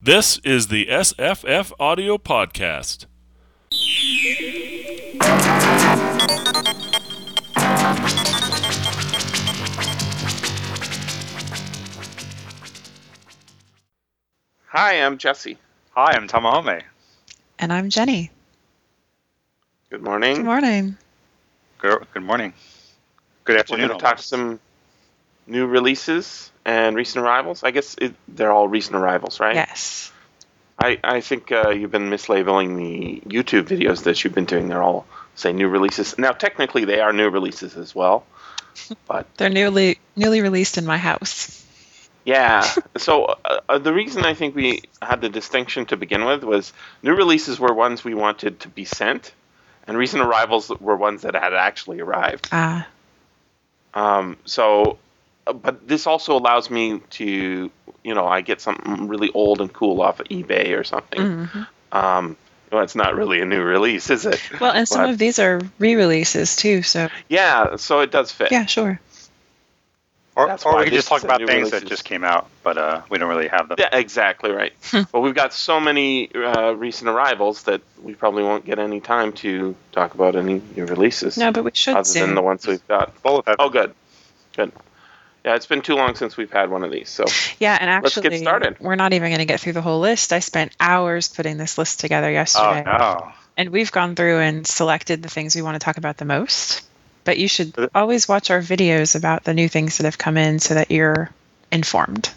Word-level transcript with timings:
This 0.00 0.38
is 0.44 0.68
the 0.68 0.86
SFF 0.86 1.72
Audio 1.80 2.18
Podcast. 2.18 3.06
Hi, 14.66 14.94
I'm 15.04 15.18
Jesse. 15.18 15.58
Hi, 15.90 16.12
I'm 16.12 16.28
Tamahome. 16.28 16.82
And 17.58 17.72
I'm 17.72 17.90
Jenny. 17.90 18.30
Good 19.90 20.02
morning. 20.02 20.36
Good 20.36 20.44
morning. 20.44 20.96
Good, 21.78 22.06
good 22.12 22.22
morning. 22.22 22.52
Good 23.44 23.54
We're 23.54 23.60
afternoon. 23.60 23.88
going 23.88 23.98
to 23.98 24.04
talk 24.04 24.18
some 24.20 24.60
new 25.48 25.66
releases 25.66 26.50
and 26.64 26.94
recent 26.96 27.24
arrivals. 27.24 27.64
I 27.64 27.70
guess 27.70 27.96
it, 28.00 28.14
they're 28.28 28.52
all 28.52 28.68
recent 28.68 28.96
arrivals, 28.96 29.40
right? 29.40 29.54
Yes. 29.54 30.12
I, 30.78 30.98
I 31.02 31.20
think 31.20 31.50
uh, 31.50 31.70
you've 31.70 31.90
been 31.90 32.08
mislabeling 32.10 32.76
the 32.76 33.20
YouTube 33.28 33.64
videos 33.64 34.04
that 34.04 34.22
you've 34.22 34.34
been 34.34 34.44
doing. 34.44 34.68
They're 34.68 34.82
all 34.82 35.06
say 35.34 35.52
new 35.52 35.68
releases. 35.68 36.16
Now, 36.18 36.30
technically, 36.32 36.84
they 36.84 37.00
are 37.00 37.12
new 37.12 37.30
releases 37.30 37.76
as 37.76 37.94
well. 37.94 38.24
But 39.08 39.26
They're 39.36 39.50
newly 39.50 39.98
newly 40.14 40.40
released 40.40 40.78
in 40.78 40.86
my 40.86 40.98
house. 40.98 41.64
yeah, 42.24 42.62
so 42.96 43.24
uh, 43.24 43.60
uh, 43.68 43.78
the 43.78 43.92
reason 43.92 44.24
I 44.24 44.34
think 44.34 44.54
we 44.54 44.82
had 45.02 45.20
the 45.20 45.28
distinction 45.28 45.86
to 45.86 45.96
begin 45.96 46.24
with 46.24 46.44
was 46.44 46.72
new 47.02 47.14
releases 47.14 47.58
were 47.58 47.74
ones 47.74 48.04
we 48.04 48.14
wanted 48.14 48.60
to 48.60 48.68
be 48.68 48.84
sent, 48.84 49.32
and 49.88 49.98
recent 49.98 50.22
arrivals 50.22 50.68
were 50.80 50.94
ones 50.96 51.22
that 51.22 51.34
had 51.34 51.54
actually 51.54 51.98
arrived. 52.00 52.48
Ah, 52.52 52.86
Um, 53.94 54.36
so, 54.44 54.62
uh, 54.92 54.94
but 55.52 55.86
this 55.88 56.06
also 56.06 56.36
allows 56.36 56.70
me 56.70 57.00
to, 57.10 57.70
you 58.04 58.14
know, 58.14 58.26
I 58.26 58.40
get 58.40 58.60
something 58.60 59.08
really 59.08 59.30
old 59.32 59.60
and 59.60 59.72
cool 59.72 60.00
off 60.02 60.20
of 60.20 60.26
eBay 60.28 60.78
or 60.78 60.84
something. 60.84 61.20
mhm. 61.20 61.66
Um, 61.92 62.36
well, 62.70 62.82
it's 62.82 62.94
not 62.94 63.14
really 63.16 63.40
a 63.40 63.46
new 63.46 63.62
release, 63.62 64.10
is 64.10 64.26
it? 64.26 64.40
Well, 64.60 64.72
and 64.72 64.86
some 64.86 65.02
But- 65.04 65.10
of 65.10 65.18
these 65.18 65.38
are 65.38 65.60
re-releases 65.78 66.54
too. 66.56 66.82
So 66.82 67.08
Yeah, 67.28 67.76
so 67.76 68.00
it 68.00 68.10
does 68.10 68.30
fit. 68.30 68.52
yeah, 68.52 68.66
sure. 68.66 69.00
or, 70.36 70.46
that's 70.46 70.64
or 70.64 70.72
why 70.74 70.78
we 70.80 70.84
could 70.84 70.92
just 70.92 71.08
talk 71.08 71.24
about 71.24 71.40
new 71.40 71.46
things 71.48 71.70
that 71.72 71.84
just 71.86 72.04
came 72.04 72.22
out, 72.22 72.46
but 72.62 72.78
uh, 72.78 73.00
we 73.10 73.18
don't 73.18 73.28
really 73.28 73.48
have 73.48 73.68
them. 73.68 73.76
Yeah, 73.80 73.88
exactly 73.92 74.52
right. 74.52 74.72
well, 75.12 75.20
we've 75.22 75.34
got 75.34 75.52
so 75.52 75.80
many 75.80 76.32
uh, 76.32 76.72
recent 76.72 77.08
arrivals 77.08 77.64
that 77.64 77.80
we 78.02 78.14
probably 78.14 78.44
won't 78.44 78.64
get 78.64 78.78
any 78.78 79.00
time 79.00 79.32
to 79.32 79.74
talk 79.90 80.14
about 80.14 80.36
any 80.36 80.62
new 80.76 80.84
releases 80.86 81.36
No, 81.38 81.50
but 81.50 81.64
we 81.64 81.70
should 81.74 81.96
other 81.96 82.04
soon. 82.04 82.26
than 82.26 82.34
the 82.36 82.42
ones 82.42 82.66
we've 82.66 82.86
got. 82.86 83.20
Both 83.22 83.46
have 83.46 83.56
Oh, 83.58 83.68
good, 83.70 83.94
good. 84.56 84.70
Yeah, 85.44 85.54
it's 85.54 85.66
been 85.66 85.82
too 85.82 85.94
long 85.94 86.14
since 86.14 86.36
we've 86.36 86.50
had 86.50 86.68
one 86.70 86.84
of 86.84 86.90
these. 86.90 87.08
So 87.08 87.24
yeah, 87.58 87.78
and 87.80 87.88
actually, 87.88 88.22
Let's 88.22 88.34
get 88.34 88.40
started. 88.42 88.76
we're 88.80 88.96
not 88.96 89.12
even 89.12 89.30
going 89.30 89.38
to 89.38 89.44
get 89.46 89.60
through 89.60 89.74
the 89.74 89.80
whole 89.82 90.00
list. 90.00 90.32
I 90.32 90.40
spent 90.40 90.72
hours 90.80 91.28
putting 91.28 91.56
this 91.56 91.78
list 91.78 92.00
together 92.00 92.26
Oh 92.28 92.30
yesterday, 92.30 92.82
no! 92.84 93.32
and 93.56 93.70
we've 93.70 93.90
gone 93.92 94.14
through 94.16 94.38
and 94.40 94.66
selected 94.66 95.22
the 95.22 95.28
things 95.28 95.54
we 95.54 95.62
want 95.62 95.76
to 95.76 95.84
talk 95.84 95.96
about 95.96 96.16
the 96.16 96.24
most. 96.24 96.82
But 97.24 97.38
you 97.38 97.46
should 97.48 97.74
always 97.94 98.26
watch 98.28 98.50
our 98.50 98.60
videos 98.60 99.14
about 99.14 99.44
the 99.44 99.54
new 99.54 99.68
things 99.68 99.98
that 99.98 100.04
have 100.04 100.18
come 100.18 100.36
in, 100.36 100.58
so 100.58 100.74
that 100.74 100.90
you're 100.90 101.30
informed. 101.70 102.30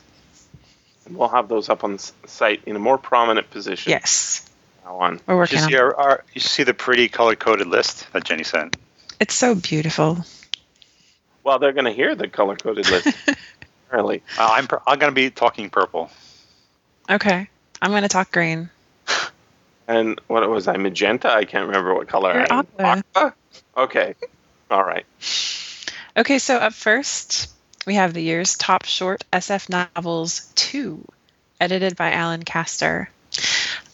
we'll 1.10 1.30
have 1.30 1.48
those 1.50 1.70
up 1.70 1.84
on 1.84 1.94
the 1.98 2.12
site 2.28 2.62
in 2.66 2.76
a 2.76 2.80
more 2.80 2.98
prominent 2.98 3.50
position. 3.50 3.90
Yes, 3.92 4.48
from 4.84 4.92
Now 4.94 5.00
on. 5.00 5.20
we're 5.28 5.34
You 5.34 5.38
working 5.40 5.60
on. 5.60 5.76
our, 5.76 5.96
our 5.96 6.24
you 6.34 6.42
see 6.42 6.64
the 6.64 6.74
pretty 6.74 7.10
color 7.10 7.36
coded 7.36 7.68
list 7.68 8.12
that 8.14 8.24
Jenny 8.24 8.44
sent. 8.44 8.78
It's 9.20 9.34
so 9.34 9.56
beautiful. 9.56 10.26
Well, 11.44 11.59
they're 11.59 11.73
going 11.73 11.86
to 11.86 11.92
hear 11.92 12.16
the 12.16 12.28
color 12.28 12.56
coded 12.56 12.89
list. 12.89 13.08
Apparently. 13.88 14.23
Uh, 14.38 14.50
I'm 14.53 14.67
pur- 14.67 14.81
I'm 14.88 15.00
gonna 15.00 15.11
be 15.11 15.30
talking 15.30 15.70
purple. 15.70 16.09
Okay, 17.09 17.50
I'm 17.81 17.92
going 17.92 18.03
to 18.03 18.08
talk 18.08 18.31
green. 18.31 18.70
And 19.88 20.22
what 20.28 20.47
was 20.50 20.69
I? 20.69 20.78
Magenta? 20.78 21.30
I 21.30 21.44
can't 21.44 21.67
remember 21.67 21.94
what 21.94 22.08
color 22.08 22.31
You're 22.31 22.42
I 22.50 22.59
am. 22.59 22.67
aqua. 22.80 23.03
Aqua? 23.16 23.34
Okay. 23.75 24.16
All 24.69 24.84
right. 24.84 25.06
Okay, 26.16 26.40
so 26.40 26.56
up 26.56 26.74
first, 26.74 27.50
we 27.85 27.96
have 27.96 28.13
the 28.13 28.22
year's 28.22 28.56
top 28.56 28.85
short 28.85 29.25
SF 29.34 29.68
novels 29.69 30.50
2, 30.56 31.03
edited 31.59 31.97
by 31.97 32.12
Allan 32.13 32.44
Kaster. 32.44 33.07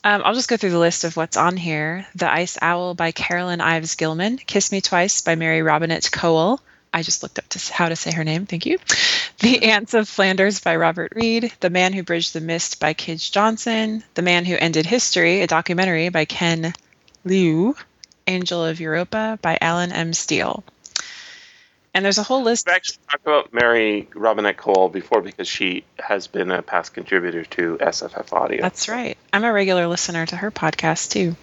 Um, 0.03 0.21
I'll 0.23 0.35
just 0.35 0.49
go 0.49 0.57
through 0.57 0.71
the 0.71 0.79
list 0.79 1.03
of 1.03 1.17
what's 1.17 1.37
on 1.37 1.57
here. 1.57 2.05
The 2.15 2.31
Ice 2.31 2.57
Owl 2.61 2.93
by 2.93 3.11
Carolyn 3.11 3.61
Ives 3.61 3.95
Gilman, 3.95 4.37
Kiss 4.37 4.71
Me 4.71 4.81
Twice 4.81 5.21
by 5.21 5.35
Mary 5.35 5.63
Robinette 5.63 6.09
Kowal. 6.11 6.59
I 6.93 7.03
just 7.03 7.23
looked 7.23 7.39
up 7.39 7.47
to 7.49 7.73
how 7.73 7.89
to 7.89 7.95
say 7.95 8.11
her 8.11 8.23
name, 8.23 8.45
thank 8.45 8.65
you. 8.65 8.77
The 9.39 9.63
Ants 9.71 9.93
of 9.93 10.07
Flanders 10.09 10.59
by 10.59 10.75
Robert 10.77 11.13
Reed, 11.15 11.51
The 11.59 11.69
Man 11.69 11.93
Who 11.93 12.03
Bridged 12.03 12.33
the 12.33 12.41
Mist 12.41 12.79
by 12.79 12.93
Kij 12.93 13.31
Johnson, 13.31 14.03
The 14.15 14.21
Man 14.21 14.45
Who 14.45 14.55
Ended 14.55 14.85
History, 14.85 15.41
a 15.41 15.47
documentary 15.47 16.09
by 16.09 16.25
Ken 16.25 16.73
Liu, 17.23 17.75
Angel 18.25 18.65
of 18.65 18.79
Europa 18.79 19.37
by 19.41 19.57
Allen 19.61 19.91
M. 19.91 20.13
Steele. 20.13 20.63
And 21.93 22.05
there's 22.05 22.17
a 22.19 22.23
whole 22.23 22.43
list. 22.43 22.67
We've 22.67 22.75
actually 22.75 22.99
talked 23.09 23.25
about 23.25 23.53
Mary 23.53 24.07
Robinette 24.13 24.57
Cole 24.57 24.87
before 24.87 25.21
because 25.21 25.47
she 25.47 25.83
has 25.97 26.27
been 26.27 26.51
a 26.51 26.61
past 26.61 26.93
contributor 26.93 27.43
to 27.45 27.77
SFF 27.81 28.33
Audio. 28.33 28.61
That's 28.61 28.87
right. 28.87 29.17
I'm 29.33 29.43
a 29.43 29.51
regular 29.51 29.87
listener 29.87 30.25
to 30.27 30.35
her 30.35 30.51
podcast 30.51 31.11
too. 31.11 31.35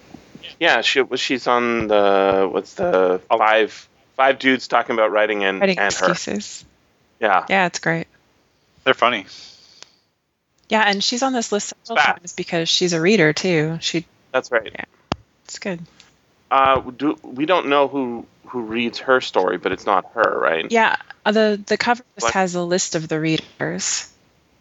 yeah, 0.59 0.81
she 0.81 1.03
she's 1.15 1.47
on 1.47 1.87
the 1.87 2.47
what's 2.49 2.75
the 2.75 3.21
five 3.29 3.87
five 4.15 4.39
dudes 4.39 4.67
talking 4.67 4.93
about 4.93 5.11
writing 5.11 5.43
and 5.43 5.59
Writing 5.59 5.79
and 5.79 5.93
her. 5.93 6.11
excuses. 6.11 6.65
Yeah. 7.19 7.45
Yeah, 7.49 7.65
it's 7.67 7.79
great. 7.79 8.07
They're 8.83 8.93
funny. 8.93 9.25
Yeah, 10.69 10.81
and 10.81 11.03
she's 11.03 11.21
on 11.23 11.33
this 11.33 11.51
list 11.51 11.69
several 11.69 11.97
Fast. 11.97 12.17
times 12.19 12.33
because 12.33 12.69
she's 12.69 12.93
a 12.93 13.01
reader 13.01 13.33
too. 13.33 13.77
She, 13.81 14.05
That's 14.31 14.51
right. 14.51 14.71
Yeah, 14.73 14.83
it's 15.45 15.59
good. 15.59 15.79
Uh, 16.49 16.79
do, 16.79 17.17
we 17.23 17.45
don't 17.45 17.67
know 17.67 17.87
who 17.87 18.25
who 18.47 18.61
reads 18.61 18.99
her 18.99 19.21
story, 19.21 19.57
but 19.57 19.71
it's 19.71 19.85
not 19.85 20.05
her, 20.13 20.39
right? 20.39 20.71
Yeah, 20.71 20.95
uh, 21.25 21.31
the 21.31 21.61
the 21.65 21.77
cover 21.77 22.03
just 22.19 22.33
has 22.33 22.55
a 22.55 22.61
list 22.61 22.95
of 22.95 23.07
the 23.07 23.19
readers. 23.19 24.11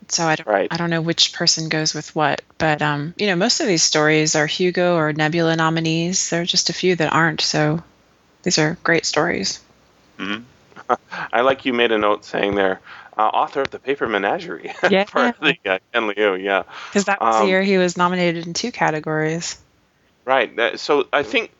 So 0.08 0.24
I 0.26 0.36
don't 0.36 0.46
Right. 0.46 0.68
I 0.70 0.76
don't 0.76 0.90
know 0.90 1.00
which 1.00 1.32
person 1.32 1.68
goes 1.68 1.94
with 1.94 2.14
what, 2.14 2.42
but 2.58 2.82
um, 2.82 3.14
you 3.16 3.26
know, 3.26 3.36
most 3.36 3.60
of 3.60 3.66
these 3.66 3.82
stories 3.82 4.34
are 4.36 4.46
Hugo 4.46 4.96
or 4.96 5.12
Nebula 5.12 5.56
nominees. 5.56 6.30
There 6.30 6.42
are 6.42 6.46
just 6.46 6.70
a 6.70 6.74
few 6.74 6.96
that 6.96 7.12
aren't. 7.12 7.40
So 7.40 7.82
these 8.44 8.58
are 8.58 8.78
great 8.84 9.04
stories. 9.04 9.60
hmm 10.18 10.36
I 11.32 11.40
like 11.40 11.64
you 11.64 11.72
made 11.72 11.92
a 11.92 11.98
note 11.98 12.24
saying 12.24 12.54
there, 12.56 12.80
uh, 13.16 13.22
author 13.22 13.62
of 13.62 13.70
the 13.70 13.78
Paper 13.78 14.06
Menagerie. 14.06 14.74
Yeah. 14.90 15.04
For 15.04 15.34
the 15.40 15.56
uh, 15.64 15.78
Ken 15.92 16.06
Liu, 16.08 16.34
yeah. 16.34 16.64
Because 16.88 17.06
that 17.06 17.20
was 17.20 17.36
Um, 17.36 17.42
the 17.42 17.48
year 17.48 17.62
he 17.62 17.78
was 17.78 17.96
nominated 17.96 18.46
in 18.46 18.52
two 18.54 18.70
categories. 18.70 19.56
Right. 20.24 20.54
That, 20.56 20.80
so 20.80 21.06
I 21.12 21.22
think 21.22 21.50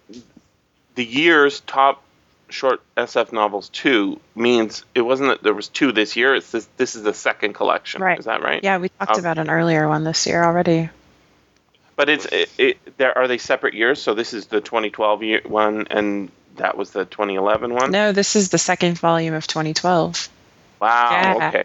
the 0.94 1.05
year's 1.05 1.61
top 1.61 2.03
short 2.50 2.83
SF 2.97 3.33
novels 3.33 3.69
two 3.71 4.21
means 4.34 4.84
it 4.94 5.00
wasn't 5.00 5.31
that 5.31 5.43
there 5.43 5.55
was 5.55 5.69
two 5.69 5.93
this 5.93 6.17
year. 6.17 6.34
It's 6.34 6.50
this. 6.50 6.69
This 6.77 6.94
is 6.94 7.03
the 7.03 7.15
second 7.15 7.55
collection. 7.55 8.03
Right. 8.03 8.19
Is 8.19 8.27
that 8.27 8.43
right? 8.43 8.62
Yeah, 8.62 8.78
we 8.78 8.91
talked 8.91 9.12
Um, 9.12 9.21
about 9.21 9.39
an 9.39 9.49
earlier 9.50 9.89
one 9.89 10.05
this 10.05 10.27
year 10.27 10.44
already. 10.44 10.91
But 11.97 12.09
it's 12.09 12.27
it, 12.27 12.50
it. 12.59 12.99
There 12.99 13.17
are 13.17 13.27
they 13.28 13.39
separate 13.39 13.75
years? 13.75 14.03
So 14.03 14.15
this 14.15 14.34
is 14.34 14.47
the 14.47 14.61
2012 14.61 15.23
year 15.23 15.41
one, 15.47 15.87
and 15.91 16.31
that 16.57 16.77
was 16.77 16.91
the 16.91 17.05
2011 17.05 17.73
one. 17.75 17.91
No, 17.91 18.13
this 18.13 18.37
is 18.37 18.51
the 18.51 18.59
second 18.59 18.99
volume 18.99 19.35
of 19.35 19.47
2012. 19.47 20.29
Wow. 20.81 21.09
Yeah. 21.11 21.49
Okay. 21.49 21.65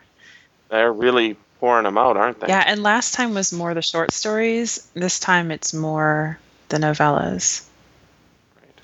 They're 0.70 0.92
really 0.94 1.36
pouring 1.60 1.84
them 1.84 1.98
out, 1.98 2.16
aren't 2.18 2.40
they? 2.40 2.48
Yeah, 2.48 2.64
and 2.66 2.82
last 2.84 3.14
time 3.14 3.34
was 3.34 3.52
more 3.52 3.74
the 3.74 3.82
short 3.82 4.12
stories. 4.12 4.88
This 4.94 5.20
time 5.20 5.52
it's 5.52 5.74
more 5.74 6.40
the 6.70 6.78
novellas. 6.78 7.66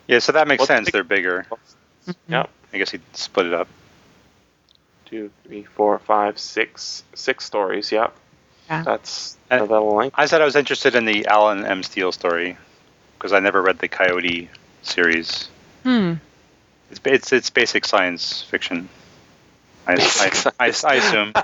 Yeah, 0.07 0.19
so 0.19 0.33
that 0.33 0.47
makes 0.47 0.59
Well, 0.59 0.67
sense. 0.67 0.85
the- 0.87 0.91
They're 0.91 1.03
bigger. 1.03 1.45
Mm-hmm. 2.07 2.11
Yep. 2.33 2.49
I 2.73 2.77
guess 2.77 2.91
he 2.91 2.99
split 3.13 3.47
it 3.47 3.53
up. 3.53 3.67
Two, 5.05 5.31
three, 5.45 5.63
four, 5.63 5.97
five, 5.99 6.37
six, 6.39 7.03
six 7.13 7.45
stories. 7.45 7.91
Yep. 7.91 8.13
Yeah. 8.69 8.83
That's 8.83 9.37
uh, 9.49 9.55
And- 9.55 9.61
novella 9.61 9.89
length. 9.93 10.15
I 10.17 10.25
said 10.25 10.41
I 10.41 10.45
was 10.45 10.55
interested 10.55 10.95
in 10.95 11.05
the 11.05 11.27
Allen 11.27 11.65
M. 11.65 11.81
Steele 11.83 12.11
story 12.11 12.57
because 13.17 13.31
I 13.33 13.39
never 13.39 13.61
read 13.61 13.79
the 13.79 13.87
Coyote 13.87 14.49
series. 14.83 15.47
Hmm. 15.85 16.13
It's 16.91 16.99
it's, 17.05 17.31
it's 17.33 17.49
basic 17.51 17.85
science 17.85 18.41
fiction. 18.41 18.89
I, 19.87 19.95
Basic 19.95 20.53
I, 20.59 20.65
I. 20.65 20.73
I 20.83 20.95
assume. 20.95 21.33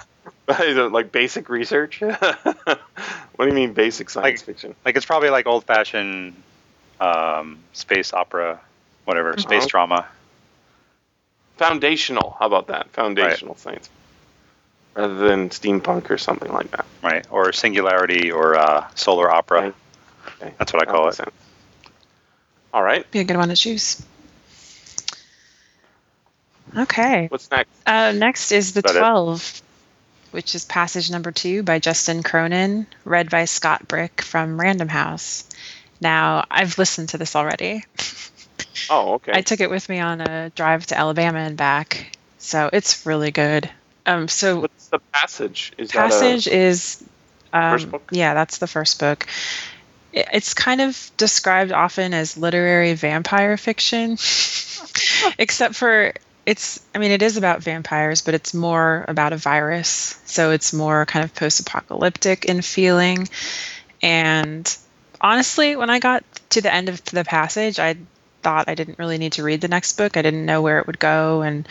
Like 0.92 1.14
basic 1.14 1.48
research? 1.48 2.02
what 2.02 2.80
do 3.40 3.46
you 3.48 3.54
mean 3.54 3.72
basic 3.74 4.10
science 4.10 4.42
Like- 4.42 4.46
fiction? 4.46 4.76
Like 4.84 4.98
it's 4.98 5.06
probably 5.06 5.30
like 5.30 5.46
old 5.48 5.64
fashioned 5.64 6.34
um, 7.00 7.60
space 7.72 8.12
opera, 8.12 8.60
whatever, 9.06 9.38
space 9.38 9.60
Uh-huh. 9.64 9.68
drama. 9.70 10.08
Foundational. 11.58 12.36
How 12.40 12.48
about 12.48 12.68
that? 12.68 12.90
Foundational 12.90 13.56
science. 13.56 13.90
Rather 14.96 15.14
than 15.30 15.50
steampunk 15.50 16.10
or 16.10 16.18
something 16.18 16.52
like 16.52 16.70
that. 16.72 16.86
right? 17.02 17.26
Or 17.32 17.54
singularity 17.54 18.32
or 18.32 18.56
uh, 18.58 18.88
solar 18.96 19.32
opera. 19.34 19.62
Right. 19.62 19.76
Okay. 20.42 20.54
That's 20.58 20.74
what 20.74 20.82
I 20.82 20.86
That 20.92 20.96
call 20.98 21.08
it. 21.10 21.14
sense. 21.16 21.32
All 22.74 22.84
right. 22.84 23.10
Be 23.12 23.20
a 23.20 23.24
good 23.24 23.38
one 23.38 23.48
to 23.50 23.56
choose. 23.56 24.02
Okay. 26.77 27.27
What's 27.27 27.50
next? 27.51 27.69
Uh, 27.85 28.12
next 28.13 28.51
is 28.51 28.73
the 28.73 28.79
Is 28.79 28.83
that 28.83 28.95
it? 28.95 29.00
12. 29.00 29.62
which 30.31 30.56
is 30.56 30.63
Passage 30.65 31.12
Number 31.12 31.31
Two 31.31 31.63
by 31.63 31.79
Justin 31.79 32.23
Cronin, 32.23 32.88
read 33.03 33.29
by 33.29 33.45
Scott 33.45 33.88
Brick 33.88 34.21
from 34.21 34.59
Random 34.59 34.88
House. 34.88 35.44
Now, 36.00 36.45
I've 36.50 36.77
listened 36.77 37.09
to 37.09 37.18
this 37.18 37.35
already. 37.35 37.83
Oh, 38.89 39.13
okay. 39.15 39.31
I 39.33 39.41
took 39.41 39.59
it 39.59 39.69
with 39.69 39.88
me 39.89 40.00
on 40.00 40.21
a 40.21 40.50
drive 40.51 40.85
to 40.88 40.97
Alabama 40.97 41.39
and 41.39 41.56
back, 41.56 42.15
so 42.39 42.69
it's 42.71 43.06
really 43.06 43.31
good. 43.31 43.69
Um, 44.06 44.27
so 44.27 44.62
What's 44.62 44.88
the 44.88 45.00
passage? 45.13 45.71
Is 45.77 45.91
Passage 45.91 46.45
that 46.45 46.53
is, 46.53 47.03
um, 47.53 47.73
First 47.73 47.91
book? 47.91 48.09
yeah, 48.12 48.33
that's 48.33 48.57
the 48.57 48.68
first 48.68 49.00
book. 49.00 49.27
It's 50.13 50.53
kind 50.53 50.81
of 50.81 51.12
described 51.18 51.71
often 51.71 52.13
as 52.13 52.38
literary 52.38 52.94
vampire 52.95 53.56
fiction, 53.57 54.12
except 55.38 55.75
for 55.75 56.13
it's. 56.46 56.80
I 56.94 56.98
mean, 56.98 57.12
it 57.12 57.22
is 57.22 57.38
about 57.38 57.64
vampires, 57.64 58.22
but 58.22 58.34
it's 58.34 58.54
more 58.54 59.06
about 59.08 59.34
a 59.34 59.38
virus, 59.38 60.20
so 60.26 60.52
it's 60.52 60.74
more 60.74 61.06
kind 61.06 61.24
of 61.24 61.36
post-apocalyptic 61.36 62.46
in 62.46 62.62
feeling. 62.62 63.28
And 64.02 64.78
honestly, 65.20 65.76
when 65.76 65.90
I 65.90 66.00
got 66.00 66.24
to 66.52 66.62
the 66.62 66.74
end 66.74 66.90
of 66.90 67.04
the 67.06 67.24
passage, 67.24 67.80
I 67.80 67.96
thought 68.42 68.70
I 68.70 68.76
didn't 68.76 69.00
really 69.00 69.18
need 69.18 69.34
to 69.34 69.44
read 69.44 69.62
the 69.62 69.68
next 69.68 69.98
book. 69.98 70.18
I 70.18 70.22
didn't 70.22 70.46
know 70.46 70.62
where 70.62 70.80
it 70.80 70.88
would 70.88 71.00
go, 71.00 71.42
and 71.42 71.68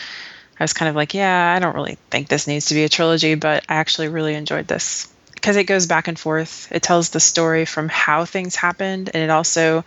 I 0.58 0.64
was 0.64 0.72
kind 0.72 0.88
of 0.88 0.94
like, 0.94 1.14
yeah, 1.14 1.54
I 1.56 1.58
don't 1.58 1.74
really 1.74 1.98
think 2.10 2.28
this 2.28 2.46
needs 2.46 2.66
to 2.66 2.74
be 2.74 2.84
a 2.84 2.88
trilogy, 2.88 3.34
but 3.34 3.64
I 3.68 3.74
actually 3.74 4.08
really 4.08 4.34
enjoyed 4.34 4.68
this 4.68 5.12
because 5.34 5.56
it 5.56 5.64
goes 5.64 5.86
back 5.86 6.06
and 6.06 6.18
forth. 6.18 6.70
It 6.70 6.82
tells 6.82 7.08
the 7.08 7.20
story 7.20 7.64
from 7.64 7.88
how 7.88 8.24
things 8.24 8.56
happened, 8.56 9.10
and 9.12 9.22
it 9.22 9.30
also 9.30 9.84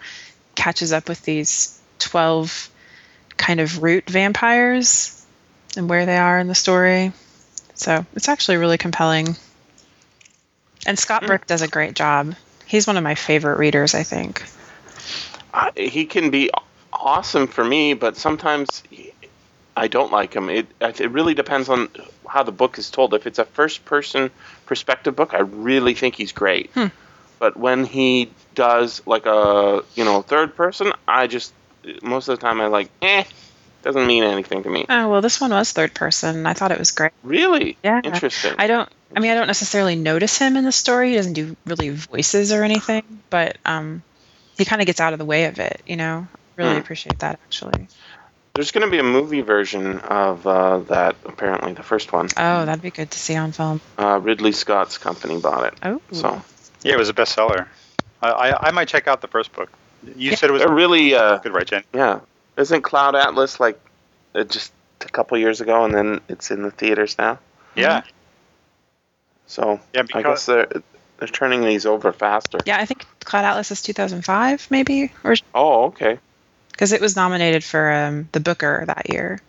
catches 0.56 0.92
up 0.92 1.08
with 1.08 1.22
these 1.24 1.80
12 2.00 2.70
kind 3.38 3.60
of 3.60 3.84
root 3.84 4.10
vampires 4.10 5.26
and 5.76 5.90
where 5.90 6.06
they 6.06 6.18
are 6.18 6.40
in 6.40 6.48
the 6.48 6.56
story. 6.56 7.12
So 7.76 8.06
it's 8.16 8.30
actually 8.30 8.58
really 8.58 8.78
compelling. 8.78 9.36
And 10.86 11.00
Scott 11.00 11.26
Brick 11.26 11.48
does 11.48 11.62
a 11.62 11.68
great 11.68 11.96
job. 11.96 12.36
He's 12.66 12.88
one 12.88 12.98
of 12.98 13.04
my 13.04 13.16
favorite 13.16 13.58
readers, 13.58 13.96
I 13.96 14.04
think. 14.04 14.44
Uh, 15.54 15.72
he 15.76 16.06
can 16.06 16.30
be 16.30 16.50
awesome 16.92 17.48
for 17.48 17.64
me, 17.64 17.94
but 17.94 18.18
sometimes 18.18 18.84
I 19.76 19.88
don't 19.88 20.12
like 20.12 20.34
him. 20.34 20.50
It 20.50 20.68
it 20.80 21.12
really 21.12 21.34
depends 21.34 21.70
on 21.70 21.90
how 22.28 22.44
the 22.44 22.52
book 22.52 22.78
is 22.78 22.90
told. 22.90 23.14
If 23.14 23.28
it's 23.28 23.40
a 23.40 23.46
first 23.46 23.86
person 23.86 24.32
perspective 24.66 25.16
book, 25.16 25.34
I 25.34 25.42
really 25.42 25.94
think 25.94 26.16
he's 26.16 26.32
great. 26.32 26.72
But 27.40 27.58
when 27.58 27.86
he 27.86 28.32
does 28.56 29.02
like 29.06 29.26
a 29.26 29.84
you 29.96 30.06
know 30.06 30.22
third 30.22 30.56
person, 30.56 30.94
I 31.08 31.28
just 31.28 31.54
most 32.02 32.28
of 32.28 32.40
the 32.40 32.46
time 32.46 32.62
I 32.62 32.68
like 32.68 32.90
eh 33.02 33.24
doesn't 33.84 34.08
mean 34.08 34.24
anything 34.24 34.64
to 34.64 34.70
me. 34.70 34.86
Oh, 34.88 35.10
well, 35.10 35.22
this 35.22 35.42
one 35.42 35.52
was 35.52 35.72
third 35.72 35.94
person. 35.94 36.46
I 36.46 36.54
thought 36.54 36.72
it 36.72 36.80
was 36.80 36.92
great. 36.92 37.12
Really? 37.24 37.78
Yeah. 37.84 38.02
Interesting. 38.04 38.56
I 38.58 38.68
don't. 38.68 38.90
I 39.16 39.20
mean, 39.20 39.32
I 39.32 39.36
don't 39.36 39.48
necessarily 39.48 39.96
notice 39.96 40.38
him 40.38 40.56
in 40.58 40.64
the 40.64 40.72
story. 40.72 41.12
He 41.12 41.16
doesn't 41.18 41.34
do 41.34 41.56
really 41.66 41.90
voices 41.90 42.52
or 42.52 42.64
anything, 42.64 43.04
but 43.30 43.58
um, 43.66 44.02
he 44.58 44.66
kind 44.66 44.82
of 44.82 44.86
gets 44.88 45.00
out 45.00 45.14
of 45.14 45.20
the 45.20 45.26
way 45.26 45.46
of 45.46 45.60
it. 45.60 45.82
You 45.86 45.98
know, 45.98 46.28
really 46.56 46.74
Hmm. 46.74 46.80
appreciate 46.80 47.20
that 47.20 47.40
actually. 47.46 47.88
There's 48.56 48.72
going 48.72 48.86
to 48.86 48.92
be 48.92 49.00
a 49.00 49.04
movie 49.04 49.42
version 49.42 50.00
of 50.00 50.48
uh, 50.48 50.80
that. 50.90 51.16
Apparently, 51.26 51.74
the 51.74 51.84
first 51.84 52.14
one. 52.14 52.30
Oh, 52.38 52.66
that'd 52.66 52.82
be 52.82 52.92
good 52.92 53.12
to 53.12 53.20
see 53.20 53.36
on 53.36 53.52
film. 53.52 53.82
Uh, 53.98 54.20
Ridley 54.22 54.52
Scott's 54.52 54.98
company 54.98 55.40
bought 55.40 55.66
it. 55.66 55.74
Oh, 55.84 56.02
So 56.12 56.42
Yeah, 56.84 56.94
it 56.94 56.98
was 57.00 57.10
a 57.10 57.14
bestseller. 57.14 57.68
I, 58.22 58.30
I, 58.30 58.68
I 58.68 58.72
might 58.72 58.88
check 58.88 59.08
out 59.08 59.22
the 59.22 59.28
first 59.28 59.52
book. 59.54 59.70
You 60.16 60.36
said 60.36 60.50
it 60.50 60.54
was 60.54 60.62
they're 60.62 60.72
really 60.72 61.16
uh, 61.16 61.38
good, 61.40 61.54
right, 61.54 61.66
Jen? 61.66 61.84
Yeah. 61.94 62.20
Isn't 62.58 62.82
Cloud 62.82 63.16
Atlas 63.16 63.60
like 63.60 63.80
uh, 64.36 64.44
just 64.44 64.72
a 65.02 65.10
couple 65.10 65.38
years 65.38 65.62
ago 65.62 65.86
and 65.86 65.94
then 65.94 66.22
it's 66.30 66.52
in 66.52 66.62
the 66.64 66.72
theaters 66.72 67.18
now? 67.18 67.40
Yeah. 67.76 68.04
So 69.48 69.80
Yeah, 69.94 70.04
I 70.14 70.22
guess 70.22 70.46
they're 70.46 70.68
they're 71.20 71.28
turning 71.28 71.62
these 71.62 71.86
over 71.86 72.12
faster. 72.12 72.60
yeah. 72.66 72.78
I 72.80 72.86
think 72.86 73.06
Cloud 73.24 73.46
Atlas 73.46 73.72
is 73.72 73.82
2005, 73.82 74.68
maybe, 74.70 75.12
or 75.24 75.36
Oh, 75.54 75.86
okay. 75.86 76.18
because 76.72 76.92
it 76.92 77.02
was 77.02 77.16
nominated 77.16 77.64
for 77.64 77.92
um, 77.92 78.30
the 78.32 78.40
Booker 78.40 78.84
that 78.88 79.10
year. 79.10 79.40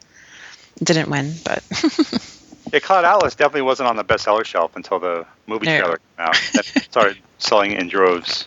Didn't 0.83 1.09
win, 1.09 1.35
but 1.45 1.63
yeah, 2.73 2.81
Cloud 2.81 3.05
Atlas 3.05 3.35
definitely 3.35 3.63
wasn't 3.63 3.89
on 3.89 3.97
the 3.97 4.05
bestseller 4.05 4.45
shelf 4.45 4.75
until 4.77 4.99
the 4.99 5.25
movie 5.47 5.67
No. 5.67 5.79
trailer 5.79 5.97
came 5.99 6.27
out. 6.27 6.37
That 6.55 6.65
started 6.65 7.17
selling 7.39 7.73
in 7.73 7.89
droves. 7.89 8.47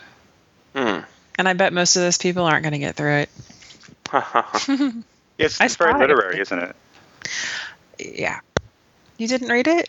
Hmm. 0.76 0.98
And 1.38 1.48
I 1.48 1.52
bet 1.54 1.72
most 1.72 1.96
of 1.96 2.02
those 2.02 2.18
people 2.18 2.44
aren't 2.44 2.62
going 2.62 2.72
to 2.72 2.78
get 2.78 2.96
through 2.96 3.26
it. 3.26 3.30
It's, 5.38 5.60
it's 5.60 5.76
very 5.76 5.92
saw 5.92 5.96
it. 5.98 6.00
literary, 6.00 6.40
isn't 6.40 6.58
it? 6.58 6.76
Yeah. 8.00 8.40
You 9.18 9.28
didn't 9.28 9.48
read 9.50 9.68
it? 9.68 9.88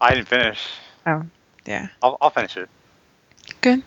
I 0.00 0.14
didn't 0.16 0.26
finish. 0.26 0.58
Oh, 1.06 1.22
yeah. 1.64 1.88
I'll, 2.02 2.18
I'll 2.20 2.30
finish 2.30 2.56
it. 2.56 2.68
Good. 3.60 3.84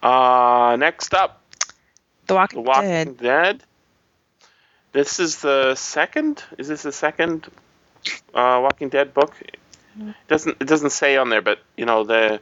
uh, 0.00 0.76
next 0.78 1.12
up, 1.12 1.40
The 2.28 2.34
Walking, 2.34 2.62
The 2.62 2.68
Walking 2.68 2.88
Dead. 2.88 3.18
Dead. 3.18 3.62
This 4.92 5.18
is 5.18 5.40
the 5.40 5.74
second. 5.74 6.44
Is 6.56 6.68
this 6.68 6.82
the 6.82 6.92
second 6.92 7.48
uh, 8.32 8.60
Walking 8.62 8.90
Dead 8.90 9.12
book? 9.12 9.34
It 9.42 9.56
doesn't 10.28 10.56
it 10.60 10.66
doesn't 10.68 10.90
say 10.90 11.16
on 11.16 11.30
there, 11.30 11.42
but 11.42 11.58
you 11.76 11.84
know 11.84 12.04
the 12.04 12.40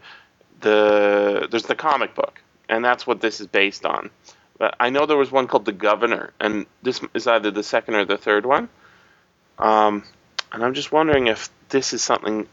the 0.61 1.49
there's 1.51 1.65
the 1.65 1.75
comic 1.75 2.15
book, 2.15 2.41
and 2.69 2.85
that's 2.85 3.07
what 3.07 3.21
this 3.21 3.41
is 3.41 3.47
based 3.47 3.85
on. 3.85 4.11
But 4.59 4.77
I 4.79 4.91
know 4.91 5.07
there 5.07 5.17
was 5.17 5.31
one 5.31 5.47
called 5.47 5.65
The 5.65 5.73
Governor, 5.73 6.33
and 6.39 6.67
this 6.83 7.01
is 7.15 7.27
either 7.27 7.51
the 7.51 7.63
second 7.63 7.95
or 7.95 8.05
the 8.05 8.19
third 8.19 8.45
one. 8.45 8.69
Um, 9.59 10.05
and 10.53 10.65
I'm 10.65 10.75
just 10.75 10.93
wondering 10.93 11.29
if 11.29 11.49
this 11.69 11.93
is 11.93 12.03
something. 12.03 12.47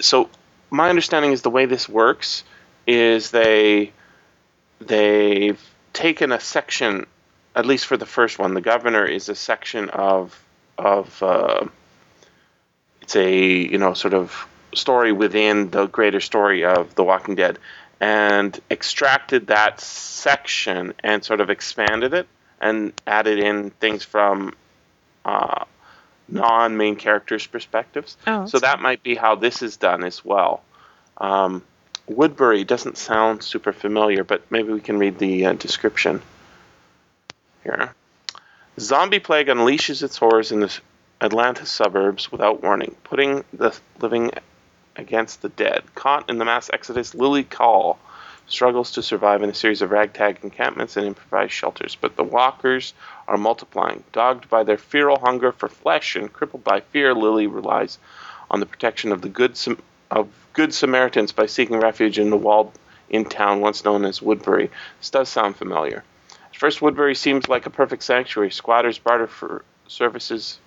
So 0.00 0.30
my 0.70 0.88
understanding 0.88 1.32
is 1.32 1.42
the 1.42 1.50
way 1.50 1.66
this 1.66 1.88
works 1.88 2.44
is 2.86 3.30
they 3.30 3.92
they've 4.80 5.62
taken 5.92 6.32
a 6.32 6.40
section, 6.40 7.06
at 7.54 7.66
least 7.66 7.86
for 7.86 7.96
the 7.96 8.06
first 8.06 8.38
one. 8.38 8.54
The 8.54 8.60
Governor 8.60 9.04
is 9.04 9.28
a 9.28 9.34
section 9.34 9.90
of 9.90 10.40
of 10.78 11.22
uh, 11.22 11.66
it's 13.02 13.16
a 13.16 13.34
you 13.34 13.78
know 13.78 13.94
sort 13.94 14.14
of 14.14 14.46
story 14.74 15.12
within 15.12 15.70
the 15.70 15.86
greater 15.86 16.20
story 16.20 16.64
of 16.64 16.94
The 16.94 17.04
Walking 17.04 17.34
Dead, 17.34 17.58
and 18.00 18.58
extracted 18.70 19.48
that 19.48 19.80
section 19.80 20.94
and 21.02 21.24
sort 21.24 21.40
of 21.40 21.50
expanded 21.50 22.14
it 22.14 22.28
and 22.60 22.92
added 23.06 23.38
in 23.38 23.70
things 23.70 24.04
from 24.04 24.54
uh, 25.24 25.64
non-main 26.28 26.96
characters' 26.96 27.46
perspectives. 27.46 28.16
Oh, 28.26 28.46
so 28.46 28.58
that 28.58 28.80
might 28.80 29.02
be 29.02 29.14
how 29.14 29.34
this 29.34 29.62
is 29.62 29.76
done 29.76 30.04
as 30.04 30.24
well. 30.24 30.62
Um, 31.16 31.62
Woodbury 32.06 32.64
doesn't 32.64 32.96
sound 32.96 33.42
super 33.42 33.72
familiar, 33.72 34.24
but 34.24 34.50
maybe 34.50 34.72
we 34.72 34.80
can 34.80 34.98
read 34.98 35.18
the 35.18 35.46
uh, 35.46 35.52
description 35.54 36.22
here. 37.64 37.94
Zombie 38.80 39.18
plague 39.18 39.48
unleashes 39.48 40.02
its 40.02 40.16
horrors 40.16 40.52
in 40.52 40.60
the 40.60 40.78
Atlanta 41.20 41.66
suburbs 41.66 42.30
without 42.30 42.62
warning, 42.62 42.94
putting 43.04 43.44
the 43.52 43.76
living 44.00 44.30
against 44.98 45.40
the 45.40 45.48
dead. 45.48 45.82
Caught 45.94 46.28
in 46.28 46.38
the 46.38 46.44
mass 46.44 46.68
exodus, 46.72 47.14
Lily 47.14 47.44
Caul 47.44 47.98
struggles 48.48 48.92
to 48.92 49.02
survive 49.02 49.42
in 49.42 49.50
a 49.50 49.54
series 49.54 49.82
of 49.82 49.90
ragtag 49.90 50.38
encampments 50.42 50.96
and 50.96 51.06
improvised 51.06 51.52
shelters, 51.52 51.96
but 52.00 52.16
the 52.16 52.24
walkers 52.24 52.94
are 53.26 53.36
multiplying. 53.36 54.02
Dogged 54.12 54.48
by 54.48 54.64
their 54.64 54.78
feral 54.78 55.18
hunger 55.18 55.52
for 55.52 55.68
flesh 55.68 56.16
and 56.16 56.32
crippled 56.32 56.64
by 56.64 56.80
fear, 56.80 57.14
Lily 57.14 57.46
relies 57.46 57.98
on 58.50 58.60
the 58.60 58.66
protection 58.66 59.12
of 59.12 59.22
the 59.22 59.28
good 59.28 59.56
Sam- 59.56 59.82
of 60.10 60.28
good 60.54 60.72
Samaritans 60.72 61.32
by 61.32 61.46
seeking 61.46 61.78
refuge 61.78 62.18
in 62.18 62.30
the 62.30 62.36
walled-in 62.36 63.26
town 63.26 63.60
once 63.60 63.84
known 63.84 64.04
as 64.04 64.22
Woodbury. 64.22 64.70
This 64.98 65.10
does 65.10 65.28
sound 65.28 65.56
familiar. 65.56 66.02
At 66.30 66.56
first, 66.56 66.80
Woodbury 66.80 67.14
seems 67.14 67.48
like 67.48 67.66
a 67.66 67.70
perfect 67.70 68.02
sanctuary. 68.02 68.50
Squatters 68.50 68.98
barter 68.98 69.26
for 69.26 69.64
services 69.86 70.58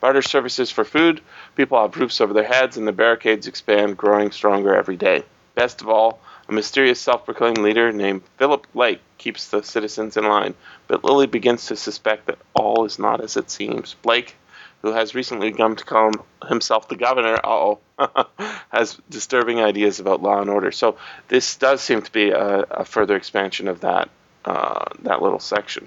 barter 0.00 0.22
services 0.22 0.70
for 0.70 0.84
food, 0.84 1.20
people 1.56 1.80
have 1.80 1.96
roofs 1.96 2.20
over 2.20 2.32
their 2.32 2.44
heads, 2.44 2.76
and 2.76 2.86
the 2.86 2.92
barricades 2.92 3.46
expand, 3.46 3.96
growing 3.96 4.30
stronger 4.30 4.74
every 4.74 4.96
day. 4.96 5.24
Best 5.54 5.80
of 5.80 5.88
all, 5.88 6.20
a 6.48 6.52
mysterious 6.52 7.00
self 7.00 7.24
proclaimed 7.24 7.58
leader 7.58 7.92
named 7.92 8.22
Philip 8.36 8.66
Blake 8.72 9.00
keeps 9.18 9.48
the 9.48 9.62
citizens 9.62 10.16
in 10.16 10.24
line, 10.24 10.54
but 10.88 11.04
Lily 11.04 11.26
begins 11.26 11.66
to 11.66 11.76
suspect 11.76 12.26
that 12.26 12.38
all 12.54 12.84
is 12.84 12.98
not 12.98 13.20
as 13.20 13.36
it 13.36 13.50
seems. 13.50 13.94
Blake, 14.02 14.34
who 14.82 14.92
has 14.92 15.14
recently 15.14 15.52
come 15.52 15.76
to 15.76 15.84
call 15.84 16.10
himself 16.48 16.88
the 16.88 16.96
governor, 16.96 17.38
oh, 17.44 17.78
has 18.70 18.98
disturbing 19.10 19.60
ideas 19.60 20.00
about 20.00 20.22
law 20.22 20.40
and 20.40 20.50
order. 20.50 20.72
So 20.72 20.96
this 21.28 21.56
does 21.56 21.82
seem 21.82 22.02
to 22.02 22.12
be 22.12 22.30
a, 22.30 22.60
a 22.70 22.84
further 22.84 23.16
expansion 23.16 23.68
of 23.68 23.80
that 23.80 24.08
uh, 24.44 24.86
that 25.00 25.22
little 25.22 25.38
section. 25.38 25.86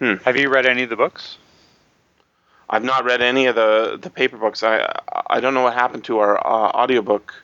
Have 0.00 0.36
you 0.36 0.50
read 0.50 0.66
any 0.66 0.82
of 0.82 0.90
the 0.90 0.96
books? 0.96 1.38
I've 2.68 2.84
not 2.84 3.04
read 3.04 3.22
any 3.22 3.46
of 3.46 3.54
the 3.54 3.98
the 4.00 4.10
paper 4.10 4.36
books. 4.36 4.62
I 4.62 5.00
I 5.26 5.40
don't 5.40 5.54
know 5.54 5.62
what 5.62 5.74
happened 5.74 6.04
to 6.04 6.18
our 6.18 6.36
uh, 6.38 6.70
audiobook 6.70 7.34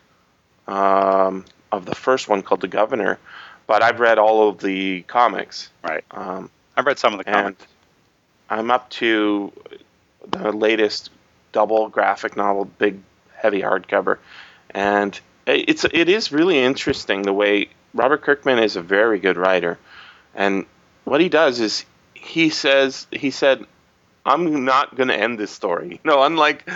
um, 0.66 1.44
of 1.70 1.86
the 1.86 1.94
first 1.94 2.28
one 2.28 2.42
called 2.42 2.60
The 2.60 2.68
Governor, 2.68 3.18
but 3.66 3.82
I've 3.82 4.00
read 4.00 4.18
all 4.18 4.48
of 4.48 4.58
the 4.58 5.02
comics. 5.02 5.70
Right. 5.82 6.04
Um, 6.10 6.50
I've 6.76 6.86
read 6.86 6.98
some 6.98 7.12
of 7.12 7.18
the 7.24 7.28
and 7.28 7.36
comics. 7.36 7.66
I'm 8.50 8.70
up 8.70 8.90
to 8.90 9.52
the 10.28 10.52
latest 10.52 11.10
double 11.52 11.88
graphic 11.88 12.36
novel, 12.36 12.64
big 12.64 13.00
heavy 13.34 13.60
hardcover, 13.60 14.18
and 14.70 15.18
it's 15.46 15.84
it 15.84 16.08
is 16.08 16.32
really 16.32 16.58
interesting 16.58 17.22
the 17.22 17.32
way 17.32 17.68
Robert 17.94 18.22
Kirkman 18.22 18.58
is 18.58 18.76
a 18.76 18.82
very 18.82 19.18
good 19.18 19.36
writer, 19.36 19.78
and 20.34 20.66
what 21.04 21.20
he 21.20 21.28
does 21.28 21.60
is 21.60 21.84
he 22.14 22.50
says 22.50 23.06
he 23.10 23.30
said, 23.30 23.66
"I'm 24.24 24.64
not 24.64 24.94
going 24.96 25.08
to 25.08 25.16
end 25.16 25.38
this 25.38 25.50
story." 25.50 26.00
No, 26.04 26.22
unlike 26.22 26.68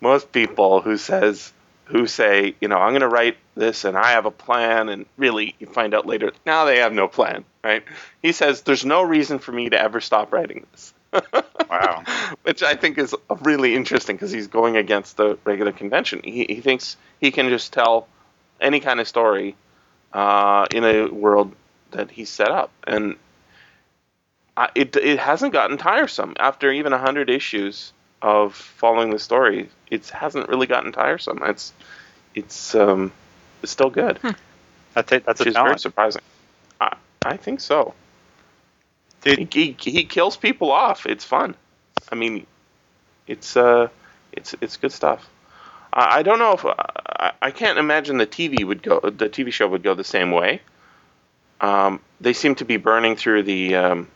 most 0.00 0.32
people 0.32 0.80
who 0.80 0.96
says 0.96 1.52
who 1.92 2.06
say, 2.06 2.54
you 2.60 2.68
know, 2.68 2.78
I'm 2.78 2.92
going 2.92 3.02
to 3.02 3.08
write 3.08 3.36
this 3.54 3.84
and 3.84 3.96
I 3.96 4.12
have 4.12 4.24
a 4.24 4.30
plan, 4.30 4.88
and 4.88 5.06
really 5.18 5.54
you 5.58 5.66
find 5.66 5.94
out 5.94 6.06
later, 6.06 6.32
now 6.46 6.64
they 6.64 6.78
have 6.78 6.92
no 6.92 7.06
plan, 7.06 7.44
right? 7.62 7.84
He 8.22 8.32
says, 8.32 8.62
there's 8.62 8.84
no 8.84 9.02
reason 9.02 9.38
for 9.38 9.52
me 9.52 9.68
to 9.68 9.80
ever 9.80 10.00
stop 10.00 10.32
writing 10.32 10.66
this. 10.72 10.94
Wow. 11.70 12.04
Which 12.42 12.62
I 12.62 12.74
think 12.74 12.98
is 12.98 13.14
really 13.40 13.74
interesting 13.74 14.14
because 14.16 14.30
he's 14.30 14.46
going 14.46 14.76
against 14.76 15.16
the 15.16 15.38
regular 15.44 15.72
convention. 15.72 16.20
He, 16.22 16.44
he 16.44 16.60
thinks 16.60 16.98
he 17.18 17.30
can 17.30 17.48
just 17.48 17.72
tell 17.72 18.08
any 18.60 18.78
kind 18.78 19.00
of 19.00 19.08
story 19.08 19.56
uh, 20.12 20.66
in 20.70 20.84
a 20.84 21.06
world 21.06 21.54
that 21.92 22.10
he's 22.10 22.28
set 22.28 22.50
up. 22.50 22.70
And 22.86 23.16
I, 24.56 24.68
it, 24.74 24.96
it 24.96 25.18
hasn't 25.18 25.52
gotten 25.52 25.78
tiresome. 25.78 26.34
After 26.38 26.70
even 26.70 26.92
100 26.92 27.30
issues 27.30 27.92
of 28.20 28.54
following 28.54 29.10
the 29.10 29.18
story, 29.18 29.68
it 29.90 30.08
hasn't 30.10 30.48
really 30.48 30.66
gotten 30.66 30.92
tiresome. 30.92 31.40
It's 31.44 31.72
it's 32.34 32.74
um, 32.74 33.12
it's 33.62 33.72
still 33.72 33.90
good, 33.90 34.18
That's 34.94 35.12
it. 35.12 35.24
That's 35.26 35.40
which 35.40 35.46
a 35.46 35.50
is 35.50 35.54
very 35.56 35.78
surprising. 35.78 36.22
I, 36.80 36.96
I 37.24 37.36
think 37.36 37.60
so. 37.60 37.94
Did- 39.22 39.52
He, 39.52 39.76
he, 39.78 39.90
he 39.90 40.04
kills 40.04 40.36
people 40.36 40.70
off. 40.70 41.06
It's 41.06 41.24
fun. 41.24 41.54
I 42.10 42.14
mean, 42.14 42.46
it's 43.26 43.56
uh, 43.56 43.88
it's 44.32 44.54
it's 44.60 44.76
good 44.76 44.92
stuff. 44.92 45.28
I, 45.92 46.18
I 46.18 46.22
don't 46.22 46.38
know 46.38 46.52
if 46.52 46.64
I, 46.64 47.32
I 47.40 47.50
can't 47.50 47.78
imagine 47.78 48.18
the 48.18 48.26
TV 48.26 48.64
would 48.64 48.82
go 48.82 49.00
the 49.00 49.28
TV 49.28 49.52
show 49.52 49.68
would 49.68 49.82
go 49.82 49.94
the 49.94 50.04
same 50.04 50.30
way. 50.30 50.60
Um, 51.60 52.00
they 52.20 52.32
seem 52.32 52.54
to 52.56 52.64
be 52.64 52.76
burning 52.76 53.16
through 53.16 53.44
the 53.44 53.76
um, 53.76 54.08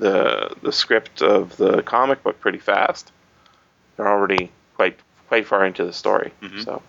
the 0.00 0.54
the 0.62 0.72
script 0.72 1.22
of 1.22 1.56
the 1.56 1.82
comic 1.82 2.22
book 2.22 2.40
pretty 2.40 2.58
fast. 2.58 3.12
They're 3.96 4.08
already 4.08 4.50
quite 4.76 4.98
quite 5.28 5.46
far 5.46 5.64
into 5.64 5.84
the 5.84 5.92
story. 5.92 6.32
Mhm. 6.42 6.64
So 6.64 6.82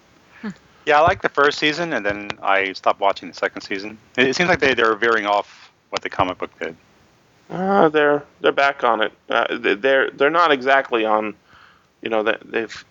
Yeah, 0.86 1.00
I 1.00 1.02
like 1.02 1.22
the 1.22 1.30
first 1.30 1.60
season, 1.60 1.94
and 1.94 2.06
then 2.06 2.30
I 2.42 2.74
stopped 2.74 3.00
watching 3.00 3.28
the 3.28 3.36
second 3.36 3.62
season. 3.62 3.98
It, 4.18 4.28
it 4.30 4.36
seems 4.36 4.50
like 4.50 4.60
they 4.60 4.74
they're 4.74 4.96
veering 4.96 5.26
off 5.26 5.72
what 5.90 6.02
the 6.02 6.10
comic 6.10 6.38
book 6.38 6.52
did. 6.60 6.76
uh, 7.50 7.90
they're 7.90 8.24
they're 8.42 8.52
back 8.52 8.84
on 8.84 9.02
it. 9.02 9.12
Uh, 9.30 9.58
they- 9.58 9.76
they're 9.76 10.10
they're 10.12 10.30
not 10.30 10.52
exactly 10.52 11.06
on. 11.06 11.36
You 12.02 12.10
know 12.10 12.24
that 12.24 12.40
they've 12.46 12.86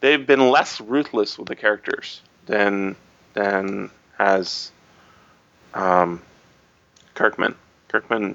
they've 0.00 0.26
been 0.26 0.50
less 0.50 0.80
ruthless 0.80 1.38
with 1.38 1.48
the 1.48 1.56
characters 1.56 2.20
than 2.46 2.96
than 3.34 3.90
has 4.18 4.72
um, 5.74 6.20
Kirkman. 7.14 7.54
Kirkman, 7.88 8.34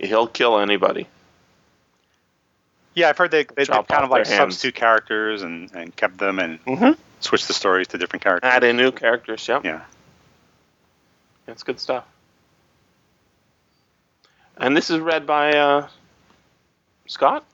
he'll 0.00 0.26
kill 0.26 0.58
anybody. 0.58 1.06
Yeah, 2.94 3.08
I've 3.10 3.18
heard 3.18 3.30
they 3.30 3.44
they 3.44 3.64
Chop 3.64 3.88
kind 3.88 4.04
of 4.04 4.10
like 4.10 4.24
their 4.24 4.36
hands. 4.38 4.54
substitute 4.54 4.74
characters 4.74 5.42
and, 5.42 5.70
and 5.74 5.94
kept 5.94 6.16
them 6.18 6.38
and 6.38 6.64
Mm-hmm. 6.64 6.92
switched 7.20 7.46
the 7.48 7.52
stories 7.54 7.88
to 7.88 7.98
different 7.98 8.22
characters. 8.22 8.50
Add 8.50 8.64
in 8.64 8.76
new 8.76 8.90
characters. 8.90 9.46
Yep. 9.46 9.64
Yeah. 9.64 9.82
That's 11.44 11.62
good 11.62 11.78
stuff. 11.78 12.04
And 14.56 14.76
this 14.76 14.90
is 14.90 14.98
read 14.98 15.26
by 15.26 15.52
uh. 15.56 15.88
Scott. 17.06 17.44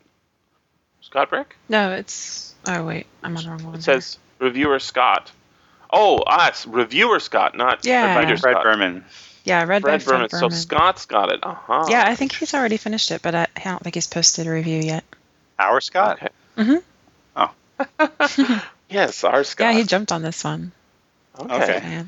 Scott 1.01 1.29
Brick. 1.31 1.57
No, 1.69 1.93
it's. 1.93 2.55
Oh 2.69 2.85
wait, 2.85 3.07
I'm 3.23 3.37
on 3.37 3.43
the 3.45 3.51
wrong 3.51 3.65
one. 3.65 3.75
It 3.75 3.83
says 3.83 4.19
reviewer 4.39 4.79
Scott. 4.79 5.31
Oh, 5.91 6.19
us 6.21 6.67
reviewer 6.67 7.19
Scott, 7.21 7.57
not 7.57 7.85
Yeah. 7.85 8.17
writer 8.17 8.37
Fred 8.37 8.53
Scott. 8.53 8.63
Berman. 8.63 9.05
Yeah, 9.45 9.65
Read, 9.65 9.83
by 9.83 9.99
Fred 9.99 10.31
Berman. 10.31 10.51
So 10.51 10.57
Scott's 10.57 11.07
got 11.07 11.31
it. 11.33 11.41
Uh 11.43 11.55
huh. 11.55 11.87
yeah, 11.89 12.05
I 12.07 12.15
think 12.15 12.33
he's 12.33 12.55
already 12.55 12.77
finished 12.77 13.11
it, 13.11 13.23
but 13.23 13.35
I, 13.35 13.47
I 13.57 13.61
don't 13.65 13.83
think 13.83 13.95
he's 13.97 14.07
posted 14.07 14.47
a 14.47 14.51
review 14.51 14.81
yet. 14.81 15.05
Our 15.59 15.81
Scott. 15.81 16.19
Okay. 16.23 16.29
Mhm. 16.57 16.83
Oh. 17.37 18.63
Yes, 18.91 19.25
our 19.25 19.43
Scott. 19.43 19.73
Yeah, 19.73 19.79
he 19.81 19.85
jumped 19.85 20.13
on 20.13 20.21
this 20.21 20.45
one. 20.45 20.71
okay. 21.41 21.55
Okay. 21.79 22.05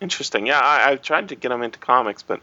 Interesting. 0.00 0.46
Yeah, 0.46 0.60
I, 0.60 0.90
I've 0.90 1.02
tried 1.02 1.30
to 1.30 1.34
get 1.34 1.50
him 1.50 1.62
into 1.62 1.78
comics, 1.78 2.22
but 2.22 2.40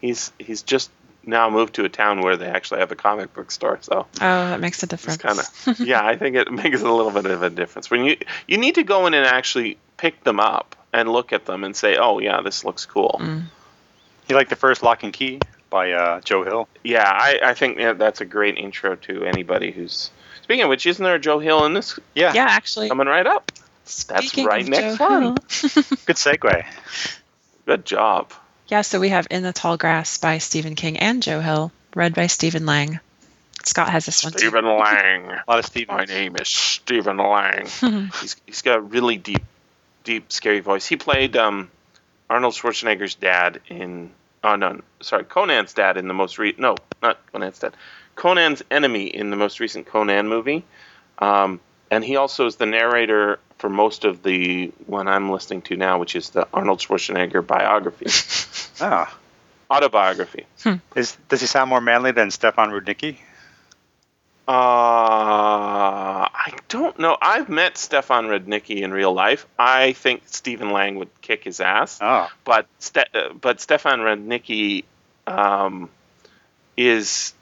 he's 0.00 0.32
he's 0.38 0.62
just 0.62 0.90
now 1.26 1.48
moved 1.48 1.74
to 1.76 1.84
a 1.84 1.88
town 1.88 2.20
where 2.20 2.36
they 2.36 2.46
actually 2.46 2.80
have 2.80 2.92
a 2.92 2.96
comic 2.96 3.32
book 3.32 3.50
store. 3.50 3.78
So 3.80 4.00
Oh, 4.00 4.48
that 4.50 4.60
makes 4.60 4.82
a 4.82 4.86
difference. 4.86 5.16
kind 5.22 5.38
of 5.38 5.80
yeah. 5.86 6.04
I 6.04 6.16
think 6.16 6.36
it 6.36 6.52
makes 6.52 6.82
a 6.82 6.90
little 6.90 7.10
bit 7.10 7.26
of 7.26 7.42
a 7.42 7.50
difference 7.50 7.90
when 7.90 8.04
you 8.04 8.16
you 8.46 8.58
need 8.58 8.74
to 8.76 8.82
go 8.84 9.06
in 9.06 9.14
and 9.14 9.26
actually 9.26 9.78
pick 9.96 10.22
them 10.24 10.40
up 10.40 10.76
and 10.92 11.10
look 11.10 11.32
at 11.32 11.46
them 11.46 11.64
and 11.64 11.74
say, 11.74 11.96
oh 11.96 12.18
yeah, 12.18 12.40
this 12.40 12.64
looks 12.64 12.86
cool. 12.86 13.20
Mm. 13.22 13.44
You 14.28 14.36
like 14.36 14.48
the 14.48 14.56
first 14.56 14.82
Locke 14.82 15.02
and 15.02 15.12
Key 15.12 15.40
by 15.70 15.92
uh, 15.92 16.20
Joe 16.20 16.44
Hill? 16.44 16.68
Yeah, 16.82 17.08
I, 17.10 17.40
I 17.42 17.54
think 17.54 17.78
yeah, 17.78 17.92
that's 17.92 18.20
a 18.20 18.24
great 18.24 18.56
intro 18.56 18.96
to 18.96 19.24
anybody 19.24 19.70
who's. 19.70 20.10
Speaking 20.42 20.64
of 20.64 20.68
which, 20.68 20.86
isn't 20.86 21.02
there 21.02 21.14
a 21.14 21.18
Joe 21.18 21.38
Hill 21.38 21.64
in 21.64 21.74
this 21.74 21.98
Yeah. 22.14 22.32
Yeah, 22.34 22.46
actually. 22.48 22.88
coming 22.88 23.06
right 23.06 23.26
up? 23.26 23.50
speaking 23.84 24.46
right 24.46 24.62
of 24.62 24.68
next 24.68 24.98
Joe 24.98 25.04
one. 25.08 25.34
Good 26.06 26.16
segue. 26.16 26.64
Good 27.66 27.84
job. 27.84 28.32
yeah, 28.68 28.82
so 28.82 29.00
we 29.00 29.10
have 29.10 29.26
In 29.30 29.42
the 29.42 29.52
Tall 29.52 29.76
Grass 29.76 30.18
by 30.18 30.38
Stephen 30.38 30.74
King 30.74 30.98
and 30.98 31.22
Joe 31.22 31.40
Hill, 31.40 31.72
read 31.94 32.14
by 32.14 32.26
Stephen 32.28 32.66
Lang. 32.66 33.00
Scott 33.64 33.88
has 33.88 34.04
this 34.06 34.22
one. 34.22 34.32
Stephen 34.32 34.64
Lang. 34.64 35.30
A 35.30 35.44
lot 35.48 35.58
of 35.58 35.66
Stevens. 35.66 35.96
My 35.96 36.04
name 36.04 36.36
is 36.36 36.48
Stephen 36.48 37.16
Lang. 37.16 37.66
he's 38.20 38.36
he's 38.46 38.62
got 38.62 38.78
a 38.78 38.80
really 38.80 39.16
deep, 39.16 39.42
deep, 40.04 40.30
scary 40.30 40.60
voice. 40.60 40.86
He 40.86 40.96
played 40.96 41.36
um, 41.36 41.70
Arnold 42.30 42.54
Schwarzenegger's 42.54 43.14
dad 43.14 43.60
in. 43.68 44.10
Oh 44.42 44.56
no, 44.56 44.80
sorry, 45.00 45.24
Conan's 45.24 45.72
dad 45.72 45.96
in 45.96 46.06
the 46.06 46.14
most 46.14 46.38
recent. 46.38 46.60
no, 46.60 46.76
not 47.02 47.18
Conan's 47.32 47.58
dad. 47.58 47.74
Conan's 48.14 48.62
enemy 48.70 49.06
in 49.06 49.30
the 49.30 49.36
most 49.36 49.58
recent 49.58 49.86
Conan 49.86 50.28
movie, 50.28 50.64
um, 51.18 51.58
and 51.90 52.04
he 52.04 52.16
also 52.16 52.46
is 52.46 52.56
the 52.56 52.66
narrator 52.66 53.40
for 53.58 53.68
most 53.70 54.04
of 54.04 54.22
the 54.22 54.70
one 54.86 55.08
I'm 55.08 55.30
listening 55.32 55.62
to 55.62 55.76
now, 55.76 55.98
which 55.98 56.14
is 56.14 56.30
the 56.30 56.46
Arnold 56.52 56.80
Schwarzenegger 56.80 57.44
biography, 57.46 58.06
Ah. 58.80 59.16
autobiography. 59.70 60.44
Is, 60.94 61.16
does 61.28 61.40
he 61.40 61.46
sound 61.46 61.70
more 61.70 61.80
manly 61.80 62.12
than 62.12 62.30
Stefan 62.30 62.70
Rudnicki? 62.70 63.16
Uh, 64.46 64.52
I 66.46 66.52
don't 66.68 66.98
know. 66.98 67.16
I've 67.22 67.48
met 67.48 67.78
Stefan 67.78 68.26
Rudnicki 68.26 68.82
in 68.82 68.92
real 68.92 69.14
life. 69.14 69.46
I 69.58 69.92
think 69.94 70.24
Stephen 70.26 70.72
Lang 70.72 70.96
would 70.96 71.08
kick 71.22 71.42
his 71.42 71.58
ass, 71.60 71.98
Oh. 72.02 72.28
but 72.44 72.66
Ste- 72.80 73.14
uh, 73.14 73.32
but 73.40 73.62
Stefan 73.62 74.00
Rudnicki 74.00 74.84
um, 75.26 75.88
is 76.76 77.32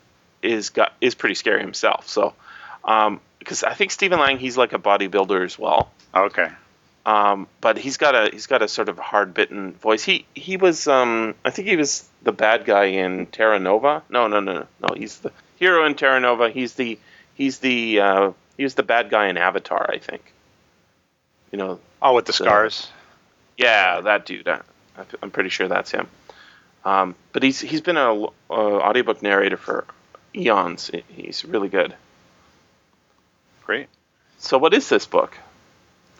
is 0.40 0.70
got 0.70 0.92
is 1.00 1.14
pretty 1.16 1.34
scary 1.34 1.60
himself. 1.60 2.08
So 2.08 2.34
um, 2.84 3.20
because 3.40 3.64
I 3.64 3.74
think 3.74 3.90
Stephen 3.90 4.20
Lang 4.20 4.38
he's 4.38 4.56
like 4.56 4.72
a 4.72 4.78
bodybuilder 4.78 5.44
as 5.44 5.58
well. 5.58 5.90
Okay. 6.14 6.48
Um, 7.04 7.48
but 7.60 7.78
he's 7.78 7.96
got 7.96 8.14
a 8.14 8.30
he's 8.30 8.46
got 8.46 8.62
a 8.62 8.68
sort 8.68 8.88
of 8.88 8.98
hard 8.98 9.34
bitten 9.34 9.72
voice. 9.72 10.04
He 10.04 10.26
he 10.34 10.56
was 10.56 10.86
um, 10.86 11.34
I 11.44 11.50
think 11.50 11.66
he 11.66 11.74
was 11.76 12.08
the 12.22 12.30
bad 12.32 12.64
guy 12.64 12.84
in 12.84 13.26
Terra 13.26 13.58
Nova. 13.58 14.04
No 14.08 14.28
no 14.28 14.38
no 14.38 14.52
no 14.52 14.66
no. 14.80 14.94
He's 14.94 15.18
the 15.18 15.32
hero 15.56 15.84
in 15.86 15.96
Terra 15.96 16.20
Nova. 16.20 16.50
He's 16.50 16.74
the 16.74 17.00
he's 17.34 17.58
the 17.58 18.00
uh, 18.00 18.32
he 18.62 18.64
was 18.64 18.74
the 18.76 18.84
bad 18.84 19.10
guy 19.10 19.26
in 19.26 19.36
Avatar. 19.36 19.90
I 19.90 19.98
think. 19.98 20.22
You 21.50 21.58
know. 21.58 21.80
Oh, 22.00 22.14
with 22.14 22.26
the 22.26 22.32
So- 22.32 22.44
scars. 22.44 22.88
Yeah, 23.58 24.00
that 24.02 24.24
dude. 24.24 24.46
I, 24.46 24.60
I'm 25.20 25.32
pretty 25.32 25.48
sure 25.50 25.66
that's 25.66 25.90
him. 25.90 26.06
Um, 26.84 27.16
but 27.32 27.42
he's 27.42 27.60
he's 27.60 27.80
been 27.80 27.96
a 27.96 28.14
uh, 28.24 28.28
audiobook 28.50 29.20
narrator 29.20 29.56
for 29.56 29.84
eons. 30.34 30.92
He's 31.08 31.44
really 31.44 31.68
good. 31.68 31.92
Great. 33.66 33.88
So 34.38 34.58
what 34.58 34.72
is 34.74 34.88
this 34.88 35.06
book? 35.06 35.36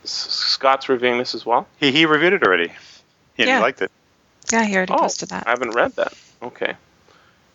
S- 0.05 0.11
Scott's 0.11 0.89
reviewing 0.89 1.19
this 1.19 1.35
as 1.37 1.47
well. 1.47 1.67
He, 1.79 1.93
he 1.93 2.07
reviewed 2.07 2.33
it 2.33 2.43
already. 2.43 2.73
He 3.37 3.45
Yeah. 3.47 3.61
liked 3.61 3.83
it. 3.83 3.91
Yeah, 4.53 4.65
he 4.65 4.75
already 4.77 4.93
Oh, 4.93 4.99
posted 4.99 5.29
that. 5.31 5.47
I 5.47 5.51
haven't 5.51 5.71
read 5.77 5.93
that. 5.97 6.13
Okay. 6.43 6.75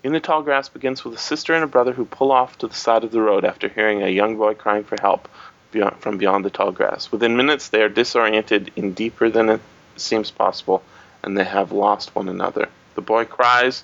In 0.03 0.13
the 0.13 0.19
Tall 0.19 0.41
Grass 0.43 0.69
begins 0.69 1.03
with 1.03 1.15
a 1.15 1.19
sister 1.19 1.53
and 1.53 1.63
a 1.63 1.67
brother 1.67 1.91
who 1.91 2.05
pull 2.05 2.31
off 2.31 2.57
to 2.59 2.67
the 2.67 2.75
side 2.75 3.03
of 3.03 3.11
the 3.11 3.21
road 3.21 3.43
after 3.43 3.67
hearing 3.67 4.03
a 4.03 4.07
young 4.09 4.37
boy 4.37 4.53
crying 4.53 4.83
for 4.83 4.95
help 5.01 5.27
beyond, 5.71 5.97
from 5.99 6.17
beyond 6.17 6.45
the 6.45 6.49
tall 6.49 6.71
grass. 6.71 7.11
Within 7.11 7.35
minutes, 7.35 7.69
they 7.69 7.81
are 7.81 7.89
disoriented 7.89 8.71
in 8.75 8.93
deeper 8.93 9.29
than 9.29 9.49
it 9.49 9.61
seems 9.95 10.31
possible, 10.31 10.83
and 11.23 11.37
they 11.37 11.43
have 11.43 11.71
lost 11.71 12.15
one 12.15 12.29
another. 12.29 12.69
The 12.95 13.01
boy 13.01 13.25
cries. 13.25 13.83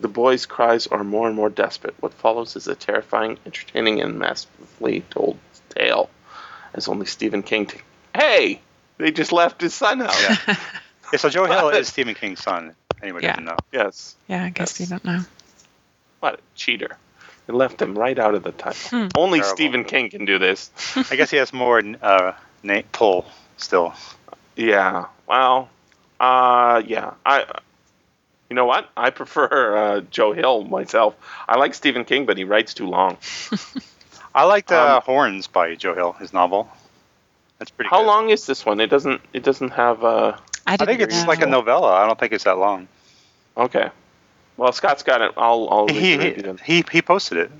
The 0.00 0.08
boy's 0.08 0.46
cries 0.46 0.86
are 0.88 1.04
more 1.04 1.26
and 1.28 1.36
more 1.36 1.50
desperate. 1.50 1.94
What 2.00 2.14
follows 2.14 2.56
is 2.56 2.66
a 2.66 2.74
terrifying, 2.74 3.38
entertaining, 3.46 4.00
and 4.00 4.18
masterfully 4.18 5.02
told 5.10 5.38
tale, 5.68 6.08
as 6.74 6.88
only 6.88 7.06
Stephen 7.06 7.42
King. 7.42 7.66
T- 7.66 7.78
hey, 8.14 8.60
they 8.98 9.10
just 9.12 9.32
left 9.32 9.60
his 9.60 9.74
son 9.74 10.02
out. 10.02 10.16
Yeah. 10.48 10.56
Yeah, 11.12 11.18
so 11.18 11.28
Joe 11.28 11.44
Hill 11.44 11.68
is 11.68 11.88
Stephen 11.88 12.14
King's 12.14 12.42
son. 12.42 12.74
Anybody 13.02 13.26
Yeah. 13.26 13.32
doesn't 13.32 13.44
know. 13.44 13.56
Yes. 13.70 14.16
yeah, 14.28 14.44
I 14.44 14.48
guess 14.48 14.80
Yes. 14.80 14.80
you 14.80 14.86
don't 14.96 15.04
know. 15.04 15.20
What 16.22 16.34
a 16.34 16.38
cheater. 16.54 16.96
It 17.48 17.54
left 17.54 17.82
him 17.82 17.98
right 17.98 18.16
out 18.16 18.36
of 18.36 18.44
the 18.44 18.52
title. 18.52 18.78
Hmm. 18.90 19.08
Only 19.16 19.40
Terrible. 19.40 19.56
Stephen 19.56 19.84
King 19.84 20.08
can 20.10 20.24
do 20.24 20.38
this. 20.38 20.70
I 21.10 21.16
guess 21.16 21.30
he 21.30 21.36
has 21.38 21.52
more 21.52 21.82
uh, 22.00 22.32
na- 22.62 22.82
pull 22.92 23.26
still. 23.56 23.92
Yeah. 24.54 25.06
Well, 25.26 25.68
uh, 26.20 26.80
yeah. 26.86 27.14
I. 27.26 27.44
You 28.48 28.54
know 28.54 28.66
what? 28.66 28.88
I 28.96 29.10
prefer 29.10 29.76
uh, 29.76 30.00
Joe 30.12 30.32
Hill 30.32 30.62
myself. 30.64 31.16
I 31.48 31.56
like 31.58 31.74
Stephen 31.74 32.04
King, 32.04 32.24
but 32.26 32.36
he 32.36 32.44
writes 32.44 32.74
too 32.74 32.86
long. 32.86 33.16
I 34.34 34.44
liked 34.44 34.70
uh, 34.70 34.96
Um, 34.96 35.02
Horns 35.02 35.48
by 35.48 35.74
Joe 35.74 35.94
Hill, 35.94 36.12
his 36.12 36.32
novel. 36.32 36.70
That's 37.58 37.72
pretty. 37.72 37.88
How 37.88 37.98
good. 38.02 38.06
long 38.06 38.30
is 38.30 38.46
this 38.46 38.64
one? 38.64 38.78
It 38.78 38.90
doesn't. 38.90 39.20
It 39.32 39.42
doesn't 39.42 39.70
have. 39.70 40.04
Uh, 40.04 40.36
I, 40.66 40.74
I 40.74 40.76
didn't 40.76 40.86
think 40.86 41.00
it's 41.00 41.22
know. 41.22 41.28
like 41.28 41.42
a 41.42 41.46
novella. 41.46 41.92
I 41.92 42.06
don't 42.06 42.16
think 42.20 42.32
it's 42.32 42.44
that 42.44 42.58
long. 42.58 42.86
okay. 43.56 43.90
Well, 44.56 44.72
Scott's 44.72 45.02
got 45.02 45.20
it. 45.22 45.32
I'll. 45.36 45.68
I'll 45.70 45.88
He 45.88 46.16
the 46.16 46.24
review 46.24 46.42
then. 46.42 46.58
he 46.64 46.84
he 46.92 47.02
posted 47.02 47.38
it. 47.38 47.50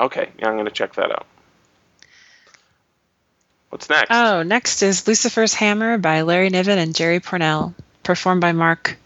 Okay. 0.00 0.28
Yeah, 0.38 0.48
I'm 0.48 0.56
gonna 0.56 0.70
check 0.70 0.94
that 0.94 1.10
out. 1.10 1.26
What's 3.70 3.88
next? 3.90 4.10
Oh, 4.10 4.42
next 4.42 4.82
is 4.82 5.06
Lucifer's 5.06 5.52
Hammer 5.54 5.98
by 5.98 6.22
Larry 6.22 6.48
Niven 6.48 6.78
and 6.78 6.94
Jerry 6.94 7.20
Pournelle, 7.20 7.74
performed 8.02 8.40
by 8.40 8.52
Marc 8.52 8.96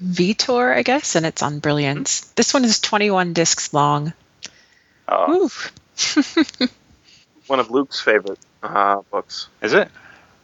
Vietor, 0.00 0.72
I 0.72 0.82
guess, 0.82 1.16
and 1.16 1.26
it's 1.26 1.42
on 1.42 1.58
Brilliance. 1.58 2.20
This 2.36 2.54
one 2.54 2.64
is 2.64 2.78
21 2.80 3.32
discs 3.32 3.74
long. 3.74 4.12
Uh, 5.08 5.24
Woo. 5.28 5.50
One 7.48 7.58
of 7.58 7.70
Luke's 7.72 8.00
favorite 8.00 8.38
uh, 8.62 9.02
books. 9.10 9.48
is 9.60 9.72
it? 9.72 9.88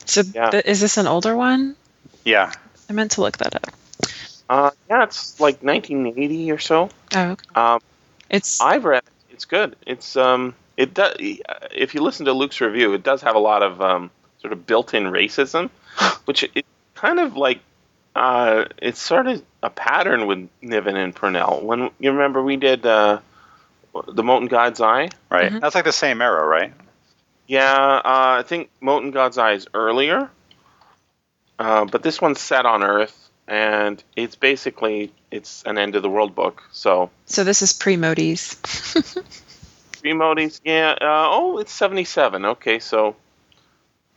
So, 0.05 0.23
Yeah. 0.35 0.51
th- 0.51 0.65
is 0.67 0.81
this 0.81 0.97
an 0.99 1.07
older 1.07 1.37
one? 1.37 1.77
Yeah. 2.25 2.53
I 2.91 2.93
meant 2.93 3.13
to 3.13 3.21
look 3.21 3.39
that 3.39 3.55
up. 3.55 3.69
Uh, 4.49 4.71
yeah, 4.89 5.05
it's 5.05 5.39
like 5.41 5.63
1980 5.63 6.51
or 6.53 6.59
so. 6.59 6.89
Oh, 7.15 7.31
okay. 7.31 7.45
Um, 7.55 7.81
it's 8.31 8.61
I've 8.61 8.85
read 8.85 9.03
it. 9.05 9.33
It's 9.35 9.45
good. 9.45 9.77
It's 9.87 10.17
um, 10.17 10.55
it 10.77 10.95
does. 10.95 11.17
If 11.19 11.95
you 11.95 12.03
listen 12.03 12.27
to 12.27 12.33
Luke's 12.33 12.61
review, 12.61 12.93
it 12.95 13.03
does 13.03 13.23
have 13.23 13.37
a 13.37 13.41
lot 13.41 13.63
of 13.63 13.81
um, 13.81 14.11
sort 14.41 14.53
of 14.53 14.67
built-in 14.67 15.05
racism, 15.05 15.71
which 16.25 16.45
it 16.55 16.65
kind 16.95 17.21
of 17.21 17.37
like. 17.37 17.61
Uh, 18.17 18.65
it's 18.79 19.01
sort 19.01 19.29
of 19.29 19.41
a 19.63 19.71
pattern 19.71 20.27
with 20.27 20.49
Niven 20.61 20.97
and 20.97 21.15
Pournelle. 21.15 21.63
When 21.63 21.91
you 22.01 22.11
remember, 22.11 22.43
we 22.43 22.57
did 22.57 22.85
uh, 22.85 23.21
the 24.09 24.25
Mote 24.25 24.43
in 24.43 24.49
God's 24.49 24.81
Eye. 24.81 25.11
Right. 25.31 25.53
Mhm. 25.53 25.61
That's 25.61 25.77
like 25.77 25.85
the 25.85 25.93
same 25.93 26.21
era, 26.21 26.45
right? 26.45 26.73
Yeah, 27.47 27.75
uh, 27.75 28.01
I 28.41 28.43
think 28.45 28.71
Mote 28.81 29.05
in 29.05 29.11
God's 29.13 29.39
Eye 29.39 29.53
is 29.53 29.69
earlier, 29.73 30.29
uh, 31.59 31.85
but 31.85 32.03
this 32.03 32.21
one's 32.21 32.41
set 32.41 32.67
on 32.67 32.83
Earth, 32.83 33.31
and 33.49 34.03
it's 34.15 34.37
basically 34.37 35.13
it's 35.31 35.63
an 35.65 35.79
end 35.79 35.97
of 35.97 36.03
the 36.03 36.11
world 36.11 36.35
book. 36.35 36.63
So 36.71 37.11
so 37.27 37.43
this 37.43 37.63
is 37.63 37.73
pre 37.73 37.97
Modi's. 37.97 38.55
pre 40.01 40.13
Modis, 40.13 40.61
yeah. 40.65 40.93
Uh, 41.01 41.29
oh, 41.31 41.59
it's 41.59 41.73
seventy-seven. 41.73 42.45
Okay, 42.45 42.79
so 42.79 43.17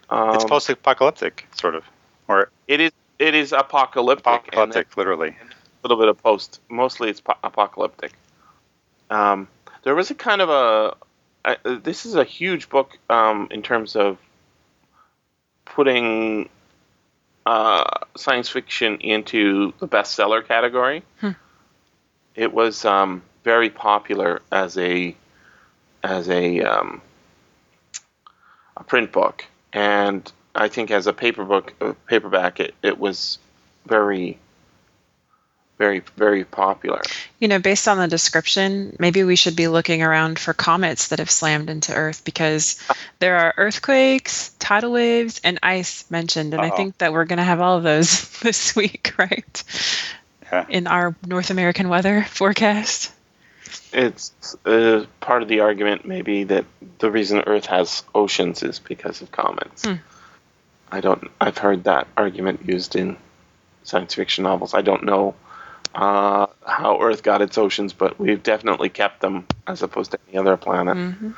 um, 0.10 0.36
it's 0.36 0.44
post-apocalyptic, 0.44 1.48
sort 1.56 1.76
of, 1.76 1.84
or 2.28 2.50
it 2.68 2.82
is 2.82 2.92
it 3.18 3.34
is 3.34 3.54
apocalyptic, 3.54 4.28
and 4.28 4.48
apocalyptic, 4.48 4.98
literally. 4.98 5.30
a 5.30 5.88
little 5.88 5.98
bit 5.98 6.10
of 6.10 6.22
post. 6.22 6.60
Mostly, 6.70 7.10
it's 7.10 7.22
po- 7.22 7.38
apocalyptic. 7.44 8.12
Um, 9.10 9.48
there 9.84 9.96
was 9.96 10.12
a 10.12 10.16
kind 10.16 10.42
of 10.42 10.50
a. 10.50 10.96
Uh, 11.44 11.80
this 11.82 12.06
is 12.06 12.16
a 12.16 12.24
huge 12.24 12.70
book 12.70 12.98
um, 13.10 13.48
in 13.50 13.64
terms 13.64 13.96
of 13.96 14.20
putting 15.66 16.50
uh, 17.46 17.84
science 18.16 18.50
fiction 18.50 18.98
into 19.02 19.74
the 19.80 19.88
bestseller 19.88 20.46
category. 20.46 21.04
Hmm. 21.20 21.32
It 22.36 22.54
was 22.54 22.86
um, 22.86 23.24
very 23.44 23.70
popular 23.70 24.42
as 24.52 24.78
a 24.78 25.16
as 26.04 26.30
a 26.30 26.62
um, 26.62 27.02
a 28.78 28.84
print 28.84 29.12
book, 29.12 29.46
and 29.74 30.32
I 30.56 30.68
think 30.68 30.92
as 30.92 31.08
a 31.08 31.14
paper 31.14 31.46
book, 31.46 31.74
uh, 31.82 31.94
paperback, 32.08 32.60
it, 32.60 32.76
it 32.84 33.00
was 33.00 33.40
very, 33.86 34.38
very, 35.82 36.04
very 36.16 36.46
popular. 36.46 37.02
You 37.40 37.48
know, 37.48 37.58
based 37.58 37.88
on 37.88 37.98
the 37.98 38.08
description, 38.08 38.96
maybe 39.00 39.24
we 39.24 39.36
should 39.36 39.56
be 39.56 39.68
looking 39.68 40.04
around 40.04 40.38
for 40.38 40.54
comets 40.54 41.08
that 41.08 41.18
have 41.18 41.32
slammed 41.32 41.72
into 41.72 41.92
Earth 41.92 42.24
because 42.24 42.80
there 43.18 43.40
are 43.40 43.56
earthquakes, 43.58 44.52
tidal 44.60 44.92
waves, 44.92 45.42
and 45.44 45.58
ice 45.64 46.06
mentioned. 46.12 46.54
And 46.54 46.62
I 46.62 46.68
Uh-oh. 46.68 46.78
think 46.78 47.00
that 47.00 47.14
we're 47.14 47.26
going 47.26 47.38
to 47.38 47.44
have 47.44 47.62
all 47.62 47.78
of 47.78 47.84
those 47.84 48.30
this 48.42 48.76
week, 48.76 49.16
right? 49.18 49.64
Yeah. 50.52 50.66
In 50.70 50.86
our 50.86 51.16
North 51.26 51.50
American 51.50 51.90
weather 51.90 52.24
forecast. 52.30 53.12
It's 53.92 54.56
uh, 54.64 55.06
part 55.20 55.42
of 55.42 55.48
the 55.48 55.62
argument, 55.62 56.06
maybe 56.06 56.44
that 56.44 56.66
the 57.00 57.10
reason 57.10 57.40
Earth 57.48 57.66
has 57.66 58.04
oceans 58.14 58.62
is 58.62 58.78
because 58.78 59.24
of 59.24 59.32
comets. 59.32 59.84
Hmm. 59.84 59.96
I 60.92 61.02
don't. 61.02 61.24
I've 61.42 61.58
heard 61.58 61.86
that 61.86 62.08
argument 62.16 62.68
used 62.68 62.96
in 62.96 63.18
science 63.82 64.14
fiction 64.14 64.44
novels. 64.44 64.76
I 64.76 64.82
don't 64.84 65.06
know 65.06 65.34
uh, 65.94 66.48
how 66.66 67.02
Earth 67.02 67.24
got 67.24 67.42
its 67.42 67.58
oceans, 67.58 67.94
but 67.94 68.20
we've 68.20 68.42
definitely 68.42 68.90
kept 68.90 69.22
them 69.22 69.46
as 69.68 69.82
opposed 69.82 70.12
to 70.12 70.20
any 70.30 70.38
other 70.38 70.58
planet. 70.58 70.96
hmm 70.96 71.32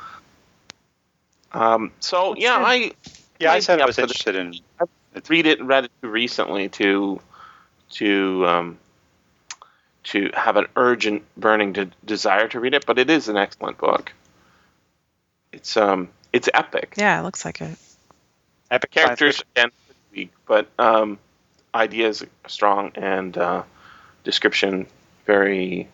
Um, 1.52 1.92
so 2.00 2.34
yeah, 2.36 2.56
good. 2.58 2.64
I 2.66 2.92
Yeah, 3.40 3.50
I 3.50 3.54
Might 3.54 3.62
said 3.64 3.80
I 3.80 3.86
was 3.86 3.98
interested 3.98 4.34
in. 4.36 4.60
read 5.28 5.46
it 5.46 5.62
read 5.62 5.84
it 5.84 5.90
too 6.02 6.08
recently 6.08 6.68
to 6.70 7.20
to 7.90 8.46
um, 8.46 8.78
to 10.04 10.30
have 10.34 10.56
an 10.56 10.66
urgent 10.76 11.22
burning 11.36 11.72
de- 11.72 11.90
desire 12.04 12.48
to 12.48 12.60
read 12.60 12.74
it 12.74 12.84
but 12.86 12.98
it 12.98 13.08
is 13.08 13.28
an 13.28 13.36
excellent 13.36 13.78
book 13.78 14.12
it's 15.52 15.76
um 15.76 16.08
it's 16.32 16.48
epic 16.52 16.94
Yeah, 16.96 17.20
it 17.20 17.22
looks 17.22 17.44
like 17.44 17.60
it. 17.60 17.78
Epic 18.70 18.90
characters 18.90 19.36
fiction. 19.36 19.48
again 19.56 19.70
weak 20.12 20.32
but 20.46 20.68
um 20.78 21.18
ideas 21.74 22.22
are 22.22 22.28
strong 22.48 22.92
and 22.96 23.36
uh, 23.38 23.62
description 24.24 24.86
very 25.26 25.88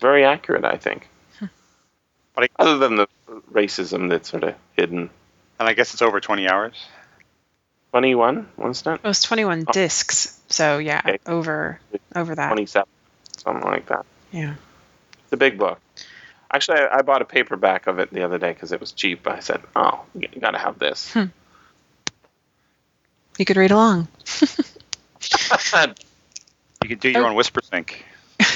very 0.00 0.24
accurate 0.24 0.64
i 0.64 0.76
think 0.76 1.08
But 2.34 2.44
I- 2.44 2.62
other 2.62 2.78
than 2.78 2.96
the 2.96 3.08
racism 3.52 4.08
that's 4.08 4.28
sort 4.30 4.44
of 4.44 4.54
hidden 4.76 5.10
and 5.60 5.68
I 5.68 5.72
guess 5.74 5.92
it's 5.92 6.02
over 6.02 6.20
20 6.20 6.48
hours. 6.48 6.74
21 7.90 8.48
wasn't 8.56 8.86
it 9.00 9.04
It 9.04 9.08
was 9.08 9.22
21 9.22 9.64
Oh. 9.66 9.72
discs. 9.72 10.38
So, 10.48 10.78
yeah, 10.78 11.00
Okay. 11.04 11.18
over 11.26 11.80
over 12.14 12.34
that. 12.36 12.46
27 12.48 12.86
something 13.38 13.64
like 13.64 13.86
that 13.86 14.06
Yeah. 14.30 14.54
It's 15.24 15.32
a 15.32 15.36
big 15.36 15.58
book. 15.58 15.80
Actually, 16.52 16.78
I, 16.78 16.98
I 16.98 17.02
bought 17.02 17.22
a 17.22 17.24
paperback 17.24 17.86
of 17.88 17.98
it 17.98 18.12
the 18.12 18.22
other 18.24 18.38
day 18.38 18.52
because 18.52 18.70
it 18.72 18.80
was 18.80 18.92
cheap. 18.92 19.26
I 19.26 19.40
said, 19.40 19.60
"Oh, 19.76 20.04
you 20.14 20.28
got 20.40 20.52
to 20.52 20.58
have 20.58 20.78
this." 20.78 21.12
Hmm. 21.12 21.24
You 23.36 23.44
could 23.44 23.56
read 23.58 23.70
along. 23.70 24.08
You 26.88 26.96
could 26.96 27.00
do 27.00 27.10
your 27.10 27.24
Oh. 27.26 27.28
own 27.28 27.34
whisper 27.34 27.60
sync. 27.62 28.02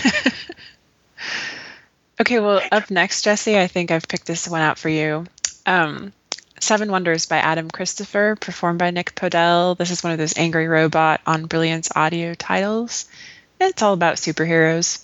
Okay, 2.21 2.38
well, 2.38 2.61
up 2.71 2.90
next, 2.90 3.23
Jesse, 3.23 3.59
I 3.59 3.66
think 3.66 3.90
I've 3.90 4.07
picked 4.07 4.27
this 4.27 4.47
one 4.47 4.61
out 4.61 4.79
for 4.79 4.88
you. 4.88 5.27
Um, 5.66 6.12
Seven 6.61 6.90
Wonders 6.92 7.27
by 7.27 7.38
Adam 7.38 7.68
Christopher, 7.68 8.37
performed 8.37 8.79
by 8.79 8.90
Nick 8.90 9.14
Podehl. 9.16 9.77
This 9.77 9.90
is 9.90 10.05
one 10.05 10.12
of 10.12 10.18
those 10.18 10.38
angry 10.38 10.68
robot 10.68 11.21
on 11.27 11.47
Brilliance 11.47 11.90
audio 11.97 12.35
titles. 12.35 13.07
It's 13.61 13.83
all 13.83 13.92
about 13.95 14.16
superheroes. 14.16 15.03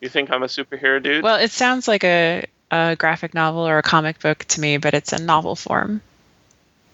you 0.00 0.08
think 0.08 0.30
I'm 0.32 0.42
a 0.42 0.46
superhero 0.46 1.00
dude? 1.00 1.22
Well, 1.22 1.36
it 1.36 1.52
sounds 1.52 1.86
like 1.86 2.02
a, 2.02 2.46
a 2.72 2.96
graphic 2.96 3.32
novel 3.32 3.66
or 3.68 3.78
a 3.78 3.82
comic 3.82 4.18
book 4.18 4.38
to 4.46 4.60
me, 4.60 4.78
but 4.78 4.94
it's 4.94 5.12
a 5.12 5.22
novel 5.22 5.54
form. 5.54 6.00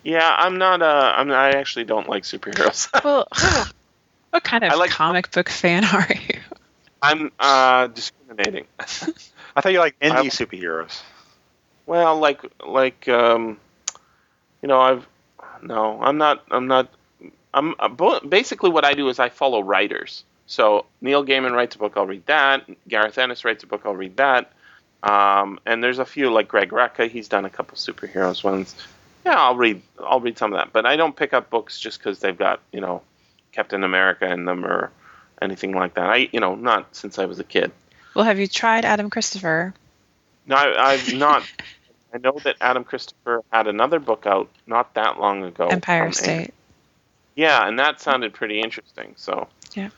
yeah, 0.05 0.35
I'm 0.37 0.59
not. 0.59 0.83
Uh, 0.83 1.15
I'm. 1.17 1.31
I 1.31 1.53
actually 1.53 1.85
don't 1.85 2.09
like 2.09 2.25
superheroes. 2.25 2.89
Well, 3.05 3.29
what 4.33 4.45
kind 4.45 4.65
of 4.65 4.79
like- 4.79 4.91
comic 4.91 5.31
book 5.31 5.49
fan 5.49 5.85
are 5.93 6.07
you? 6.11 6.41
I'm 7.03 7.33
uh, 7.41 7.89
discriminating. 7.89 8.67
I 8.79 9.61
thought 9.61 9.73
you 9.73 9.81
like 9.81 9.99
indie 10.01 10.11
I- 10.11 10.27
superheroes. 10.29 11.01
well, 11.87 12.17
like, 12.19 12.41
like, 12.65 13.09
um, 13.09 13.59
you 14.63 14.69
know, 14.69 14.81
I've 14.81 15.07
no, 15.63 16.01
I'm 16.03 16.19
not. 16.19 16.45
I'm 16.51 16.67
not. 16.67 16.89
I'm 17.55 17.75
uh, 17.79 18.21
basically 18.21 18.71
what 18.71 18.85
I 18.85 18.95
do 18.95 19.09
is 19.09 19.19
I 19.19 19.29
follow 19.29 19.63
writers. 19.63 20.25
So 20.47 20.87
Neil 21.01 21.25
Gaiman 21.25 21.53
writes 21.53 21.77
a 21.77 21.79
book, 21.79 21.93
I'll 21.97 22.07
read 22.07 22.27
that. 22.27 22.69
Garth 22.89 23.19
Ennis 23.19 23.45
writes 23.45 23.63
a 23.63 23.67
book, 23.67 23.83
I'll 23.85 23.95
read 23.95 24.17
that. 24.17 24.53
Um, 25.03 25.59
and 25.67 25.83
there's 25.83 25.99
a 25.99 26.05
few 26.05 26.33
like 26.33 26.49
Greg 26.49 26.71
Rucka. 26.71 27.09
He's 27.11 27.29
done 27.29 27.45
a 27.45 27.51
couple 27.51 27.77
superheroes 27.77 28.43
ones. 28.45 28.75
Yeah, 29.27 29.39
I'll 29.41 29.57
read. 29.57 29.83
I'll 30.05 30.21
read 30.21 30.39
some 30.39 30.53
of 30.53 30.59
that, 30.59 30.73
but 30.73 30.87
I 30.87 30.97
don't 30.97 31.15
pick 31.15 31.33
up 31.33 31.51
books 31.51 31.79
just 31.79 31.99
because 31.99 32.21
they've 32.21 32.37
got 32.39 32.61
you 32.73 32.81
know 32.81 33.03
Captain 33.53 33.85
America 33.85 34.31
in 34.31 34.45
them 34.45 34.65
or 34.65 34.91
anything 35.41 35.73
like 35.73 35.95
that. 35.95 36.09
I 36.09 36.29
you 36.33 36.41
know 36.41 36.55
not 36.55 36.95
since 36.97 37.19
I 37.19 37.27
was 37.27 37.39
a 37.39 37.45
kid. 37.45 37.71
Well, 38.15 38.25
have 38.25 38.39
you 38.39 38.47
tried 38.47 38.85
Adam 38.85 39.09
Christopher? 39.11 39.73
No, 40.47 40.57
I, 40.57 40.93
I've 40.93 41.15
not. 41.15 41.43
I 42.15 42.19
know 42.19 42.37
that 42.45 42.57
Adam 42.61 42.85
Christopher 42.85 43.43
had 43.53 43.67
another 43.69 43.99
book 43.99 44.27
out 44.27 44.51
not 44.67 44.93
that 44.95 45.19
long 45.19 45.45
ago. 45.45 45.69
Empire 45.69 46.05
from 46.05 46.13
State. 46.13 46.55
Yeah, 47.37 47.67
and 47.67 47.79
that 47.79 48.01
sounded 48.03 48.35
pretty 48.35 48.61
interesting. 48.61 49.15
So 49.17 49.49
Yeah. 49.75 49.89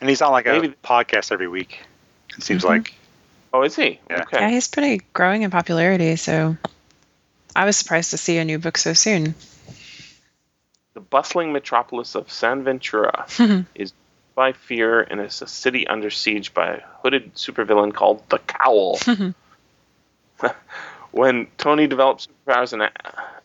And 0.00 0.08
he's 0.08 0.20
on 0.22 0.32
like 0.32 0.46
a 0.46 0.52
Maybe- 0.54 0.74
podcast 0.82 1.30
every 1.30 1.46
week, 1.46 1.80
it 2.36 2.42
seems 2.42 2.64
Mhm. 2.64 2.68
like. 2.68 2.94
Oh, 3.52 3.62
is 3.62 3.76
he? 3.76 4.00
Yeah. 4.10 4.22
Okay. 4.22 4.40
Yeah, 4.40 4.50
he's 4.50 4.66
pretty 4.66 5.02
growing 5.12 5.42
in 5.42 5.50
popularity, 5.52 6.16
so 6.16 6.56
I 7.54 7.64
was 7.66 7.76
surprised 7.76 8.10
to 8.10 8.18
see 8.18 8.38
a 8.38 8.44
new 8.44 8.58
book 8.58 8.76
so 8.78 8.94
soon. 8.94 9.34
The 10.94 11.00
bustling 11.00 11.52
metropolis 11.52 12.14
of 12.14 12.30
San 12.30 12.64
Ventura 12.64 13.26
is 13.74 13.92
by 14.34 14.52
fear 14.52 15.00
and 15.00 15.20
is 15.20 15.42
a 15.42 15.46
city 15.46 15.86
under 15.86 16.10
siege 16.10 16.54
by 16.54 16.68
a 16.74 16.80
hooded 17.02 17.34
supervillain 17.34 17.92
called 17.94 18.22
the 18.28 18.38
Cowl. 18.38 18.98
when 21.10 21.46
Tony 21.58 21.86
develops 21.86 22.28
superpowers 22.46 22.72
and 22.72 22.82
a- 22.82 22.90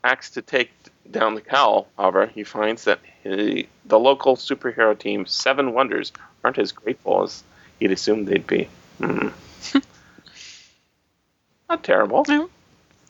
acts 0.04 0.32
to 0.32 0.42
take 0.42 0.72
down 1.10 1.36
the 1.36 1.42
Cowl, 1.42 1.88
however, 1.98 2.26
he 2.28 2.44
finds 2.44 2.86
that 2.86 3.00
he, 3.24 3.68
the 3.86 4.00
local 4.00 4.36
superhero 4.36 4.98
team, 4.98 5.26
Seven 5.26 5.74
Wonders, 5.74 6.12
aren't 6.44 6.58
as 6.58 6.72
grateful 6.72 7.24
as 7.24 7.44
he'd 7.80 7.92
assumed 7.92 8.28
they'd 8.28 8.48
be. 8.48 8.68
Hmm. 9.00 9.30
Not 11.70 11.84
terrible. 11.84 12.26
No. 12.28 12.46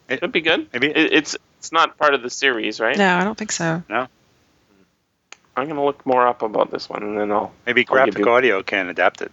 It- 0.10 0.16
It'd 0.18 0.32
be 0.32 0.42
good. 0.42 0.68
maybe- 0.74 0.88
It, 0.88 1.14
it's 1.14 1.38
it's 1.60 1.72
not 1.72 1.98
part 1.98 2.14
of 2.14 2.22
the 2.22 2.30
series, 2.30 2.80
right? 2.80 2.96
No, 2.96 3.18
I 3.18 3.24
don't 3.24 3.38
think 3.38 3.52
so. 3.52 3.82
I'm 5.58 5.68
gonna 5.68 5.84
look 5.84 6.06
more 6.06 6.28
up 6.28 6.42
about 6.44 6.72
this 6.72 6.88
one, 6.88 7.04
and 7.04 7.18
then 7.18 7.32
I'll. 7.32 7.52
Maybe 7.66 7.82
I'll 7.88 7.94
graphic 7.96 8.20
you- 8.20 8.30
audio 8.30 8.62
can 8.64 8.88
adapt 8.90 9.22
it. 9.22 9.32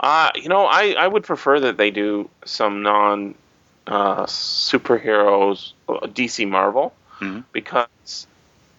Uh, 0.00 0.30
you 0.34 0.48
know, 0.48 0.64
I, 0.66 0.92
I 0.98 1.06
would 1.06 1.22
prefer 1.24 1.60
that 1.60 1.76
they 1.76 1.90
do 1.90 2.28
some 2.44 2.82
non 2.82 3.34
uh, 3.86 4.26
superheroes, 4.26 5.72
uh, 5.88 6.06
DC 6.06 6.48
Marvel, 6.48 6.92
Mhm. 7.20 7.44
because 7.52 8.26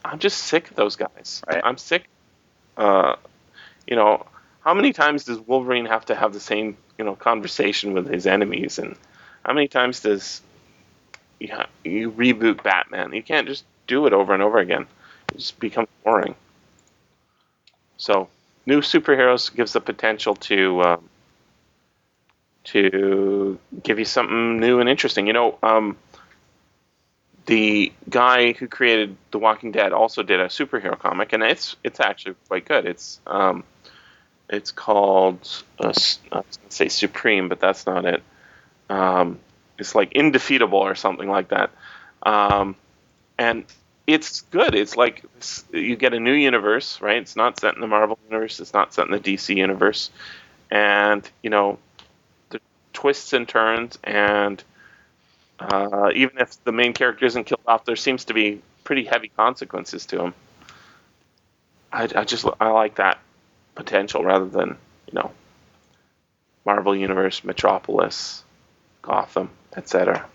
I'm 0.03 0.19
just 0.19 0.37
sick 0.39 0.69
of 0.69 0.75
those 0.75 0.95
guys. 0.97 1.41
Right. 1.47 1.61
I'm 1.63 1.77
sick. 1.77 2.05
Uh, 2.77 3.15
you 3.87 3.95
know, 3.95 4.25
how 4.61 4.73
many 4.73 4.91
times 4.91 5.23
does 5.25 5.39
Wolverine 5.39 5.85
have 5.85 6.05
to 6.05 6.15
have 6.15 6.33
the 6.33 6.39
same 6.39 6.77
you 6.97 7.05
know 7.05 7.15
conversation 7.15 7.93
with 7.93 8.09
his 8.09 8.27
enemies, 8.27 8.79
and 8.79 8.95
how 9.45 9.53
many 9.53 9.67
times 9.69 10.01
does 10.01 10.41
you, 11.39 11.49
ha- 11.53 11.67
you 11.85 12.11
reboot 12.11 12.63
Batman? 12.63 13.13
You 13.13 13.23
can't 13.23 13.47
just 13.47 13.63
do 13.87 14.07
it 14.07 14.13
over 14.13 14.33
and 14.33 14.41
over 14.43 14.57
again. 14.59 14.87
Just 15.35 15.59
becomes 15.59 15.89
boring. 16.03 16.35
So, 17.97 18.27
new 18.65 18.81
superheroes 18.81 19.53
gives 19.53 19.73
the 19.73 19.81
potential 19.81 20.35
to 20.35 20.81
um, 20.83 21.09
to 22.65 23.59
give 23.83 23.99
you 23.99 24.05
something 24.05 24.59
new 24.59 24.79
and 24.79 24.89
interesting. 24.89 25.27
You 25.27 25.33
know, 25.33 25.57
um, 25.63 25.97
the 27.45 27.91
guy 28.09 28.53
who 28.53 28.67
created 28.67 29.17
The 29.31 29.39
Walking 29.39 29.71
Dead 29.71 29.91
also 29.91 30.23
did 30.23 30.39
a 30.39 30.47
superhero 30.47 30.97
comic, 30.97 31.33
and 31.33 31.43
it's 31.43 31.75
it's 31.83 31.99
actually 31.99 32.35
quite 32.47 32.65
good. 32.65 32.85
It's 32.85 33.19
um, 33.27 33.63
it's 34.49 34.71
called 34.71 35.39
uh, 35.83 35.89
s- 35.89 36.19
I 36.31 36.37
was 36.37 36.57
gonna 36.57 36.71
say 36.71 36.87
Supreme, 36.89 37.49
but 37.49 37.59
that's 37.59 37.85
not 37.85 38.05
it. 38.05 38.23
Um, 38.89 39.39
it's 39.77 39.95
like 39.95 40.13
Indefeatable 40.13 40.73
or 40.79 40.95
something 40.95 41.29
like 41.29 41.49
that. 41.49 41.71
Um, 42.23 42.75
and 43.37 43.65
it's 44.05 44.41
good. 44.41 44.75
It's 44.75 44.97
like 44.97 45.23
you 45.71 45.95
get 45.95 46.13
a 46.13 46.19
new 46.19 46.33
universe, 46.33 46.99
right? 47.01 47.17
It's 47.17 47.35
not 47.35 47.59
set 47.59 47.75
in 47.75 47.81
the 47.81 47.87
Marvel 47.87 48.19
universe. 48.29 48.59
It's 48.59 48.73
not 48.73 48.93
set 48.93 49.05
in 49.05 49.11
the 49.11 49.19
DC 49.19 49.55
universe, 49.55 50.09
and 50.69 51.27
you 51.41 51.49
know, 51.49 51.79
the 52.49 52.59
twists 52.91 53.33
and 53.33 53.47
turns, 53.47 53.97
and 54.03 54.61
uh, 55.59 56.11
even 56.13 56.37
if 56.39 56.61
the 56.63 56.71
main 56.71 56.93
character 56.93 57.25
isn't 57.25 57.45
killed 57.45 57.61
off, 57.65 57.85
there 57.85 57.95
seems 57.95 58.25
to 58.25 58.33
be 58.33 58.61
pretty 58.83 59.05
heavy 59.05 59.29
consequences 59.29 60.05
to 60.07 60.21
him. 60.21 60.33
I, 61.91 62.09
I 62.15 62.23
just 62.25 62.45
I 62.59 62.71
like 62.71 62.95
that 62.95 63.19
potential 63.75 64.23
rather 64.23 64.47
than 64.47 64.77
you 65.07 65.13
know, 65.13 65.31
Marvel 66.65 66.95
universe, 66.95 67.43
Metropolis, 67.43 68.43
Gotham, 69.01 69.49
etc. 69.77 70.25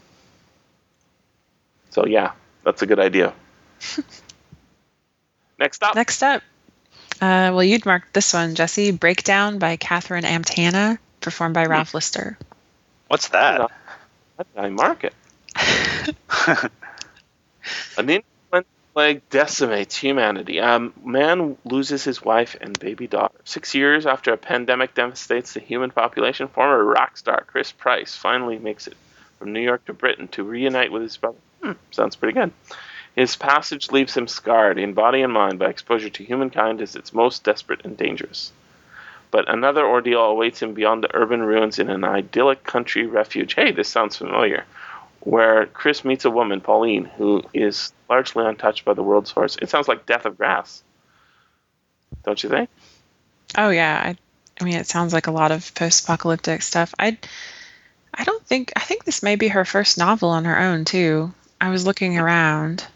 So 1.90 2.06
yeah, 2.06 2.32
that's 2.64 2.80
a 2.82 2.86
good 2.86 3.00
idea. 3.00 3.34
Next 5.58 5.82
up, 5.82 5.94
Next 5.96 6.22
up, 6.22 6.42
uh, 7.20 7.50
well, 7.52 7.64
you'd 7.64 7.84
marked 7.84 8.14
this 8.14 8.32
one, 8.32 8.54
Jesse. 8.54 8.92
Breakdown 8.92 9.58
by 9.58 9.76
Katherine 9.76 10.24
Amt 10.24 10.50
Hanna, 10.50 10.98
performed 11.20 11.54
by 11.54 11.66
Ralph 11.66 11.94
Lister. 11.94 12.38
What's 13.08 13.28
that? 13.28 13.60
How 13.60 13.68
did 14.38 14.46
I 14.56 14.68
mark 14.68 15.02
it? 15.04 15.14
An 17.98 18.08
influenza 18.08 18.68
plague 18.94 19.28
decimates 19.30 19.96
humanity. 19.96 20.58
A 20.58 20.90
man 21.04 21.56
loses 21.64 22.04
his 22.04 22.22
wife 22.22 22.56
and 22.60 22.78
baby 22.78 23.08
daughter. 23.08 23.34
Six 23.44 23.74
years 23.74 24.06
after 24.06 24.32
a 24.32 24.36
pandemic 24.36 24.94
devastates 24.94 25.54
the 25.54 25.60
human 25.60 25.90
population, 25.90 26.46
former 26.46 26.84
rock 26.84 27.16
star 27.16 27.44
Chris 27.48 27.72
Price 27.72 28.14
finally 28.14 28.58
makes 28.58 28.86
it 28.86 28.96
from 29.40 29.52
New 29.52 29.60
York 29.60 29.84
to 29.86 29.92
Britain 29.92 30.28
to 30.28 30.44
reunite 30.44 30.92
with 30.92 31.02
his 31.02 31.16
brother. 31.16 31.38
Hmm, 31.62 31.72
sounds 31.90 32.14
pretty 32.14 32.38
good. 32.38 32.52
His 33.18 33.34
passage 33.34 33.90
leaves 33.90 34.16
him 34.16 34.28
scarred 34.28 34.78
in 34.78 34.92
body 34.92 35.22
and 35.22 35.32
mind 35.32 35.58
by 35.58 35.66
exposure 35.66 36.08
to 36.08 36.24
humankind 36.24 36.80
as 36.80 36.94
its 36.94 37.12
most 37.12 37.42
desperate 37.42 37.80
and 37.84 37.96
dangerous. 37.96 38.52
But 39.32 39.52
another 39.52 39.84
ordeal 39.84 40.20
awaits 40.20 40.62
him 40.62 40.72
beyond 40.72 41.02
the 41.02 41.10
urban 41.12 41.42
ruins 41.42 41.80
in 41.80 41.90
an 41.90 42.04
idyllic 42.04 42.62
country 42.62 43.06
refuge. 43.06 43.54
Hey, 43.54 43.72
this 43.72 43.88
sounds 43.88 44.16
familiar. 44.16 44.66
Where 45.18 45.66
Chris 45.66 46.04
meets 46.04 46.26
a 46.26 46.30
woman, 46.30 46.60
Pauline, 46.60 47.06
who 47.06 47.42
is 47.52 47.92
largely 48.08 48.46
untouched 48.46 48.84
by 48.84 48.94
the 48.94 49.02
world's 49.02 49.32
horrors. 49.32 49.56
It 49.60 49.68
sounds 49.68 49.88
like 49.88 50.06
Death 50.06 50.24
of 50.24 50.38
Grass. 50.38 50.84
Don't 52.22 52.40
you 52.40 52.48
think? 52.48 52.70
Oh 53.56 53.70
yeah, 53.70 54.00
I, 54.00 54.16
I 54.60 54.64
mean, 54.64 54.76
it 54.76 54.86
sounds 54.86 55.12
like 55.12 55.26
a 55.26 55.32
lot 55.32 55.50
of 55.50 55.74
post-apocalyptic 55.74 56.62
stuff. 56.62 56.94
I, 57.00 57.18
I 58.14 58.22
don't 58.22 58.46
think 58.46 58.74
I 58.76 58.80
think 58.80 59.02
this 59.02 59.24
may 59.24 59.34
be 59.34 59.48
her 59.48 59.64
first 59.64 59.98
novel 59.98 60.28
on 60.28 60.44
her 60.44 60.56
own 60.56 60.84
too. 60.84 61.34
I 61.60 61.70
was 61.70 61.84
looking 61.84 62.16
around. 62.16 62.86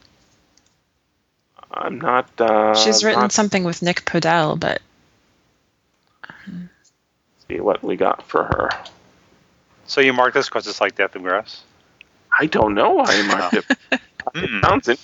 I'm 1.75 1.99
not. 2.01 2.29
Uh, 2.41 2.75
She's 2.75 3.03
written 3.05 3.21
not 3.21 3.33
something 3.33 3.65
with 3.65 3.83
Nick 3.83 4.05
Podehl, 4.05 4.59
but 4.59 4.81
see 7.49 7.61
what 7.61 7.83
we 7.83 7.97
got 7.97 8.27
for 8.29 8.45
her. 8.45 8.71
So 9.87 10.01
you 10.01 10.13
mark 10.13 10.35
this 10.35 10.49
because 10.49 10.67
it's 10.67 10.81
like 10.81 10.95
Death 10.95 11.15
of 11.17 11.23
Grass? 11.23 11.63
I 12.39 12.47
don't 12.47 12.75
know 12.75 12.93
why 12.93 13.05
I 13.09 13.23
marked 13.27 13.55
it. 13.55 14.01
Sounds 14.65 14.89
it. 14.89 15.01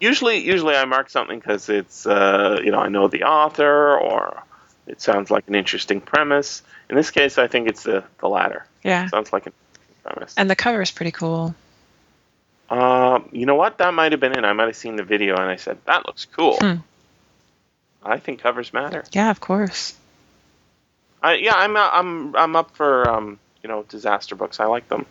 Usually, 0.00 0.38
usually 0.38 0.74
I 0.74 0.84
mark 0.84 1.10
something 1.10 1.38
because 1.38 1.68
it's 1.68 2.06
uh, 2.06 2.60
you 2.62 2.70
know 2.70 2.78
I 2.80 2.88
know 2.88 3.08
the 3.08 3.24
author 3.24 3.96
or 3.98 4.42
it 4.86 5.00
sounds 5.00 5.30
like 5.30 5.46
an 5.48 5.54
interesting 5.54 6.00
premise. 6.00 6.62
In 6.90 6.96
this 6.96 7.10
case, 7.10 7.38
I 7.38 7.46
think 7.46 7.68
it's 7.68 7.84
the 7.84 8.04
the 8.18 8.28
latter. 8.28 8.66
yeah. 8.82 9.06
Sounds 9.08 9.32
like 9.32 9.46
an 9.46 9.52
interesting 9.72 9.96
premise. 10.04 10.34
And 10.36 10.50
the 10.50 10.56
cover 10.56 10.82
is 10.82 10.90
pretty 10.90 11.12
cool. 11.12 11.54
Um, 12.72 13.28
you 13.32 13.44
know 13.44 13.54
what? 13.54 13.76
That 13.78 13.92
might 13.92 14.12
have 14.12 14.20
been 14.20 14.32
it. 14.32 14.44
I 14.44 14.54
might 14.54 14.68
have 14.68 14.76
seen 14.76 14.96
the 14.96 15.02
video 15.02 15.36
and 15.36 15.44
I 15.44 15.56
said 15.56 15.76
that 15.84 16.06
looks 16.06 16.24
cool. 16.24 16.56
Hmm. 16.56 16.76
I 18.02 18.18
think 18.18 18.40
covers 18.40 18.72
matter. 18.72 19.04
Yeah, 19.12 19.30
of 19.30 19.40
course. 19.40 19.94
I, 21.22 21.34
yeah, 21.34 21.54
I'm 21.54 21.76
uh, 21.76 21.90
I'm 21.92 22.34
I'm 22.34 22.56
up 22.56 22.74
for 22.74 23.08
um, 23.08 23.38
you 23.62 23.68
know 23.68 23.82
disaster 23.82 24.34
books. 24.36 24.58
I 24.58 24.64
like 24.64 24.88
them. 24.88 25.04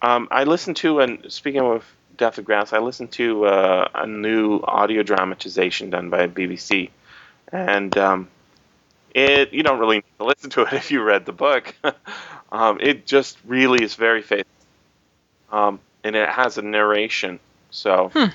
Um, 0.00 0.28
I 0.30 0.44
listened 0.44 0.76
to 0.78 1.00
and 1.00 1.30
speaking 1.30 1.60
of 1.60 1.84
Death 2.16 2.38
of 2.38 2.46
Grass, 2.46 2.72
I 2.72 2.78
listened 2.78 3.12
to 3.12 3.44
uh, 3.44 3.88
a 3.94 4.06
new 4.06 4.60
audio 4.64 5.02
dramatization 5.02 5.90
done 5.90 6.08
by 6.08 6.26
BBC, 6.26 6.88
and 7.52 7.96
um, 7.98 8.28
it 9.14 9.52
you 9.52 9.62
don't 9.62 9.78
really 9.78 9.96
need 9.96 10.18
to 10.18 10.24
listen 10.24 10.48
to 10.50 10.62
it 10.62 10.72
if 10.72 10.90
you 10.90 11.02
read 11.02 11.26
the 11.26 11.32
book. 11.32 11.74
um, 12.50 12.80
it 12.80 13.04
just 13.04 13.36
really 13.44 13.84
is 13.84 13.94
very 13.94 14.22
faithful, 14.22 14.61
um, 15.52 15.78
and 16.02 16.16
it 16.16 16.28
has 16.28 16.58
a 16.58 16.62
narration. 16.62 17.38
So 17.70 18.10
Hmm. 18.14 18.30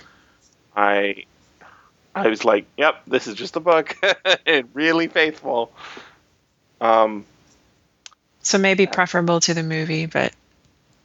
I 0.75 1.25
I 2.15 2.27
was 2.29 2.45
like, 2.45 2.65
"Yep, 2.77 3.05
this 3.07 3.27
is 3.27 3.35
just 3.35 3.55
a 3.55 3.59
book. 3.59 3.95
it 4.45 4.67
really 4.73 5.07
faithful." 5.07 5.71
Um, 6.79 7.25
So 8.41 8.57
maybe 8.57 8.87
preferable 8.87 9.39
to 9.41 9.53
the 9.53 9.63
movie, 9.63 10.05
but 10.05 10.31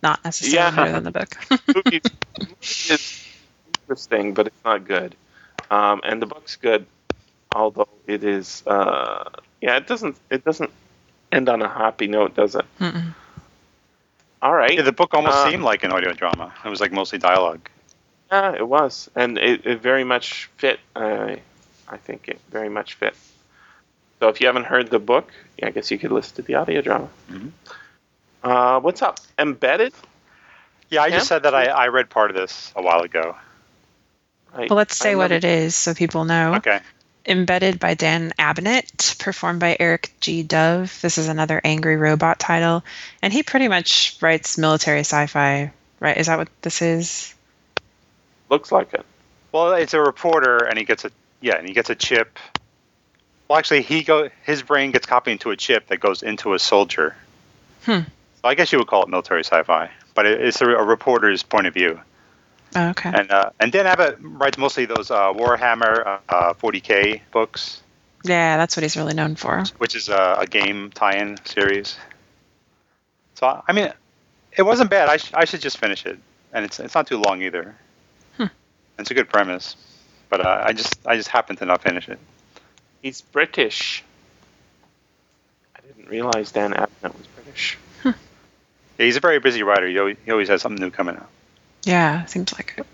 not 0.02 0.24
necessarily 0.24 0.76
Yeah. 0.76 0.76
better 0.76 0.92
than 0.92 1.04
the 1.04 1.10
book. 1.10 1.36
movie 1.74 2.02
is 2.88 3.24
interesting, 3.88 4.34
but 4.34 4.46
it's 4.46 4.64
not 4.64 4.86
good. 4.86 5.14
Um, 5.70 6.02
and 6.04 6.20
the 6.20 6.26
book's 6.26 6.56
good, 6.56 6.86
although 7.54 7.88
it 8.06 8.22
is. 8.24 8.62
Uh, 8.66 9.30
yeah, 9.60 9.76
it 9.76 9.86
doesn't. 9.86 10.16
It 10.30 10.44
doesn't 10.44 10.70
end 11.32 11.48
on 11.48 11.62
a 11.62 11.68
happy 11.68 12.06
note, 12.08 12.34
does 12.36 12.54
it? 12.54 12.64
Mm-mm. 12.78 13.14
All 14.42 14.52
right. 14.52 14.74
Yeah, 14.74 14.82
the 14.82 14.92
book 14.92 15.14
almost 15.14 15.38
Uh, 15.38 15.50
seemed 15.50 15.62
like 15.62 15.84
an 15.84 15.92
audio 15.92 16.12
drama. 16.12 16.52
It 16.64 16.68
was 16.68 16.80
like 16.80 16.92
mostly 16.92 17.18
dialogue. 17.18 17.68
Yeah, 18.30 18.54
it 18.54 18.66
was, 18.66 19.08
and 19.14 19.38
it, 19.38 19.66
it 19.66 19.80
very 19.80 20.04
much 20.04 20.50
fit. 20.56 20.80
I 20.96 21.40
I 21.88 21.96
think 21.98 22.28
it 22.28 22.40
very 22.50 22.68
much 22.68 22.94
fit. 22.94 23.14
So 24.18 24.28
if 24.28 24.40
you 24.40 24.46
haven't 24.46 24.64
heard 24.64 24.90
the 24.90 24.98
book, 24.98 25.30
I 25.62 25.70
guess 25.70 25.90
you 25.90 25.98
could 25.98 26.12
listen 26.12 26.36
to 26.36 26.42
the 26.42 26.54
audio 26.54 26.80
drama. 26.80 27.08
Mm-hmm. 27.30 27.48
Uh, 28.42 28.80
what's 28.80 29.02
up? 29.02 29.20
Embedded? 29.38 29.92
Yeah, 30.90 31.02
I 31.02 31.08
Yeah. 31.08 31.16
just 31.16 31.28
said 31.28 31.42
that 31.44 31.54
I, 31.54 31.66
I 31.66 31.88
read 31.88 32.08
part 32.10 32.30
of 32.30 32.36
this 32.36 32.72
a 32.74 32.82
while 32.82 33.02
ago. 33.02 33.36
I, 34.54 34.66
Well, 34.68 34.76
let's 34.76 35.00
I 35.00 35.04
say 35.04 35.16
what 35.16 35.30
it 35.32 35.44
is 35.44 35.74
so 35.76 35.94
people 35.94 36.24
know. 36.24 36.54
Okay. 36.56 36.80
Embedded 37.24 37.78
by 37.78 37.94
Dan 37.94 38.32
Abnett, 38.38 39.18
performed 39.18 39.60
by 39.60 39.76
Eric 39.78 40.12
G. 40.20 40.42
Dove. 40.42 40.98
This 41.02 41.18
is 41.18 41.28
another 41.28 41.60
angry 41.62 41.96
robot 41.96 42.38
title, 42.38 42.82
and 43.22 43.32
he 43.32 43.42
pretty 43.42 43.68
much 43.68 44.16
writes 44.20 44.58
military 44.58 45.00
sci-fi. 45.00 45.72
Right? 46.00 46.16
Is 46.16 46.26
that 46.26 46.38
what 46.38 46.48
this 46.62 46.82
is? 46.82 47.34
Looks 48.48 48.72
like 48.72 48.92
it. 48.92 49.06
Well, 49.52 49.74
it's 49.74 49.94
a 49.94 50.00
reporter, 50.00 50.58
and 50.58 50.76
he 50.76 50.84
gets 50.84 51.04
a 51.04 51.10
yeah, 51.40 51.56
and 51.56 51.68
he 51.68 51.74
gets 51.74 51.90
a 51.90 51.94
chip. 51.94 52.38
Well, 53.48 53.58
actually, 53.58 53.82
he 53.82 54.02
go 54.02 54.28
his 54.44 54.62
brain 54.62 54.90
gets 54.90 55.06
copied 55.06 55.32
into 55.32 55.50
a 55.50 55.56
chip 55.56 55.88
that 55.88 56.00
goes 56.00 56.22
into 56.22 56.54
a 56.54 56.58
soldier. 56.58 57.14
Hmm. 57.84 58.00
So 58.40 58.48
I 58.48 58.54
guess 58.54 58.72
you 58.72 58.78
would 58.78 58.88
call 58.88 59.04
it 59.04 59.08
military 59.08 59.44
sci-fi, 59.44 59.90
but 60.14 60.26
it, 60.26 60.40
it's 60.40 60.60
a, 60.60 60.66
a 60.66 60.82
reporter's 60.82 61.42
point 61.42 61.66
of 61.66 61.74
view. 61.74 62.00
Oh, 62.74 62.88
okay. 62.90 63.10
And 63.14 63.30
uh, 63.30 63.50
and 63.60 63.70
Dan 63.72 63.86
Abnett 63.86 64.16
writes 64.20 64.56
mostly 64.58 64.86
those 64.86 65.10
uh, 65.10 65.32
Warhammer 65.32 66.20
uh, 66.28 66.54
40k 66.54 67.20
books, 67.30 67.82
yeah, 68.24 68.56
that's 68.56 68.76
what 68.76 68.82
he's 68.82 68.96
really 68.96 69.14
known 69.14 69.34
for. 69.36 69.64
which 69.78 69.94
is 69.96 70.08
a, 70.08 70.36
a 70.40 70.46
game 70.46 70.90
tie-in 70.94 71.36
series. 71.44 71.96
So 73.34 73.62
I 73.66 73.72
mean, 73.72 73.92
it 74.56 74.62
wasn't 74.62 74.90
bad. 74.90 75.08
I, 75.08 75.16
sh- 75.16 75.32
I 75.34 75.44
should 75.44 75.60
just 75.60 75.78
finish 75.78 76.06
it, 76.06 76.18
and 76.52 76.64
it's 76.64 76.80
it's 76.80 76.94
not 76.94 77.06
too 77.06 77.18
long 77.18 77.42
either. 77.42 77.74
Hmm. 78.36 78.46
It's 78.98 79.10
a 79.10 79.14
good 79.14 79.28
premise, 79.28 79.76
but 80.30 80.40
uh, 80.40 80.62
I 80.64 80.72
just 80.72 80.98
I 81.06 81.16
just 81.16 81.28
happened 81.28 81.58
to 81.58 81.66
not 81.66 81.82
finish 81.82 82.08
it. 82.08 82.18
He's 83.02 83.20
British. 83.20 84.04
I 85.76 85.80
didn't 85.80 86.08
realize 86.08 86.52
Dan 86.52 86.72
Abnett 86.72 87.16
was 87.18 87.26
British. 87.34 87.76
Hmm. 88.02 88.10
Yeah, 88.98 89.06
he's 89.06 89.16
a 89.16 89.20
very 89.20 89.40
busy 89.40 89.62
writer. 89.62 89.88
He 89.88 89.98
always, 89.98 90.16
he 90.24 90.30
always 90.30 90.48
has 90.48 90.62
something 90.62 90.80
new 90.82 90.90
coming 90.90 91.16
out. 91.16 91.28
Yeah, 91.84 92.24
seems 92.26 92.52
like 92.54 92.74
it. 92.78 92.86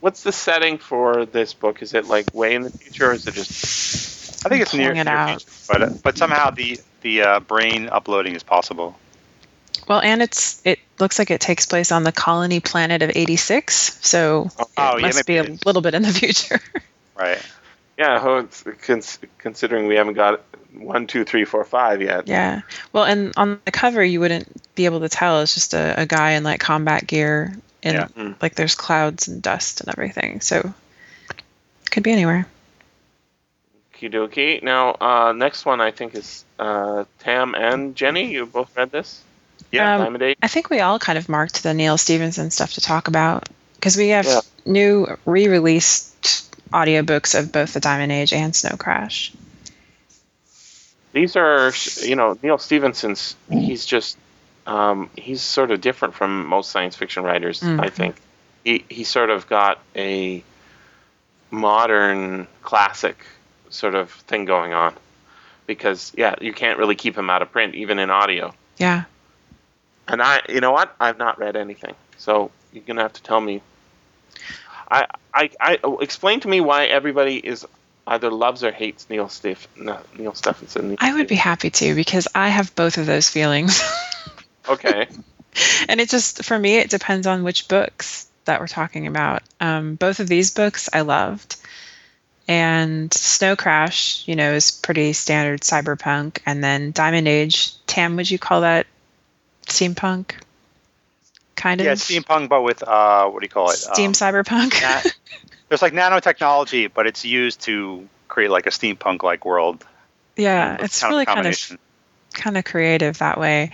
What's 0.00 0.22
the 0.22 0.32
setting 0.32 0.78
for 0.78 1.26
this 1.26 1.52
book? 1.52 1.82
Is 1.82 1.92
it 1.94 2.06
like 2.06 2.32
way 2.34 2.54
in 2.54 2.62
the 2.62 2.70
future, 2.70 3.10
or 3.10 3.12
is 3.12 3.26
it 3.26 3.34
just 3.34 4.46
I 4.46 4.48
think 4.48 4.62
it's 4.62 4.72
near, 4.72 4.92
it 4.92 4.94
near 4.94 5.08
out. 5.08 5.42
future, 5.42 5.52
but 5.68 5.82
uh, 5.82 5.90
but 6.02 6.16
somehow 6.18 6.50
the 6.50 6.80
the 7.02 7.22
uh, 7.22 7.40
brain 7.40 7.88
uploading 7.90 8.34
is 8.34 8.42
possible. 8.42 8.98
Well, 9.88 10.00
and 10.00 10.22
it's 10.22 10.62
it 10.64 10.78
looks 10.98 11.18
like 11.18 11.30
it 11.30 11.40
takes 11.40 11.66
place 11.66 11.92
on 11.92 12.04
the 12.04 12.12
colony 12.12 12.60
planet 12.60 13.02
of 13.02 13.10
86, 13.14 13.98
so 14.06 14.48
Oh, 14.76 14.96
it 14.96 15.00
yeah, 15.00 15.06
must 15.06 15.26
be 15.26 15.34
maybe 15.40 15.52
a 15.54 15.58
little 15.66 15.82
bit 15.82 15.94
in 15.94 16.02
the 16.02 16.12
future. 16.12 16.60
Right. 17.16 17.40
yeah? 17.98 18.20
oh, 18.22 18.46
considering 19.38 19.86
we 19.86 19.96
haven't 19.96 20.14
got 20.14 20.42
one, 20.74 21.06
two, 21.06 21.24
three, 21.24 21.44
four, 21.44 21.64
five 21.64 22.00
yet. 22.02 22.28
yeah. 22.28 22.60
Well, 22.92 23.04
and 23.04 23.32
on 23.36 23.60
the 23.64 23.70
cover 23.72 24.04
you 24.04 24.20
wouldn't 24.20 24.74
be 24.74 24.84
able 24.84 25.00
to 25.00 25.08
tell. 25.08 25.40
It's 25.40 25.54
just 25.54 25.74
a, 25.74 26.00
a 26.02 26.06
guy 26.06 26.32
in 26.32 26.44
like 26.44 26.60
combat 26.60 27.06
gear 27.06 27.54
and 27.82 27.94
Yeah. 27.94 28.06
Mm. 28.16 28.40
like 28.42 28.54
there's 28.54 28.74
clouds 28.74 29.28
and 29.28 29.42
dust 29.42 29.80
and 29.80 29.88
everything. 29.90 30.40
So 30.40 30.72
could 31.90 32.02
be 32.02 32.12
anywhere. 32.12 32.46
Okie 33.94 34.12
dokie. 34.12 34.62
Now, 34.62 34.96
uh, 35.00 35.32
next 35.32 35.64
one 35.66 35.80
I 35.80 35.90
think 35.90 36.14
is 36.14 36.44
uh, 36.58 37.04
Tam 37.18 37.54
and 37.54 37.94
Jenny. 37.96 38.32
You 38.32 38.46
both 38.46 38.76
read 38.76 38.90
this? 38.90 39.22
Yeah. 39.72 39.98
Um, 39.98 40.16
I 40.42 40.48
think 40.48 40.70
we 40.70 40.80
all 40.80 40.98
kind 40.98 41.18
of 41.18 41.28
marked 41.28 41.62
the 41.62 41.74
Neal 41.74 41.98
Stephenson 41.98 42.50
stuff 42.50 42.72
to 42.74 42.80
talk 42.80 43.08
about 43.08 43.48
because 43.74 43.96
we 43.96 44.08
have 44.08 44.26
Yeah. 44.26 44.40
new 44.64 45.16
re-released 45.24 46.46
audiobooks 46.72 47.38
of 47.38 47.52
both 47.52 47.72
the 47.74 47.80
Diamond 47.80 48.12
Age 48.12 48.32
and 48.32 48.54
Snow 48.54 48.76
Crash. 48.76 49.32
These 51.12 51.34
are, 51.36 51.72
you 52.02 52.14
know, 52.16 52.38
Neal 52.42 52.58
Stephenson's. 52.58 53.34
He's 53.50 53.84
just, 53.84 54.16
um, 54.66 55.10
he's 55.16 55.42
sort 55.42 55.70
of 55.70 55.80
different 55.80 56.14
from 56.14 56.46
most 56.46 56.70
science 56.70 56.96
fiction 56.96 57.22
writers. 57.22 57.60
Mhm. 57.60 57.80
I 57.80 57.88
think 57.88 58.16
he 58.64 58.84
he 58.88 59.04
sort 59.04 59.30
of 59.30 59.48
got 59.48 59.80
a 59.96 60.42
modern 61.50 62.46
classic 62.62 63.24
sort 63.70 63.94
of 63.94 64.10
thing 64.10 64.44
going 64.44 64.72
on, 64.72 64.94
because 65.66 66.12
yeah, 66.16 66.34
you 66.40 66.52
can't 66.52 66.78
really 66.78 66.96
keep 66.96 67.16
him 67.16 67.30
out 67.30 67.42
of 67.42 67.50
print 67.52 67.74
even 67.74 67.98
in 67.98 68.10
audio. 68.10 68.54
Yeah. 68.78 69.04
And 70.08 70.20
I, 70.20 70.42
you 70.48 70.60
know 70.60 70.72
what? 70.72 70.94
I've 70.98 71.18
not 71.18 71.38
read 71.38 71.54
anything, 71.56 71.94
so 72.18 72.50
you're 72.72 72.84
gonna 72.84 73.02
have 73.02 73.12
to 73.14 73.22
tell 73.22 73.40
me. 73.40 73.62
I, 74.90 75.06
I, 75.32 75.50
I 75.60 75.78
explain 76.00 76.40
to 76.40 76.48
me 76.48 76.60
why 76.60 76.86
everybody 76.86 77.36
is 77.36 77.64
either 78.06 78.30
loves 78.30 78.64
or 78.64 78.72
hates 78.72 79.08
Neil 79.08 79.30
no, 79.76 80.00
Neal 80.18 80.34
Stephenson. 80.34 80.96
I 80.98 81.14
would 81.14 81.28
be 81.28 81.36
happy 81.36 81.70
to 81.70 81.94
because 81.94 82.26
I 82.34 82.48
have 82.48 82.74
both 82.74 82.98
of 82.98 83.06
those 83.06 83.28
feelings. 83.28 83.80
okay. 84.70 85.06
and 85.88 86.00
it 86.00 86.08
just 86.08 86.44
for 86.44 86.58
me 86.58 86.76
it 86.78 86.90
depends 86.90 87.26
on 87.26 87.42
which 87.42 87.68
books 87.68 88.26
that 88.44 88.60
we're 88.60 88.68
talking 88.68 89.06
about. 89.06 89.42
Um, 89.60 89.94
both 89.96 90.20
of 90.20 90.28
these 90.28 90.52
books 90.52 90.88
I 90.92 91.02
loved. 91.02 91.56
And 92.48 93.12
Snow 93.14 93.54
Crash, 93.54 94.26
you 94.26 94.34
know, 94.34 94.54
is 94.54 94.72
pretty 94.72 95.12
standard 95.12 95.60
cyberpunk. 95.60 96.38
And 96.46 96.64
then 96.64 96.90
Diamond 96.90 97.28
Age, 97.28 97.74
Tam, 97.86 98.16
would 98.16 98.28
you 98.28 98.38
call 98.40 98.62
that 98.62 98.86
steampunk? 99.66 100.32
Kind 101.54 101.80
of 101.80 101.84
Yeah, 101.84 101.92
steampunk, 101.92 102.48
but 102.48 102.62
with 102.62 102.82
uh, 102.82 103.28
what 103.28 103.40
do 103.40 103.44
you 103.44 103.50
call 103.50 103.70
it? 103.70 103.76
steam 103.76 104.06
Um, 104.08 104.12
cyberpunk. 104.14 104.80
na- 104.82 105.10
there's 105.68 105.82
like 105.82 105.92
nanotechnology, 105.92 106.90
but 106.92 107.06
it's 107.06 107.24
used 107.24 107.60
to 107.62 108.08
create 108.26 108.50
like 108.50 108.66
a 108.66 108.70
steampunk-like 108.70 109.44
world. 109.44 109.84
yeah, 110.36 110.74
It's 110.74 110.84
it's 110.84 111.00
kind 111.00 111.12
really 111.12 111.26
kind 111.26 111.38
of 111.38 111.44
combination. 111.44 111.78
Kind 112.32 112.56
of 112.56 112.64
creative 112.64 113.18
that 113.18 113.38
way. 113.38 113.70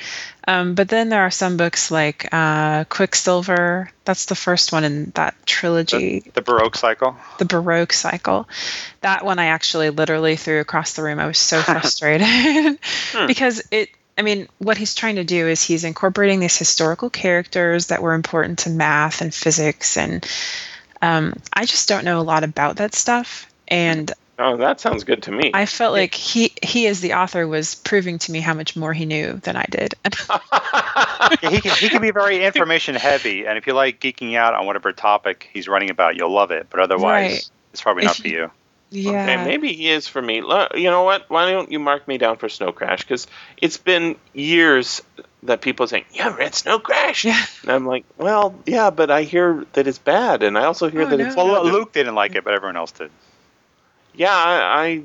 Um, 0.49 0.75
but 0.75 0.89
then 0.89 1.09
there 1.09 1.23
are 1.23 1.31
some 1.31 1.57
books 1.57 1.91
like 1.91 2.29
uh, 2.33 2.85
Quicksilver. 2.85 3.91
That's 4.05 4.27
the 4.27 4.35
first 4.35 4.73
one 4.73 4.85
in 4.85 5.11
that 5.15 5.35
trilogy, 5.45 6.21
The 6.35 6.43
Baroque 6.43 6.77
cycle. 6.77 7.17
the 7.39 7.45
Baroque 7.45 7.93
cycle. 7.93 8.49
That 9.01 9.25
one 9.25 9.39
I 9.39 9.47
actually 9.47 9.91
literally 9.91 10.37
threw 10.37 10.61
across 10.61 10.93
the 10.95 11.03
room. 11.03 11.19
I 11.19 11.27
was 11.27 11.39
so 11.39 11.61
frustrated 11.63 12.79
because 13.27 13.63
it. 13.71 13.91
I 14.19 14.23
mean, 14.23 14.49
what 14.59 14.79
he's 14.79 14.95
trying 14.95 15.17
to 15.17 15.25
do 15.25 15.47
is 15.47 15.63
he's 15.63 15.85
incorporating 15.85 16.41
these 16.41 16.57
historical 16.57 17.11
characters 17.11 17.89
that 17.89 18.01
were 18.01 18.15
important 18.15 18.61
to 18.61 18.71
math 18.71 19.21
and 19.21 19.35
physics, 19.35 19.99
and 19.99 20.27
um, 21.03 21.35
I 21.53 21.67
just 21.67 21.87
don't 21.87 22.05
know 22.07 22.19
a 22.19 22.23
lot 22.23 22.43
about 22.43 22.77
that 22.77 22.95
stuff. 22.95 23.47
And 23.69 24.11
Oh, 24.39 24.59
that 24.59 24.81
sounds 24.81 25.05
good 25.05 25.23
to 25.25 25.33
me. 25.33 25.51
I 25.55 25.65
felt 25.67 25.93
like 25.95 26.15
he 26.15 26.53
he 26.63 26.87
as 26.89 27.01
the 27.01 27.15
author 27.15 27.47
was 27.49 27.75
proving 27.75 28.19
to 28.21 28.33
me 28.33 28.41
how 28.41 28.53
much 28.55 28.77
more 28.77 28.93
he 28.93 29.07
knew 29.07 29.35
than 29.43 29.57
I 29.57 29.65
did. 29.71 29.95
Yeah, 31.43 31.51
he 31.51 31.61
can 31.61 31.73
he 31.77 31.89
can 31.89 32.01
be 32.03 32.13
very 32.13 32.45
information 32.45 32.95
heavy, 32.95 33.47
and 33.47 33.59
if 33.59 33.67
you 33.67 33.73
like 33.73 34.01
geeking 34.01 34.37
out 34.37 34.55
on 34.55 34.65
whatever 34.67 34.93
topic 34.93 35.49
he's 35.53 35.67
writing 35.67 35.91
about, 35.91 36.15
you'll 36.17 36.31
love 36.33 36.51
it. 36.53 36.69
But 36.71 36.81
otherwise, 36.81 37.33
Right. 37.33 37.51
it's 37.73 37.83
probably 37.83 38.05
If 38.05 38.09
not 38.11 38.17
for 38.19 38.29
you- 38.29 38.51
you. 38.91 39.11
yeah. 39.11 39.23
Okay, 39.23 39.45
maybe 39.45 39.73
he 39.73 39.91
is 39.91 40.07
for 40.07 40.23
me. 40.23 40.41
Lo- 40.43 40.69
You 40.75 40.91
know 40.91 41.03
what? 41.03 41.29
Why 41.29 41.51
don't 41.51 41.73
you 41.73 41.79
mark 41.81 42.07
me 42.07 42.17
down 42.19 42.37
for 42.37 42.49
Snow 42.49 42.71
Crash? 42.71 43.01
Because 43.03 43.27
it's 43.61 43.77
been 43.77 44.17
years 44.35 45.03
that 45.43 45.61
people 45.63 45.87
saying, 45.89 46.05
"Yeah, 46.13 46.25
haven't 46.25 46.39
read 46.39 46.55
Snow 46.55 46.79
Crash," 46.79 47.25
Yeah. 47.25 47.45
and 47.63 47.73
I'm 47.73 47.87
like, 47.87 48.05
"Well, 48.19 48.55
yeah, 48.65 48.91
but 48.91 49.11
I 49.11 49.23
hear 49.23 49.65
that 49.73 49.87
it's 49.89 49.99
bad, 49.99 50.43
and 50.45 50.57
I 50.57 50.65
also 50.67 50.89
hear 50.89 51.03
Oh, 51.03 51.07
that 51.07 51.17
no. 51.17 51.27
it's 51.27 51.35
Well, 51.37 51.65
good." 51.65 51.73
Luke 51.73 51.93
didn't 51.93 52.15
like 52.15 52.37
it, 52.37 52.45
but 52.45 52.55
everyone 52.55 52.77
else 52.77 52.93
did. 52.93 53.11
Yeah, 54.17 54.35
I, 54.35 54.85
I. 54.85 55.03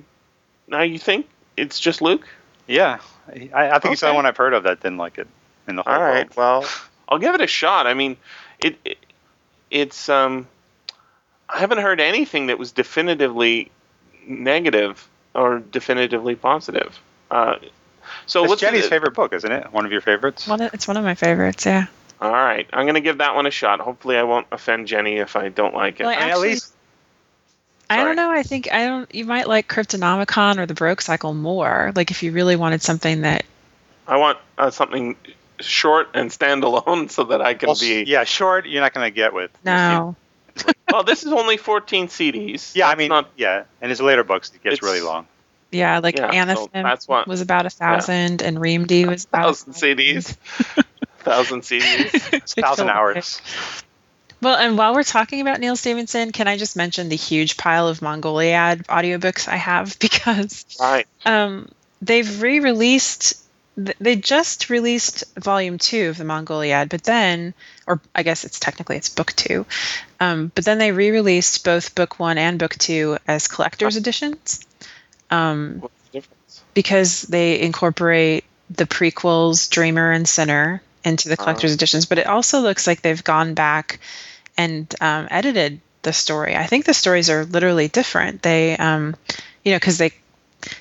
Now 0.67 0.81
you 0.81 0.97
think 0.99 1.27
it's 1.57 1.79
just 1.79 2.01
Luke? 2.01 2.27
Yeah, 2.67 2.99
I, 3.27 3.49
I 3.71 3.79
think 3.79 3.91
he's 3.91 3.99
the 3.99 4.07
only 4.07 4.15
one 4.17 4.25
I've 4.25 4.37
heard 4.37 4.53
of 4.53 4.63
that 4.63 4.81
didn't 4.81 4.97
like 4.97 5.17
it 5.17 5.27
in 5.67 5.75
the 5.75 5.83
whole 5.83 5.93
All 5.93 6.01
right. 6.01 6.35
world. 6.35 6.63
Well, 6.63 6.71
I'll 7.09 7.19
give 7.19 7.35
it 7.35 7.41
a 7.41 7.47
shot. 7.47 7.87
I 7.87 7.93
mean, 7.93 8.15
it, 8.59 8.77
it 8.85 8.97
it's 9.69 10.07
um 10.09 10.47
I 11.49 11.59
haven't 11.59 11.79
heard 11.79 11.99
anything 11.99 12.47
that 12.47 12.57
was 12.57 12.71
definitively 12.71 13.69
negative 14.25 15.07
or 15.33 15.59
definitively 15.59 16.35
positive. 16.35 16.97
Uh, 17.29 17.55
so 18.25 18.43
It's 18.43 18.49
what's 18.49 18.61
Jenny's 18.61 18.83
the, 18.83 18.89
favorite 18.89 19.13
book, 19.13 19.33
isn't 19.33 19.51
it? 19.51 19.71
One 19.73 19.85
of 19.85 19.91
your 19.91 20.01
favorites. 20.01 20.47
One 20.47 20.61
of, 20.61 20.73
it's 20.73 20.87
one 20.87 20.97
of 20.97 21.03
my 21.03 21.15
favorites. 21.15 21.65
Yeah. 21.65 21.87
All 22.21 22.31
right, 22.31 22.69
I'm 22.71 22.85
gonna 22.85 23.01
give 23.01 23.17
that 23.17 23.35
one 23.35 23.47
a 23.47 23.51
shot. 23.51 23.79
Hopefully, 23.79 24.15
I 24.15 24.23
won't 24.23 24.47
offend 24.51 24.87
Jenny 24.87 25.17
if 25.17 25.35
I 25.35 25.49
don't 25.49 25.73
like 25.73 25.99
it. 25.99 26.03
Well, 26.03 26.11
I 26.11 26.19
mean, 26.19 26.23
at 26.23 26.29
actually- 26.31 26.59
least 27.95 28.01
I 28.01 28.03
don't 28.05 28.15
know. 28.15 28.31
I 28.31 28.43
think 28.43 28.71
I 28.71 28.85
don't. 28.85 29.13
You 29.15 29.25
might 29.25 29.47
like 29.47 29.67
Cryptonomicon 29.67 30.57
or 30.57 30.65
the 30.65 30.73
Baroque 30.73 31.01
Cycle 31.01 31.33
more. 31.33 31.91
Like 31.95 32.11
if 32.11 32.23
you 32.23 32.31
really 32.31 32.55
wanted 32.55 32.81
something 32.81 33.21
that. 33.21 33.45
I 34.07 34.17
want 34.17 34.37
uh, 34.57 34.71
something 34.71 35.15
short 35.59 36.09
and 36.13 36.29
standalone 36.31 37.09
so 37.11 37.25
that 37.25 37.41
I 37.41 37.53
can 37.53 37.67
well, 37.67 37.77
be. 37.79 38.03
yeah, 38.07 38.23
short. 38.23 38.65
You're 38.65 38.81
not 38.81 38.93
going 38.93 39.05
to 39.09 39.15
get 39.15 39.33
with. 39.33 39.51
No. 39.63 40.15
Well, 40.91 41.03
this 41.03 41.23
is 41.23 41.31
only 41.31 41.55
14 41.55 42.07
CDs. 42.09 42.75
Yeah, 42.75 42.89
I 42.89 42.95
mean, 42.95 43.07
not 43.07 43.29
yeah, 43.37 43.63
and 43.79 43.89
his 43.89 44.01
later 44.01 44.25
books 44.25 44.51
it 44.53 44.61
gets 44.61 44.83
really 44.83 44.99
long. 44.99 45.25
Yeah, 45.71 45.99
like 45.99 46.17
Yeah, 46.17 46.29
so 46.53 46.67
Anathem 46.67 46.83
that's 46.83 47.07
what- 47.07 47.27
was 47.27 47.39
about 47.39 47.65
a 47.65 47.69
thousand, 47.69 48.41
and 48.41 48.57
Reamde 48.57 49.07
was 49.07 49.23
about 49.23 49.39
a 49.51 49.53
thousand 49.53 49.73
CDs. 49.73 50.35
thousand 51.19 51.61
CDs. 51.61 52.33
It's 52.33 52.53
Thousand 52.55 52.87
a 52.89 52.91
lot. 52.91 52.97
hours. 52.97 53.41
Well, 54.41 54.55
and 54.55 54.77
while 54.77 54.93
we're 54.95 55.03
talking 55.03 55.41
about 55.41 55.59
Neal 55.59 55.75
Stephenson, 55.75 56.31
can 56.31 56.47
I 56.47 56.57
just 56.57 56.75
mention 56.75 57.09
the 57.09 57.15
huge 57.15 57.57
pile 57.57 57.87
of 57.87 57.99
Mongoliad 58.01 58.87
audiobooks 58.87 59.47
I 59.47 59.55
have 59.57 59.97
because 59.99 60.65
Right. 60.79 61.05
um, 61.25 61.69
they've 62.01 62.41
re-released 62.41 63.37
they 63.77 64.17
just 64.17 64.69
released 64.69 65.23
volume 65.39 65.77
two 65.77 66.09
of 66.09 66.17
the 66.17 66.25
Mongoliad, 66.25 66.89
but 66.89 67.03
then, 67.03 67.53
or 67.87 68.01
I 68.13 68.21
guess 68.23 68.43
it's 68.43 68.59
technically 68.59 68.97
it's 68.97 69.07
book 69.07 69.31
two, 69.33 69.65
um, 70.19 70.51
but 70.53 70.65
then 70.65 70.77
they 70.77 70.91
re-released 70.91 71.63
both 71.63 71.95
book 71.95 72.19
one 72.19 72.37
and 72.37 72.59
book 72.59 72.75
two 72.77 73.17
as 73.29 73.47
collector's 73.47 73.95
editions 73.95 74.59
um, 75.31 75.77
What's 75.79 75.93
the 76.03 76.11
difference? 76.19 76.63
because 76.73 77.21
they 77.23 77.61
incorporate 77.61 78.43
the 78.69 78.85
prequels, 78.85 79.69
Dreamer 79.69 80.11
and 80.11 80.27
Sinner, 80.27 80.81
into 81.05 81.29
the 81.29 81.37
collector's 81.37 81.73
editions. 81.73 82.05
But 82.05 82.19
it 82.19 82.27
also 82.27 82.59
looks 82.59 82.85
like 82.85 83.01
they've 83.01 83.23
gone 83.23 83.53
back 83.53 83.99
and 84.61 84.95
um, 85.01 85.27
edited 85.31 85.81
the 86.03 86.13
story. 86.13 86.55
I 86.55 86.67
think 86.67 86.85
the 86.85 86.93
stories 86.93 87.29
are 87.29 87.45
literally 87.45 87.87
different. 87.87 88.41
They, 88.43 88.77
um, 88.77 89.15
you 89.63 89.71
know, 89.71 89.77
because 89.77 89.97
they 89.97 90.11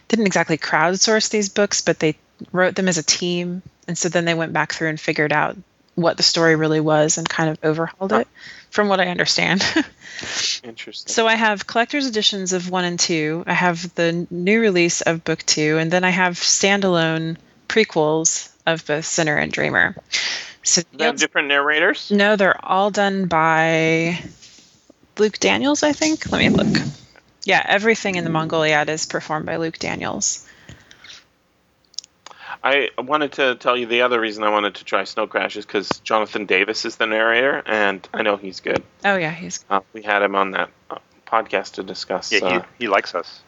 didn't 0.08 0.26
exactly 0.26 0.58
crowdsource 0.58 1.30
these 1.30 1.48
books, 1.48 1.80
but 1.80 1.98
they 1.98 2.16
wrote 2.52 2.74
them 2.74 2.88
as 2.88 2.98
a 2.98 3.02
team, 3.02 3.62
and 3.88 3.96
so 3.96 4.08
then 4.08 4.26
they 4.26 4.34
went 4.34 4.52
back 4.52 4.72
through 4.72 4.88
and 4.88 5.00
figured 5.00 5.32
out 5.32 5.56
what 5.94 6.16
the 6.16 6.22
story 6.22 6.56
really 6.56 6.80
was 6.80 7.18
and 7.18 7.28
kind 7.28 7.50
of 7.50 7.58
overhauled 7.62 8.12
it, 8.12 8.28
from 8.70 8.88
what 8.88 9.00
I 9.00 9.08
understand. 9.08 9.62
Interesting. 10.62 11.12
so 11.12 11.26
I 11.26 11.34
have 11.34 11.66
collector's 11.66 12.06
editions 12.06 12.52
of 12.52 12.70
one 12.70 12.84
and 12.84 12.98
two. 12.98 13.44
I 13.46 13.54
have 13.54 13.94
the 13.94 14.26
new 14.30 14.60
release 14.60 15.00
of 15.00 15.24
book 15.24 15.42
two, 15.44 15.78
and 15.78 15.90
then 15.90 16.04
I 16.04 16.10
have 16.10 16.34
standalone 16.34 17.36
prequels 17.68 18.50
of 18.66 18.86
both 18.86 19.06
Sinner 19.06 19.36
and 19.36 19.50
Dreamer. 19.50 19.96
So 20.62 20.82
they 20.92 21.04
have 21.04 21.16
different 21.16 21.48
narrators. 21.48 22.10
no, 22.10 22.36
they're 22.36 22.62
all 22.64 22.90
done 22.90 23.26
by 23.26 24.18
Luke 25.18 25.38
Daniels, 25.38 25.82
I 25.82 25.92
think. 25.92 26.30
Let 26.30 26.38
me 26.38 26.50
look. 26.50 26.82
Yeah, 27.44 27.64
everything 27.66 28.16
in 28.16 28.24
the 28.24 28.30
Mongoliad 28.30 28.90
is 28.90 29.06
performed 29.06 29.46
by 29.46 29.56
Luke 29.56 29.78
Daniels. 29.78 30.46
I 32.62 32.90
wanted 32.98 33.32
to 33.32 33.54
tell 33.54 33.76
you 33.76 33.86
the 33.86 34.02
other 34.02 34.20
reason 34.20 34.44
I 34.44 34.50
wanted 34.50 34.74
to 34.76 34.84
try 34.84 35.04
Snow 35.04 35.26
Crash 35.26 35.56
is 35.56 35.64
because 35.64 35.88
Jonathan 36.00 36.44
Davis 36.44 36.84
is 36.84 36.96
the 36.96 37.06
narrator, 37.06 37.62
and 37.64 38.06
I 38.12 38.22
know 38.22 38.36
he's 38.36 38.60
good. 38.60 38.82
Oh 39.04 39.16
yeah, 39.16 39.30
he's 39.30 39.64
Uh, 39.70 39.80
we 39.94 40.02
had 40.02 40.22
him 40.22 40.34
on 40.34 40.50
that 40.50 40.70
uh, 40.90 40.98
podcast 41.26 41.74
to 41.74 41.82
discuss. 41.82 42.30
Yeah, 42.30 42.40
uh, 42.44 42.60
he, 42.78 42.84
he 42.84 42.88
likes 42.88 43.14
us. 43.14 43.40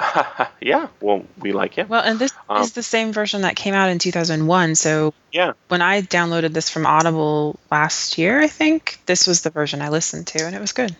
yeah, 0.60 0.88
well, 1.00 1.24
we 1.38 1.52
like 1.52 1.78
it. 1.78 1.88
well, 1.88 2.02
and 2.02 2.18
this 2.18 2.32
Um, 2.48 2.62
is 2.62 2.72
the 2.72 2.82
same 2.82 3.12
version 3.12 3.42
that 3.42 3.54
came 3.56 3.74
out 3.74 3.90
in 3.90 3.98
2001. 3.98 4.74
So 4.74 5.14
Yeah, 5.32 5.52
when 5.68 5.82
I 5.82 6.02
downloaded 6.02 6.52
this 6.52 6.68
from 6.70 6.86
Audible 6.86 7.58
last 7.70 8.18
year, 8.18 8.40
I 8.40 8.48
think 8.48 8.98
this 9.06 9.26
was 9.26 9.42
the 9.42 9.50
version 9.50 9.80
I 9.82 9.88
listened 9.90 10.26
to, 10.28 10.44
and 10.44 10.54
it 10.54 10.60
was 10.60 10.72
good. 10.72 10.94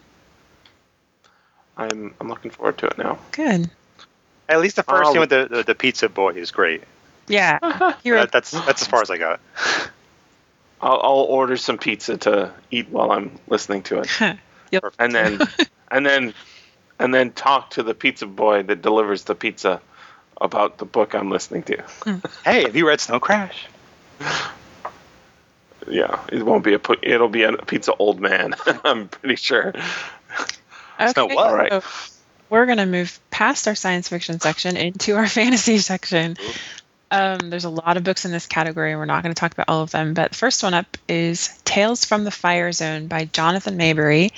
I'm 1.76 2.14
I'm 2.20 2.28
looking 2.28 2.50
forward 2.50 2.78
to 2.78 2.86
it 2.86 2.98
now. 2.98 3.18
Good. 3.32 3.68
At 4.48 4.60
least 4.60 4.76
the 4.76 4.82
first 4.82 5.08
Oh. 5.08 5.12
scene 5.12 5.20
with 5.20 5.30
the, 5.30 5.48
the 5.50 5.62
the 5.64 5.74
pizza 5.74 6.08
boy 6.08 6.30
is 6.34 6.50
great. 6.50 6.84
Yeah, 7.26 7.58
he 8.02 8.10
wrote 8.12 8.30
That, 8.30 8.32
that's 8.32 8.50
that's 8.52 8.82
as 8.82 8.88
far 8.88 9.00
as 9.02 9.10
I 9.10 9.18
got. 9.18 9.40
I'll, 10.80 11.00
I'll 11.02 11.26
order 11.28 11.56
some 11.56 11.78
pizza 11.78 12.18
to 12.18 12.52
eat 12.70 12.90
while 12.90 13.10
I'm 13.10 13.38
listening 13.48 13.82
to 13.84 14.00
it, 14.00 14.36
You'll- 14.70 14.92
and 14.98 15.14
then 15.14 15.40
and 15.90 16.04
then 16.04 16.34
and 16.98 17.12
then 17.14 17.32
talk 17.32 17.70
to 17.70 17.82
the 17.82 17.94
pizza 17.94 18.26
boy 18.26 18.62
that 18.62 18.82
delivers 18.82 19.24
the 19.24 19.34
pizza 19.34 19.80
about 20.40 20.78
the 20.78 20.84
book 20.84 21.14
I'm 21.14 21.30
listening 21.30 21.62
to. 21.64 21.82
Hey, 22.44 22.62
have 22.64 22.76
you 22.76 22.86
read 22.86 23.00
Snow 23.00 23.20
Crash? 23.20 23.66
Yeah, 25.86 26.24
it 26.32 26.44
won't 26.44 26.64
be 26.64 26.74
a 26.74 26.80
it'll 27.02 27.28
be 27.28 27.42
a 27.42 27.52
pizza 27.52 27.94
old 27.94 28.20
man. 28.20 28.54
I'm 28.84 29.08
pretty 29.08 29.36
sure. 29.36 29.74
Snow 30.98 31.24
Okay, 31.24 31.34
what? 31.34 31.46
All 31.46 31.54
right. 31.54 31.70
so 31.70 31.82
we're 32.50 32.66
gonna 32.66 32.86
move 32.86 33.18
past 33.30 33.68
our 33.68 33.74
science 33.74 34.08
fiction 34.08 34.40
section 34.40 34.76
into 34.76 35.16
our 35.16 35.26
fantasy 35.28 35.78
section. 35.78 36.36
Um, 37.10 37.50
there's 37.50 37.64
a 37.64 37.70
lot 37.70 37.96
of 37.96 38.02
books 38.02 38.24
in 38.24 38.32
this 38.32 38.46
category, 38.46 38.96
we're 38.96 39.04
not 39.04 39.22
going 39.22 39.32
to 39.32 39.38
talk 39.38 39.52
about 39.52 39.68
all 39.68 39.82
of 39.82 39.92
them. 39.92 40.14
But 40.14 40.32
the 40.32 40.36
first 40.36 40.64
one 40.64 40.74
up 40.74 40.96
is 41.06 41.48
Tales 41.64 42.04
from 42.04 42.24
the 42.24 42.32
Fire 42.32 42.72
Zone 42.72 43.06
by 43.06 43.26
Jonathan 43.26 43.78
Maberry. 43.78 44.32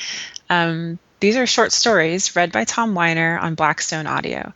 Um, 0.50 0.98
these 1.20 1.36
are 1.36 1.46
short 1.46 1.72
stories 1.72 2.36
read 2.36 2.52
by 2.52 2.64
Tom 2.64 2.94
Weiner 2.94 3.38
on 3.38 3.54
Blackstone 3.54 4.06
Audio, 4.06 4.52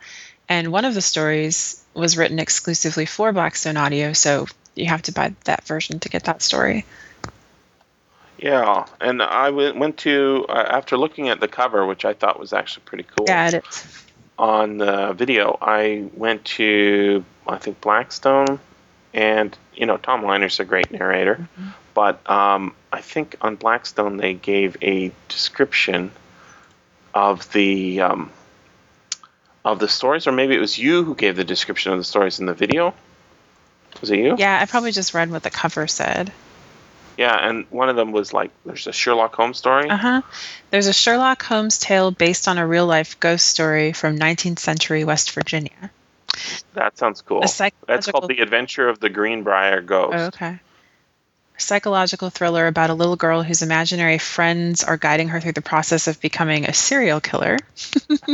and 0.49 0.73
one 0.73 0.85
of 0.85 0.95
the 0.95 1.01
stories 1.03 1.83
was 1.95 2.17
written 2.17 2.39
exclusively 2.39 3.07
for 3.07 3.33
Blackstone 3.33 3.77
Audio, 3.77 4.13
so 4.13 4.47
you 4.75 4.87
have 4.87 5.03
to 5.03 5.13
buy 5.13 5.35
that 5.45 5.67
version 5.67 5.99
to 6.01 6.09
get 6.09 6.25
that 6.25 6.43
story. 6.43 6.85
Yeah, 8.39 8.87
and 9.01 9.23
I 9.23 9.47
w- 9.47 9.79
went 9.79 9.99
to 9.99 10.47
uh, 10.49 10.53
after 10.71 10.97
looking 10.97 11.29
at 11.29 11.41
the 11.41 11.49
cover, 11.49 11.85
which 11.87 12.05
I 12.05 12.15
thought 12.15 12.39
was 12.41 12.53
actually 12.53 12.85
pretty 12.87 13.05
cool. 13.17 13.27
Yeah, 13.29 13.49
it 13.49 13.65
is. 13.69 14.05
on 14.39 14.79
the 14.79 15.13
video, 15.13 15.59
I 15.61 16.09
went 16.15 16.45
to 16.57 17.25
I 17.47 17.59
think 17.59 17.81
Blackstone, 17.81 18.59
and 19.13 19.57
you 19.75 19.87
know 19.87 19.99
Tom 19.99 20.23
Weiner's 20.23 20.59
a 20.61 20.65
great 20.65 20.91
narrator, 20.91 21.49
but 21.93 22.29
um, 22.31 22.75
I 22.93 23.01
think 23.03 23.37
on 23.43 23.57
Blackstone 23.57 24.17
they 24.17 24.35
gave 24.35 24.77
a 24.83 25.13
description 25.29 26.11
of 27.15 27.51
the 27.53 28.01
um, 28.01 28.31
of 29.65 29.79
the 29.79 29.89
stories, 29.89 30.27
or 30.27 30.33
maybe 30.33 30.55
it 30.55 30.61
was 30.61 30.79
you 30.79 31.05
who 31.05 31.15
gave 31.15 31.37
the 31.37 31.45
description 31.45 31.93
of 31.93 31.99
the 31.99 32.05
stories 32.05 32.41
in 32.41 32.47
the 32.47 32.55
video. 32.55 32.95
Was 34.01 34.11
it 34.11 34.19
you? 34.19 34.37
Yeah, 34.39 34.59
I 34.61 34.67
probably 34.67 34.93
just 34.93 35.15
read 35.15 35.31
what 35.31 35.43
the 35.43 35.51
cover 35.51 35.87
said. 35.87 36.33
Yeah, 37.19 37.37
and 37.37 37.67
one 37.71 37.89
of 37.89 37.97
them 37.97 38.13
was 38.13 38.33
like, 38.33 38.51
"There's 38.65 38.87
a 38.87 38.93
Sherlock 38.93 39.35
Holmes 39.35 39.59
story." 39.59 39.91
Uh 39.91 39.97
huh. 39.97 40.23
There's 40.71 40.87
a 40.87 40.93
Sherlock 40.93 41.43
Holmes 41.43 41.79
tale 41.79 42.11
based 42.11 42.49
on 42.49 42.57
a 42.57 42.67
real 42.67 42.87
life 42.87 43.21
ghost 43.21 43.47
story 43.47 43.93
from 43.93 44.19
19th 44.19 44.59
century 44.59 45.05
West 45.05 45.33
Virginia. 45.33 45.91
That 46.75 46.97
sounds 46.97 47.21
cool. 47.21 47.43
A 47.45 47.73
That's 47.87 48.11
called 48.11 48.29
The 48.29 48.41
Adventure 48.41 48.89
of 48.89 49.01
the 49.01 49.11
Greenbrier 49.11 49.83
Ghost. 49.83 50.15
Oh, 50.17 50.27
okay. 50.27 50.61
A 51.61 51.63
psychological 51.63 52.31
thriller 52.31 52.67
about 52.67 52.89
a 52.89 52.95
little 52.95 53.17
girl 53.17 53.43
whose 53.43 53.61
imaginary 53.61 54.17
friends 54.17 54.83
are 54.83 54.97
guiding 54.97 55.29
her 55.29 55.43
through 55.43 55.53
the 55.53 55.61
process 55.61 56.07
of 56.07 56.19
becoming 56.19 56.65
a 56.65 56.73
serial 56.73 57.21
killer. 57.21 57.59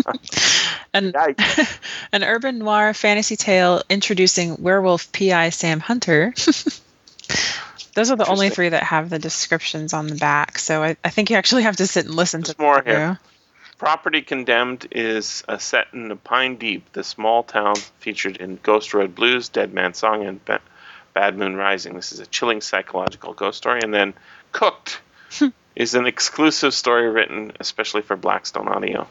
and 0.95 1.13
Yikes. 1.13 1.79
an 2.13 2.23
urban 2.23 2.61
noir 2.61 2.95
fantasy 2.95 3.35
tale 3.35 3.83
introducing 3.91 4.63
werewolf 4.63 5.11
PI 5.11 5.51
Sam 5.51 5.81
Hunter. 5.81 6.35
Those 7.95 8.13
are 8.13 8.17
the 8.17 8.29
only 8.29 8.49
three 8.49 8.69
that 8.69 8.85
have 8.85 9.11
the 9.11 9.19
descriptions 9.19 9.93
on 9.93 10.07
the 10.07 10.15
back. 10.15 10.61
So 10.61 10.85
I, 10.85 10.97
I 11.03 11.11
think 11.11 11.29
you 11.31 11.37
actually 11.37 11.65
have 11.65 11.79
to 11.79 11.87
sit 11.89 12.07
and 12.07 12.15
listen 12.15 12.43
There's 12.43 12.55
to 12.55 12.63
more 12.63 12.81
here. 12.81 13.19
Property 13.77 14.23
Condemned 14.23 14.87
is 14.93 15.43
uh, 15.49 15.59
set 15.59 15.89
in 15.93 16.07
the 16.07 16.17
Pine 16.17 16.59
Deep, 16.59 16.93
the 16.93 17.03
small 17.03 17.43
town 17.43 17.75
featured 17.99 18.37
in 18.37 18.61
Ghost 18.63 18.95
Road 18.95 19.17
Blues, 19.17 19.49
Dead 19.49 19.75
Man's 19.75 19.99
Song, 19.99 20.25
and 20.25 20.41
Bad 21.17 21.39
Moon 21.39 21.57
Rising. 21.57 21.95
This 21.95 22.13
is 22.13 22.21
a 22.21 22.27
chilling 22.27 22.61
psychological 22.61 23.33
ghost 23.33 23.57
story. 23.57 23.81
And 23.83 23.93
then 23.93 24.13
Cooked 24.53 25.01
is 25.75 25.95
an 25.95 26.07
exclusive 26.07 26.75
story 26.75 27.09
written 27.09 27.53
especially 27.59 28.03
for 28.03 28.17
Blackstone 28.17 28.69
Audio. 28.69 29.09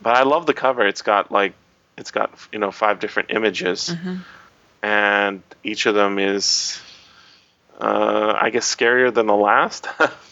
But 0.00 0.16
I 0.16 0.22
love 0.22 0.46
the 0.46 0.54
cover. 0.54 0.86
It's 0.86 1.02
got 1.02 1.30
like 1.30 1.52
it's 1.98 2.12
got 2.12 2.30
you 2.50 2.58
know 2.58 2.70
five 2.70 2.98
different 2.98 3.30
images, 3.30 3.94
and 4.82 5.42
each 5.62 5.84
of 5.84 5.94
them 5.94 6.18
is, 6.18 6.80
uh, 7.78 8.32
I 8.40 8.48
guess, 8.48 8.74
scarier 8.74 9.12
than 9.12 9.26
the 9.26 9.36
last. 9.36 9.86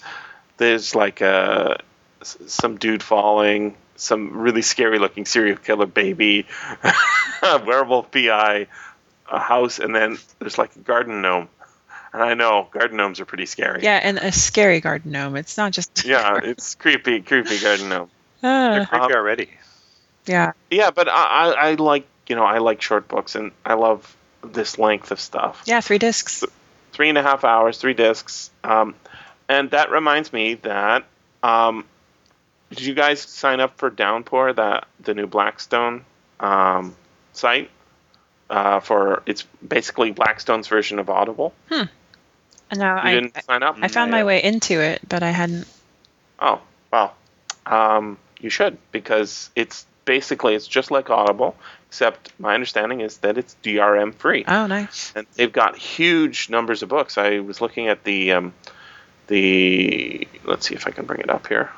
There's 0.57 0.95
like 0.95 1.21
a 1.21 1.79
s- 2.23 2.38
some 2.47 2.79
dude 2.79 3.03
falling, 3.03 3.77
some 3.97 4.38
really 4.38 4.62
scary 4.62 4.99
looking 4.99 5.27
serial 5.27 5.59
killer 5.59 5.87
baby, 5.87 6.47
werewolf 7.43 8.11
PI, 8.11 8.66
a 9.31 9.38
house, 9.38 9.79
and 9.79 9.95
then 9.95 10.19
there's 10.38 10.59
like 10.59 10.75
a 10.77 10.81
garden 10.81 11.23
gnome. 11.23 11.49
And 12.12 12.23
I 12.23 12.35
know 12.35 12.69
garden 12.73 12.97
gnomes 12.97 13.21
are 13.21 13.25
pretty 13.25 13.47
scary. 13.47 13.83
Yeah, 13.85 14.01
and 14.03 14.19
a 14.19 14.33
scary 14.33 14.81
garden 14.81 15.12
gnome. 15.12 15.37
It's 15.37 15.57
not 15.57 15.73
just. 15.73 16.05
Yeah, 16.05 16.40
it's 16.43 16.75
creepy, 16.75 17.21
creepy 17.23 17.59
garden 17.61 17.88
gnome. 17.88 18.11
They're 18.43 18.83
Ah, 18.83 18.87
creepy 18.88 19.05
Um, 19.05 19.12
already. 19.12 19.51
yeah. 20.27 20.53
Yeah, 20.71 20.90
but 20.90 21.09
I, 21.09 21.12
I, 21.12 21.51
I 21.71 21.75
like 21.75 22.07
you 22.29 22.35
know 22.37 22.45
I 22.45 22.59
like 22.59 22.83
short 22.83 23.07
books 23.09 23.35
and 23.37 23.53
I 23.64 23.75
love 23.75 24.16
this 24.43 24.79
length 24.79 25.11
of 25.11 25.21
stuff. 25.21 25.62
Yeah, 25.66 25.81
three 25.81 25.99
discs. 25.99 26.43
three 26.93 27.09
and 27.09 27.19
a 27.19 27.23
half 27.23 27.45
hours, 27.45 27.79
three 27.79 27.95
discs. 27.95 28.51
Um, 28.64 28.95
and 29.49 29.71
that 29.71 29.90
reminds 29.90 30.33
me 30.33 30.55
that 30.55 31.05
um, 31.43 31.85
did 32.71 32.81
you 32.83 32.95
guys 32.95 33.21
sign 33.21 33.61
up 33.61 33.77
for 33.79 33.90
Downpour, 33.90 34.55
that 34.55 34.87
the 35.01 35.14
new 35.14 35.27
Blackstone 35.27 36.05
um, 36.40 36.97
site? 37.33 37.71
Uh, 38.51 38.81
for 38.81 39.22
it's 39.27 39.45
basically 39.66 40.12
Blackstone's 40.12 40.66
version 40.66 40.99
of 40.99 41.09
Audible. 41.09 41.55
Hmm. 41.70 41.85
No, 42.77 42.95
You 42.97 43.01
I, 43.01 43.14
didn't 43.14 43.45
sign 43.45 43.62
up? 43.62 43.77
I 43.81 43.87
found 43.89 44.11
my 44.11 44.24
way 44.24 44.43
into 44.43 44.81
it, 44.81 45.01
but 45.09 45.22
I 45.22 45.31
hadn't. 45.31 45.66
Oh, 46.41 46.61
well, 46.93 47.14
um, 47.66 48.18
you 48.41 48.51
should 48.51 48.77
because 48.91 49.51
it's 49.55 49.87
basically 50.05 50.55
it's 50.57 50.66
just 50.66 50.91
like 50.91 51.11
Audible, 51.11 51.55
except 51.89 52.33
my 52.41 52.55
understanding 52.55 53.01
is 53.01 53.18
that 53.18 53.39
it's 53.39 53.55
DRM 53.62 54.14
free. 54.14 54.45
Oh, 54.49 54.66
nice. 54.66 55.12
and 55.14 55.27
they've 55.35 55.53
got 55.53 55.77
huge 55.77 56.51
numbers 56.51 56.83
of 56.83 56.89
books. 56.89 57.18
I 57.18 57.39
was 57.39 57.61
looking 57.61 57.87
at 57.89 58.03
the 58.03 58.33
um, 58.33 58.53
the 59.29 60.27
let's 60.45 60.66
see 60.68 60.74
if 60.74 60.89
I 60.89 60.91
can 60.91 61.07
bring 61.07 61.20
it 61.20 61.31
up 61.31 61.47
here. 61.47 61.70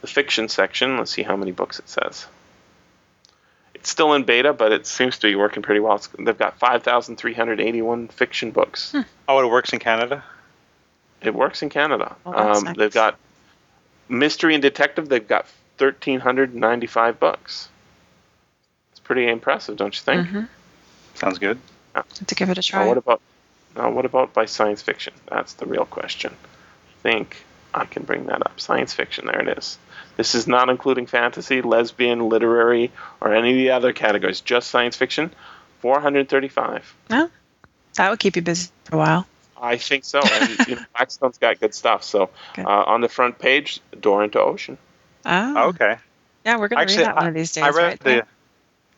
The 0.00 0.08
fiction 0.08 0.48
section. 0.48 0.98
Let's 0.98 1.12
see 1.12 1.22
how 1.22 1.36
many 1.36 1.52
books 1.52 1.78
it 1.78 1.88
says. 1.88 2.26
It's 3.82 3.90
still 3.90 4.12
in 4.12 4.22
beta, 4.22 4.52
but 4.52 4.70
it 4.70 4.86
seems 4.86 5.18
to 5.18 5.26
be 5.26 5.34
working 5.34 5.60
pretty 5.60 5.80
well. 5.80 5.96
It's, 5.96 6.06
they've 6.16 6.38
got 6.38 6.56
5,381 6.60 8.06
fiction 8.08 8.52
books. 8.52 8.94
Oh, 9.26 9.40
it 9.44 9.50
works 9.50 9.72
in 9.72 9.80
Canada. 9.80 10.22
It 11.20 11.34
works 11.34 11.62
in 11.62 11.68
Canada. 11.68 12.14
Oh, 12.24 12.32
um, 12.32 12.62
nice. 12.62 12.76
They've 12.76 12.92
got 12.92 13.16
mystery 14.08 14.54
and 14.54 14.62
detective. 14.62 15.08
They've 15.08 15.26
got 15.26 15.46
1,395 15.78 17.18
books. 17.18 17.68
It's 18.92 19.00
pretty 19.00 19.26
impressive, 19.26 19.76
don't 19.76 19.96
you 19.96 20.00
think? 20.02 20.28
Mhm. 20.28 20.48
Sounds 21.14 21.40
good. 21.40 21.58
To 22.26 22.34
give 22.36 22.50
it 22.50 22.58
a 22.58 22.60
Now, 22.60 22.78
try. 22.78 22.86
what 22.86 22.98
about 22.98 23.20
now? 23.74 23.90
What 23.90 24.04
about 24.04 24.32
by 24.32 24.44
science 24.44 24.80
fiction? 24.80 25.12
That's 25.28 25.54
the 25.54 25.66
real 25.66 25.86
question. 25.86 26.36
I 26.40 27.02
think 27.02 27.44
I 27.74 27.84
can 27.86 28.02
bring 28.04 28.26
that 28.26 28.44
up. 28.44 28.60
Science 28.60 28.92
fiction. 28.92 29.26
There 29.26 29.40
it 29.40 29.58
is. 29.58 29.78
This 30.16 30.34
is 30.34 30.46
not 30.46 30.68
including 30.68 31.06
fantasy, 31.06 31.62
lesbian, 31.62 32.28
literary, 32.28 32.92
or 33.20 33.34
any 33.34 33.50
of 33.52 33.56
the 33.56 33.70
other 33.70 33.92
categories. 33.92 34.40
Just 34.40 34.70
science 34.70 34.96
fiction. 34.96 35.30
435. 35.80 36.94
that 37.08 38.10
would 38.10 38.18
keep 38.18 38.36
you 38.36 38.42
busy 38.42 38.70
for 38.84 38.96
a 38.96 38.98
while. 38.98 39.26
I 39.60 39.76
think 39.76 40.04
so. 40.04 40.20
And 40.20 40.58
you 40.68 40.74
know, 40.76 40.82
Blackstone's 40.96 41.38
got 41.38 41.60
good 41.60 41.74
stuff. 41.74 42.04
So 42.04 42.30
Good. 42.54 42.66
uh, 42.66 42.68
on 42.68 43.00
the 43.00 43.08
front 43.08 43.38
page, 43.38 43.80
door 43.98 44.22
into 44.24 44.40
ocean. 44.40 44.76
Oh, 45.24 45.54
Oh, 45.56 45.68
okay. 45.68 45.96
yeah, 46.44 46.58
we're 46.58 46.68
gonna 46.68 46.82
Actually, 46.82 46.98
read 46.98 47.06
that 47.06 47.16
one 47.16 47.26
of 47.28 47.34
these 47.34 47.52
days, 47.52 47.64
I 47.64 47.68
read 47.68 47.84
right? 47.84 48.00
the. 48.00 48.26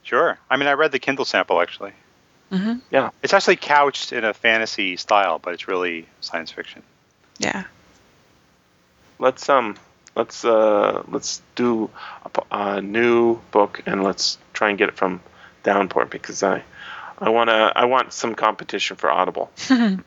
Sure. 0.02 0.38
I 0.50 0.56
mean, 0.56 0.68
I 0.68 0.72
read 0.72 0.92
the 0.92 0.98
Kindle 0.98 1.24
sample 1.24 1.60
actually. 1.60 1.92
hmm 2.50 2.74
It's 3.22 3.32
actually 3.32 3.56
couched 3.56 4.12
in 4.12 4.24
a 4.24 4.34
fantasy 4.34 4.96
style, 4.96 5.38
but 5.38 5.54
it's 5.54 5.66
really 5.68 6.06
science 6.20 6.50
fiction. 6.50 6.82
Yeah. 7.38 7.64
Let's 9.24 9.48
um, 9.48 9.74
let's 10.14 10.44
uh, 10.44 11.02
let's 11.08 11.40
do 11.54 11.88
a 12.50 12.82
new 12.82 13.40
book 13.52 13.82
and 13.86 14.04
let's 14.04 14.36
try 14.52 14.68
and 14.68 14.76
get 14.76 14.90
it 14.90 14.96
from 14.96 15.22
Downpour 15.62 16.04
because 16.04 16.42
I, 16.42 16.62
I 17.18 17.30
wanna 17.30 17.72
I 17.74 17.86
want 17.86 18.12
some 18.12 18.34
competition 18.34 18.96
for 18.98 19.10
Audible. 19.10 19.50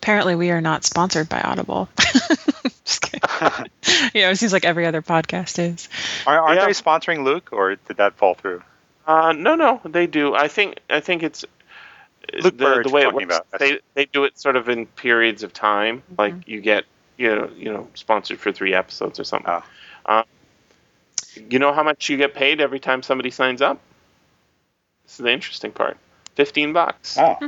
Apparently, 0.00 0.34
we 0.34 0.50
are 0.50 0.62
not 0.62 0.84
sponsored 0.84 1.28
by 1.28 1.42
Audible. 1.42 1.90
Just 2.84 3.02
kidding. 3.02 3.20
yeah, 4.14 4.30
it 4.30 4.36
seems 4.36 4.54
like 4.54 4.64
every 4.64 4.86
other 4.86 5.02
podcast 5.02 5.58
is. 5.58 5.90
Are, 6.26 6.40
aren't 6.40 6.60
Yeah. 6.60 6.64
they 6.66 6.72
sponsoring 6.72 7.24
Luke, 7.24 7.50
or 7.52 7.76
did 7.76 7.98
that 7.98 8.14
fall 8.14 8.32
through? 8.34 8.62
Uh, 9.06 9.32
no, 9.32 9.54
no, 9.54 9.82
they 9.84 10.06
do. 10.06 10.34
I 10.34 10.48
think 10.48 10.80
I 10.88 11.00
think 11.00 11.22
it's 11.22 11.44
Luke 12.32 12.56
the, 12.56 12.64
Bird 12.64 12.86
the 12.86 12.90
way 12.90 13.02
it 13.02 13.12
works. 13.12 13.24
about. 13.26 13.46
They 13.58 13.80
they 13.92 14.06
do 14.06 14.24
it 14.24 14.38
sort 14.38 14.56
of 14.56 14.70
in 14.70 14.86
periods 14.86 15.42
of 15.42 15.52
time. 15.52 16.02
Like 16.16 16.48
you 16.48 16.62
get 16.62 16.84
you 17.16 17.34
know 17.34 17.50
you 17.56 17.72
know 17.72 17.88
sponsored 17.94 18.38
for 18.40 18.52
three 18.52 18.74
episodes 18.74 19.18
or 19.20 19.24
something. 19.24 19.50
Oh. 19.50 19.62
Uh, 20.06 20.22
you 21.48 21.58
know 21.58 21.72
how 21.72 21.82
much 21.82 22.08
you 22.08 22.16
get 22.16 22.34
paid 22.34 22.60
every 22.60 22.80
time 22.80 23.02
somebody 23.02 23.30
signs 23.30 23.62
up? 23.62 23.80
This 25.04 25.12
is 25.12 25.24
the 25.24 25.32
interesting 25.32 25.72
part. 25.72 25.96
Fifteen 26.34 26.72
bucks, 26.72 27.16
Oh, 27.18 27.38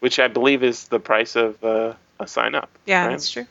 which 0.00 0.18
I 0.18 0.28
believe 0.28 0.62
is 0.62 0.88
the 0.88 0.98
price 1.00 1.36
of 1.36 1.62
uh, 1.64 1.94
a 2.20 2.26
sign 2.26 2.54
up. 2.54 2.70
Yeah, 2.86 3.04
right? 3.04 3.10
that's 3.10 3.30
true. 3.30 3.46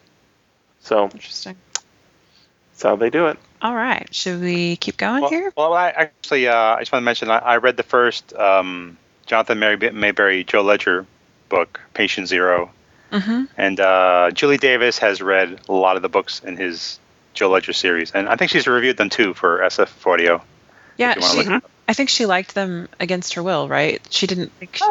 So 0.82 1.06
Interesting. 1.06 1.56
that's 1.74 2.84
how 2.84 2.96
they 2.96 3.10
do 3.10 3.28
it. 3.28 3.38
All 3.62 3.76
right, 3.76 4.08
should 4.14 4.40
we 4.42 4.76
keep 4.78 4.98
going 4.98 5.22
well, 5.22 5.30
here? 5.32 5.52
well, 5.58 5.74
I 5.74 5.90
actually, 5.90 6.48
uh, 6.48 6.56
I 6.56 6.80
just 6.80 6.92
want 6.92 7.02
to 7.02 7.06
mention 7.06 7.32
I, 7.32 7.40
I 7.40 7.58
read 7.58 7.76
the 7.76 7.84
first 7.84 8.34
um, 8.36 8.98
Jonathan 9.26 9.58
Mary- 9.60 9.78
Maberry 9.78 10.46
Joe 10.46 10.62
Ledger 10.62 11.06
book, 11.50 11.80
Patient 11.96 12.28
Zero, 12.28 12.72
Mm-hmm. 13.12 13.46
and 13.56 13.80
uh, 13.80 14.32
Julie 14.34 14.58
Davis 14.58 14.98
has 15.00 15.22
read 15.22 15.62
a 15.70 15.74
lot 15.74 15.96
of 15.96 16.02
the 16.02 16.10
books 16.10 16.42
in 16.44 16.58
his 16.58 17.00
Joe 17.34 17.50
Ledger 17.50 17.74
series, 17.74 18.12
and 18.12 18.28
I 18.28 18.36
think 18.36 18.52
she's 18.52 18.68
reviewed 18.68 18.98
them 18.98 19.10
too 19.10 19.34
for 19.34 19.60
SFFaudio. 19.60 20.42
Yeah, 20.98 21.14
she, 21.20 21.60
I 21.88 21.94
think 21.94 22.10
she 22.10 22.26
liked 22.26 22.56
them 22.56 22.90
against 23.00 23.36
her 23.36 23.44
will, 23.44 23.70
right? 23.70 24.06
She 24.10 24.28
didn't 24.28 24.52
think 24.54 24.76
she, 24.76 24.86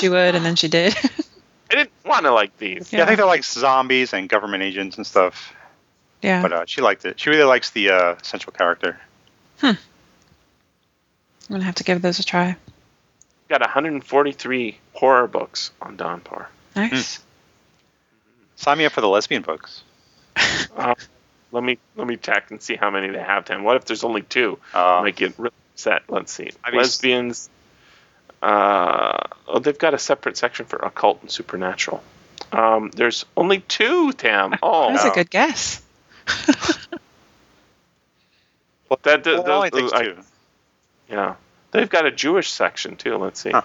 she 0.00 0.08
would, 0.08 0.34
and 0.34 0.44
then 0.44 0.56
she 0.56 0.68
did. 0.68 0.94
I 1.70 1.74
didn't 1.76 1.92
want 2.04 2.24
to 2.26 2.32
like 2.32 2.56
these. 2.58 2.92
Yeah. 2.92 3.04
I 3.04 3.06
think 3.06 3.16
they're 3.16 3.26
like 3.26 3.44
zombies 3.44 4.12
and 4.12 4.28
government 4.28 4.62
agents 4.62 4.96
and 4.98 5.06
stuff. 5.06 5.54
yeah. 6.20 6.42
But 6.42 6.52
uh, 6.52 6.64
she 6.66 6.82
liked 6.82 7.04
it. 7.06 7.18
She 7.18 7.30
really 7.30 7.44
likes 7.44 7.70
the 7.70 7.90
uh, 7.90 8.16
central 8.22 8.52
character. 8.52 9.00
Hmm. 9.60 9.66
I'm 9.66 9.76
gonna 11.48 11.64
have 11.64 11.76
to 11.76 11.84
give 11.84 12.02
those 12.02 12.18
a 12.18 12.24
try. 12.24 12.56
Got 13.48 13.60
143 13.60 14.78
horror 14.94 15.26
books 15.26 15.70
on 15.80 15.96
Downpour. 15.96 16.48
Nice. 16.76 17.20
Sign 18.62 18.78
me 18.78 18.84
up 18.84 18.92
for 18.92 19.00
the 19.00 19.08
lesbian 19.08 19.42
books. 19.42 19.82
Uh, 20.76 20.94
let 21.52 21.64
me 21.64 21.78
let 21.96 22.06
me 22.06 22.16
check 22.16 22.52
and 22.52 22.62
see 22.62 22.76
how 22.76 22.90
many 22.90 23.08
they 23.10 23.18
have. 23.20 23.44
Then 23.46 23.64
what 23.64 23.76
if 23.76 23.86
there's 23.86 24.04
only 24.04 24.22
two? 24.22 24.56
Uh, 24.72 24.98
I 24.98 25.02
might 25.02 25.16
get 25.16 25.36
really 25.36 25.52
upset. 25.74 26.02
Let's 26.08 26.32
see. 26.32 26.50
I 26.62 26.70
mean- 26.70 26.78
Lesbians. 26.78 27.50
Uh, 28.40 29.18
oh, 29.48 29.58
they've 29.58 29.78
got 29.78 29.94
a 29.94 29.98
separate 29.98 30.36
section 30.36 30.66
for 30.66 30.76
occult 30.78 31.22
and 31.22 31.30
supernatural. 31.30 32.02
Um, 32.52 32.90
there's 32.94 33.24
only 33.36 33.60
two, 33.60 34.12
Tam. 34.12 34.56
Oh, 34.62 34.86
That 34.88 34.92
was 34.92 35.04
no. 35.06 35.10
a 35.10 35.14
good 35.14 35.30
guess. 35.30 35.80
well, 38.88 38.98
that, 39.02 39.24
well, 39.26 39.62
it 39.64 39.72
those- 39.72 39.92
I- 39.92 40.04
two. 40.04 40.18
yeah. 41.10 41.34
They've 41.72 41.88
got 41.90 42.04
a 42.06 42.10
Jewish 42.12 42.50
section 42.50 42.96
too. 42.96 43.16
Let's 43.16 43.40
see. 43.40 43.50
Huh. 43.50 43.62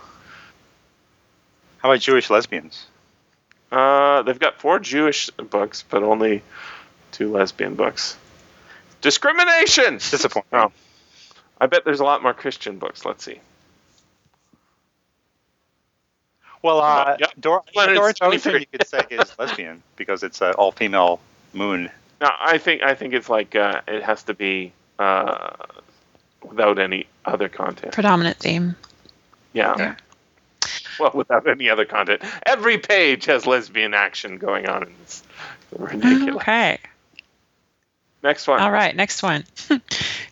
How 1.80 1.90
about 1.92 2.00
Jewish 2.00 2.30
lesbians? 2.30 2.88
Uh, 3.72 4.22
they've 4.24 4.40
got 4.40 4.60
four 4.60 4.80
Jewish 4.80 5.30
books, 5.32 5.84
but 5.90 6.04
only 6.04 6.42
two 7.12 7.32
lesbian 7.32 7.76
books. 7.76 8.18
Discrimination. 9.02 9.96
Disappointing. 9.96 10.50
Oh. 10.54 10.72
I 11.60 11.66
bet 11.68 11.84
there's 11.86 12.00
a 12.00 12.04
lot 12.04 12.22
more 12.24 12.34
Christian 12.34 12.78
books. 12.78 13.06
Let's 13.06 13.24
see. 13.24 13.40
Well, 16.62 16.82
uh, 16.82 17.18
Yeah. 17.20 17.28
Dor- 17.40 17.64
Well, 17.76 17.90
it's 17.90 17.98
Door 17.98 18.10
into 18.10 18.26
Ocean, 18.50 18.60
you 18.62 18.66
could 18.80 18.88
say 18.88 19.02
is 19.10 19.34
lesbian 19.38 19.84
because 19.96 20.24
it's 20.24 20.42
an 20.42 20.54
all-female 20.54 21.20
moon. 21.54 21.92
No, 22.20 22.30
I 22.40 22.58
think 22.58 22.82
I 22.82 22.96
think 22.96 23.14
it's 23.14 23.30
like 23.30 23.56
uh, 23.56 23.82
it 23.88 24.02
has 24.04 24.24
to 24.24 24.34
be 24.34 24.72
uh, 24.98 25.54
without 26.42 26.80
any 26.80 27.06
other 27.26 27.48
content. 27.48 27.94
Predominant 27.94 28.38
theme. 28.38 28.76
Yeah. 29.54 29.76
Yeah. 29.78 29.96
Well, 31.00 31.12
without 31.14 31.48
any 31.48 31.70
other 31.70 31.86
content. 31.86 32.22
Every 32.46 32.78
page 32.78 33.26
has 33.26 33.46
lesbian 33.46 33.94
action 33.94 34.38
going 34.38 34.68
on. 34.68 34.94
It's 35.04 35.24
ridiculous. 35.78 36.36
Okay. 36.38 36.80
Next 38.24 38.48
one. 38.48 38.60
All 38.60 38.72
right, 38.72 38.96
next 38.96 39.22
one. 39.22 39.44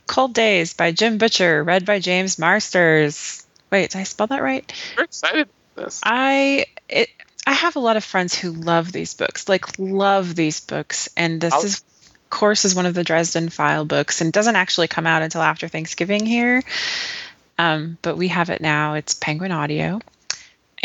Cold 0.08 0.34
Days 0.34 0.74
by 0.74 0.92
Jim 0.92 1.18
Butcher, 1.18 1.64
read 1.64 1.86
by 1.86 2.00
James 2.00 2.40
Marsters. 2.40 3.46
Wait, 3.72 3.92
did 3.92 4.00
I 4.00 4.04
spell 4.04 4.28
that 4.28 4.42
right? 4.42 4.72
We're 4.98 5.04
excited 5.04 5.48
about 5.76 5.86
this. 5.86 6.02
I 6.04 6.66
it 6.90 7.10
I 7.48 7.54
have 7.54 7.76
a 7.76 7.80
lot 7.80 7.96
of 7.98 8.04
friends 8.04 8.34
who 8.34 8.52
love 8.52 8.92
these 8.92 9.14
books, 9.14 9.48
like 9.48 9.78
love 9.78 10.36
these 10.36 10.60
books, 10.62 11.10
and 11.16 11.40
this 11.40 11.54
I'll- 11.54 11.64
is 11.64 11.80
of 11.80 12.30
course 12.32 12.66
is 12.66 12.76
one 12.76 12.86
of 12.88 12.94
the 12.96 13.04
Dresden 13.04 13.50
File 13.50 13.86
books, 13.86 14.20
and 14.20 14.34
doesn't 14.34 14.56
actually 14.56 14.88
come 14.88 15.06
out 15.06 15.22
until 15.22 15.42
after 15.42 15.68
Thanksgiving 15.68 16.26
here. 16.26 16.64
Um, 17.58 17.98
but 18.02 18.18
we 18.18 18.28
have 18.30 18.50
it 18.50 18.62
now. 18.62 18.96
It's 18.96 19.14
Penguin 19.14 19.52
Audio, 19.52 20.02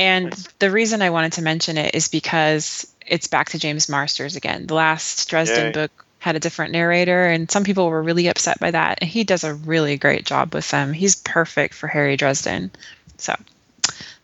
and 0.00 0.32
the 0.58 0.70
reason 0.70 1.02
I 1.02 1.10
wanted 1.10 1.34
to 1.34 1.42
mention 1.42 1.76
it 1.78 1.94
is 1.94 2.08
because 2.08 2.92
it's 3.06 3.26
back 3.28 3.50
to 3.50 3.58
James 3.58 3.88
Marsters 3.88 4.36
again. 4.36 4.66
The 4.66 4.74
last 4.74 5.28
Dresden 5.28 5.66
Yay. 5.66 5.72
book 5.72 6.04
had 6.18 6.36
a 6.36 6.40
different 6.40 6.72
narrator, 6.72 7.26
and 7.26 7.50
some 7.50 7.64
people 7.64 7.88
were 7.88 8.02
really 8.02 8.28
upset 8.28 8.58
by 8.60 8.70
that. 8.70 8.98
And 9.00 9.10
he 9.10 9.24
does 9.24 9.44
a 9.44 9.54
really 9.54 9.96
great 9.96 10.24
job 10.26 10.54
with 10.54 10.68
them. 10.70 10.92
He's 10.92 11.16
perfect 11.16 11.74
for 11.74 11.86
Harry 11.86 12.16
Dresden. 12.16 12.70
So 13.18 13.34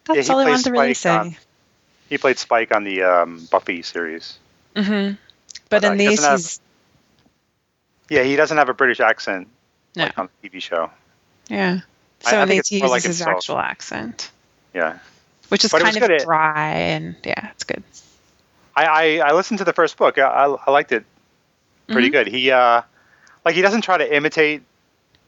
that's 0.05 0.27
he 0.27 0.33
all 0.33 0.39
I 0.41 0.49
wanted 0.49 0.65
to 0.65 0.73
really 0.73 0.95
Spike 0.95 0.97
say. 0.97 1.11
on- 1.31 1.37
He 2.09 2.19
played 2.19 2.39
Spike 2.39 2.75
on 2.75 2.85
the 2.85 3.03
um, 3.03 3.47
Buffy 3.51 3.83
series. 3.83 4.39
hmm 4.77 4.83
But 4.83 5.17
But, 5.69 5.85
uh, 5.85 5.93
in 5.93 5.99
he 5.99 6.09
these, 6.09 6.19
doesn't 6.19 6.31
have- 6.31 6.41
he's 6.41 6.61
Yeah, 8.11 8.23
he 8.23 8.37
doesn't 8.37 8.57
have 8.57 8.69
a 8.69 8.75
British 8.75 9.01
accent 9.01 9.49
No. 9.97 10.05
like 10.05 10.19
on 10.19 10.29
the 10.43 10.49
TV 10.49 10.61
show. 10.63 10.91
yeah. 11.49 11.81
So 12.21 12.39
I 12.39 12.43
in 12.43 12.49
think 12.49 12.65
these, 12.65 12.69
he 12.69 12.77
uses 12.77 12.91
like 12.91 13.03
his 13.03 13.19
himself. 13.19 13.37
actual 13.39 13.59
accent, 13.59 14.31
Yeah, 14.75 14.99
which 15.49 15.65
is 15.65 15.71
But 15.73 15.83
kind 15.83 15.97
of 15.97 16.23
dry 16.23 16.71
and 16.71 17.17
yeah, 17.25 17.51
it's 17.53 17.65
good. 17.65 17.83
I, 18.75 18.85
I, 18.85 19.29
I 19.29 19.33
listened 19.33 19.59
to 19.59 19.65
the 19.65 19.73
first 19.73 19.97
book. 19.97 20.19
I, 20.19 20.23
I, 20.23 20.57
I 20.67 20.71
liked 20.71 20.93
it 20.93 21.05
pretty 21.89 22.09
Mhm. 22.09 22.13
good. 22.13 22.27
He 22.29 22.51
uh, 22.51 22.83
like 23.45 23.55
he 23.55 23.63
doesn't 23.63 23.83
try 23.83 23.99
to 23.99 24.17
imitate 24.17 24.63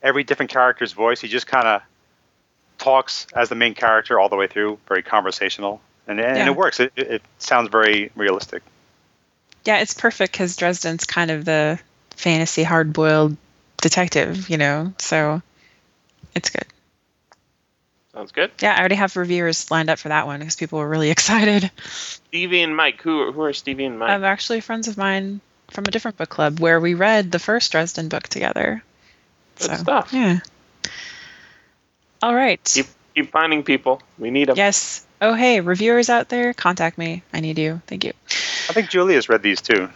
every 0.03 0.25
different 0.25 0.51
character's 0.51 0.93
voice. 0.93 1.21
He 1.21 1.29
just 1.29 1.47
kind 1.47 1.67
of 1.67 1.83
talks 2.79 3.27
as 3.35 3.49
the 3.49 3.55
main 3.55 3.75
character 3.75 4.21
all 4.21 4.29
the 4.29 4.37
way 4.37 4.47
through, 4.47 4.79
very 4.87 5.03
conversational, 5.03 5.81
and 6.07 6.21
and 6.21 6.37
Yeah. 6.37 6.47
it 6.47 6.57
works. 6.57 6.79
It, 6.81 6.93
it, 6.97 7.07
it 7.11 7.23
sounds 7.39 7.69
very 7.71 8.11
realistic. 8.15 8.63
Yeah, 9.65 9.79
it's 9.79 9.95
perfect 9.95 10.33
because 10.33 10.57
Dresden's 10.57 11.05
kind 11.05 11.31
of 11.31 11.45
the 11.45 11.79
fantasy 12.11 12.63
hard-boiled 12.63 13.37
detective, 13.81 14.49
you 14.49 14.57
know. 14.57 14.93
So 14.99 15.43
it's 16.35 16.51
good. 16.51 16.65
Sounds 18.19 18.33
good. 18.33 18.51
Yeah, 18.61 18.75
I 18.75 18.81
already 18.81 18.97
have 18.97 19.15
reviewers 19.15 19.71
lined 19.71 19.89
up 19.89 20.01
for 20.01 20.09
that 20.09 20.27
one 20.27 20.41
because 20.41 20.57
people 20.57 20.81
were 20.81 20.89
really 20.89 21.11
excited. 21.13 21.71
Stevie 21.85 22.63
and 22.63 22.77
Mike. 22.77 23.01
Who 23.03 23.31
who 23.31 23.43
are 23.43 23.53
Stevie 23.53 23.85
and 23.85 23.97
Mike? 23.97 24.11
I'm 24.11 24.25
actually 24.25 24.61
friends 24.61 24.89
of 24.89 24.99
mine 24.99 25.41
from 25.71 25.85
a 25.85 25.93
different 25.93 26.17
book 26.17 26.29
club 26.29 26.59
where 26.59 26.81
we 26.81 26.95
read 26.95 27.31
the 27.31 27.39
first 27.39 27.71
Dresden 27.71 28.09
book 28.09 28.25
together. 28.25 28.83
Good 29.61 29.71
so, 29.71 29.77
stuff. 29.77 30.13
Yeah. 30.13 30.41
All 32.21 32.35
right. 32.35 32.61
Keep 32.65 32.87
keep 33.15 33.31
finding 33.31 33.63
people. 33.63 34.03
We 34.19 34.33
need 34.33 34.49
them. 34.49 34.57
Yes. 34.57 35.07
Oh, 35.23 35.35
hey, 35.35 35.61
reviewers 35.61 36.11
out 36.11 36.29
there, 36.29 36.53
contact 36.55 36.99
me. 36.99 37.23
I 37.33 37.39
need 37.39 37.57
you. 37.57 37.83
Thank 37.87 38.03
you. 38.03 38.15
I 38.69 38.73
think 38.73 38.91
Julia's 38.91 39.29
read 39.29 39.43
these 39.45 39.61
too. 39.61 39.91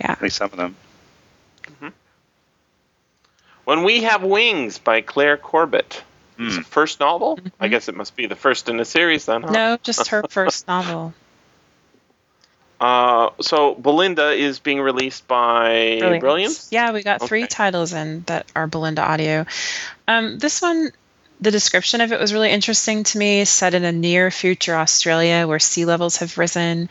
Yeah. 0.00 0.10
At 0.10 0.20
least 0.20 0.34
some 0.34 0.50
of 0.50 0.56
them. 0.56 0.74
Mm-hmm. 1.62 1.88
When 3.66 3.84
We 3.84 4.02
Have 4.02 4.24
Wings 4.24 4.78
by 4.78 5.00
Claire 5.00 5.36
Corbett. 5.36 6.02
It's 6.40 6.56
Hmm. 6.56 6.62
first 6.62 7.00
novel. 7.00 7.38
I 7.60 7.68
Mhm. 7.68 7.70
guess 7.70 7.88
it 7.88 7.94
must 7.94 8.16
be 8.16 8.26
the 8.26 8.36
first 8.36 8.68
in 8.68 8.76
the 8.78 8.84
series 8.84 9.26
then. 9.26 9.42
Huh? 9.42 9.52
No, 9.52 9.78
just 9.82 10.08
her 10.08 10.22
first 10.30 10.66
novel. 10.66 11.12
Uh, 12.80 13.28
so 13.42 13.74
Bolinda 13.74 14.34
is 14.34 14.58
being 14.58 14.80
released 14.80 15.28
by 15.28 16.18
Brilliance. 16.18 16.68
Yeah, 16.70 16.92
we 16.92 17.02
got 17.02 17.20
three 17.20 17.46
titles 17.46 17.92
in 17.92 18.22
that 18.26 18.46
are 18.56 18.66
Bolinda 18.66 19.00
Audio. 19.00 19.44
Um, 20.08 20.38
this 20.38 20.62
one, 20.62 20.90
the 21.42 21.50
description 21.50 22.00
of 22.00 22.10
it 22.12 22.18
was 22.18 22.32
really 22.32 22.50
interesting 22.50 23.04
to 23.04 23.18
me. 23.18 23.44
Set 23.44 23.74
in 23.74 23.84
a 23.84 23.92
near 23.92 24.30
future 24.30 24.74
Australia 24.74 25.46
where 25.46 25.58
sea 25.58 25.84
levels 25.84 26.16
have 26.18 26.38
risen, 26.38 26.88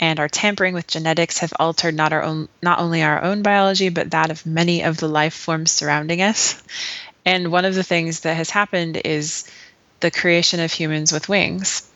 and 0.00 0.18
our 0.20 0.28
tampering 0.28 0.72
with 0.72 0.86
genetics 0.86 1.38
have 1.38 1.52
altered 1.60 1.94
not 1.94 2.14
our 2.14 2.22
own, 2.22 2.48
not 2.62 2.78
only 2.78 3.02
our 3.02 3.22
own 3.22 3.42
biology, 3.42 3.90
but 3.90 4.12
that 4.12 4.30
of 4.30 4.46
many 4.46 4.84
of 4.84 4.96
the 4.96 5.08
life 5.08 5.34
forms 5.34 5.70
surrounding 5.70 6.22
us. 6.22 6.62
And 7.26 7.50
one 7.50 7.64
of 7.64 7.74
the 7.74 7.82
things 7.82 8.20
that 8.20 8.34
has 8.34 8.48
happened 8.48 9.00
is 9.04 9.50
the 10.00 10.12
creation 10.12 10.60
of 10.60 10.72
humans 10.72 11.12
with 11.12 11.28
wings. 11.28 11.90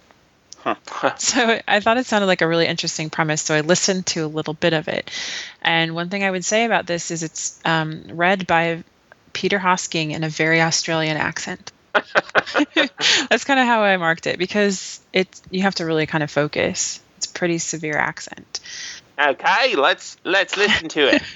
So 1.21 1.61
I 1.67 1.81
thought 1.81 1.97
it 1.97 2.07
sounded 2.07 2.27
like 2.27 2.43
a 2.43 2.49
really 2.49 2.67
interesting 2.67 3.09
premise. 3.09 3.41
So 3.41 3.55
I 3.55 3.61
listened 3.61 4.07
to 4.07 4.25
a 4.25 4.27
little 4.27 4.55
bit 4.55 4.75
of 4.75 4.89
it. 4.89 5.11
And 5.63 5.95
one 5.95 6.11
thing 6.11 6.25
I 6.25 6.31
would 6.31 6.45
say 6.45 6.65
about 6.65 6.87
this 6.87 7.11
is 7.11 7.23
it's 7.23 7.59
um, 7.65 8.05
read 8.11 8.47
by 8.47 8.83
Peter 9.33 9.59
Hosking 9.59 10.11
in 10.11 10.25
a 10.25 10.29
very 10.29 10.61
Australian 10.61 11.17
accent. 11.17 11.73
That's 11.95 13.45
kind 13.45 13.61
of 13.61 13.67
how 13.67 13.83
I 13.83 13.97
marked 13.97 14.27
it 14.27 14.39
because 14.39 15.01
it's 15.13 15.43
you 15.51 15.63
have 15.63 15.77
to 15.77 15.87
really 15.87 16.07
kind 16.07 16.23
of 16.23 16.31
focus. 16.31 17.01
It's 17.17 17.27
a 17.27 17.33
pretty 17.33 17.59
severe 17.59 17.97
accent. 17.97 18.61
okay, 19.19 19.77
let's 19.77 20.17
let's 20.25 20.57
listen 20.57 20.89
to 20.91 21.15
it. 21.15 21.23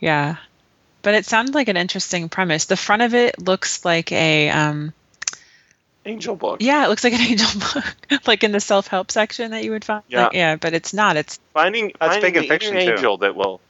Yeah. 0.00 0.38
But 1.02 1.14
it 1.14 1.26
sounds 1.26 1.52
like 1.52 1.68
an 1.68 1.76
interesting 1.76 2.28
premise. 2.28 2.66
The 2.66 2.76
front 2.76 3.02
of 3.02 3.14
it 3.14 3.40
looks 3.40 3.84
like 3.84 4.12
a 4.12 4.48
um, 4.50 4.92
Angel 6.06 6.34
book. 6.36 6.58
yeah, 6.62 6.84
it 6.84 6.88
looks 6.88 7.04
like 7.04 7.12
an 7.12 7.20
angel 7.30 7.48
book, 7.60 8.26
like 8.26 8.44
in 8.44 8.52
the 8.52 8.60
self-help 8.60 9.10
section 9.10 9.50
that 9.52 9.64
you 9.64 9.72
would 9.72 9.84
find. 9.84 10.02
Yeah. 10.08 10.24
Like, 10.24 10.32
yeah, 10.34 10.56
but 10.56 10.74
it's 10.74 10.94
not. 10.94 11.16
It's 11.16 11.38
Finding 11.54 11.92
That's 12.00 12.14
finding 12.14 12.32
big 12.32 12.36
in 12.36 12.42
the 12.42 12.48
fiction, 12.48 12.76
inner 12.76 12.84
too. 12.86 12.92
angel 12.92 13.16
that 13.18 13.34
will 13.36 13.60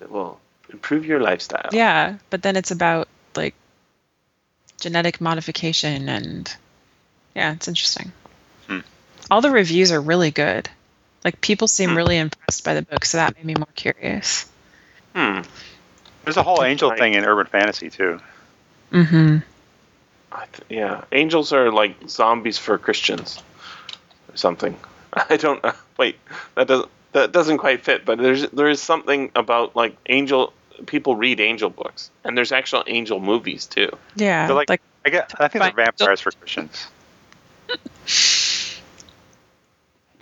that 0.00 0.10
will 0.10 0.40
improve 0.70 1.04
your 1.06 1.20
lifestyle. 1.20 1.68
Yeah, 1.72 2.16
but 2.30 2.42
then 2.42 2.56
it's 2.56 2.70
about 2.72 3.08
like 3.36 3.54
genetic 4.80 5.20
modification 5.20 6.08
and 6.08 6.54
yeah, 7.34 7.52
it's 7.52 7.68
interesting. 7.68 8.12
Hmm. 8.68 8.80
All 9.30 9.40
the 9.40 9.50
reviews 9.50 9.90
are 9.92 10.00
really 10.00 10.30
good. 10.30 10.68
Like 11.24 11.40
people 11.40 11.68
seem 11.68 11.90
Hmm. 11.90 11.96
really 11.96 12.18
impressed 12.18 12.64
by 12.64 12.74
the 12.74 12.82
book, 12.82 13.04
so 13.04 13.16
that 13.18 13.34
made 13.36 13.44
me 13.44 13.54
more 13.54 13.68
curious. 13.74 14.48
Hmm. 15.14 15.40
There's 16.24 16.36
a 16.36 16.42
whole 16.42 16.62
angel 16.64 16.90
Right. 16.90 16.98
thing 16.98 17.14
in 17.14 17.24
urban 17.24 17.46
fantasy 17.46 17.90
too. 17.90 18.20
Mm-hmm. 18.92 19.38
I 20.32 20.46
th- 20.46 20.66
yeah, 20.68 21.04
angels 21.12 21.52
are 21.52 21.70
like 21.70 21.96
zombies 22.08 22.58
for 22.58 22.76
Christians, 22.78 23.42
or 24.32 24.36
something. 24.36 24.76
I 25.12 25.36
don't 25.36 25.62
know. 25.62 25.72
Wait, 25.98 26.16
that 26.56 26.66
doesn't 26.66 26.88
that 27.12 27.32
doesn't 27.32 27.58
quite 27.58 27.84
fit. 27.84 28.04
But 28.04 28.18
there's 28.18 28.48
there 28.50 28.68
is 28.68 28.80
something 28.82 29.30
about 29.36 29.76
like 29.76 29.96
angel 30.08 30.52
people 30.86 31.14
read 31.16 31.40
angel 31.40 31.70
books, 31.70 32.10
and 32.24 32.36
there's 32.36 32.50
actual 32.52 32.82
angel 32.88 33.20
movies 33.20 33.66
too. 33.66 33.96
Yeah, 34.16 34.46
They're 34.46 34.56
like, 34.56 34.68
like, 34.68 34.82
I 35.06 35.10
get. 35.10 35.32
I 35.38 35.48
think 35.48 35.62
they're 35.62 35.72
Fine. 35.72 35.86
vampires 35.98 36.20
for 36.20 36.32
Christians. 36.32 36.86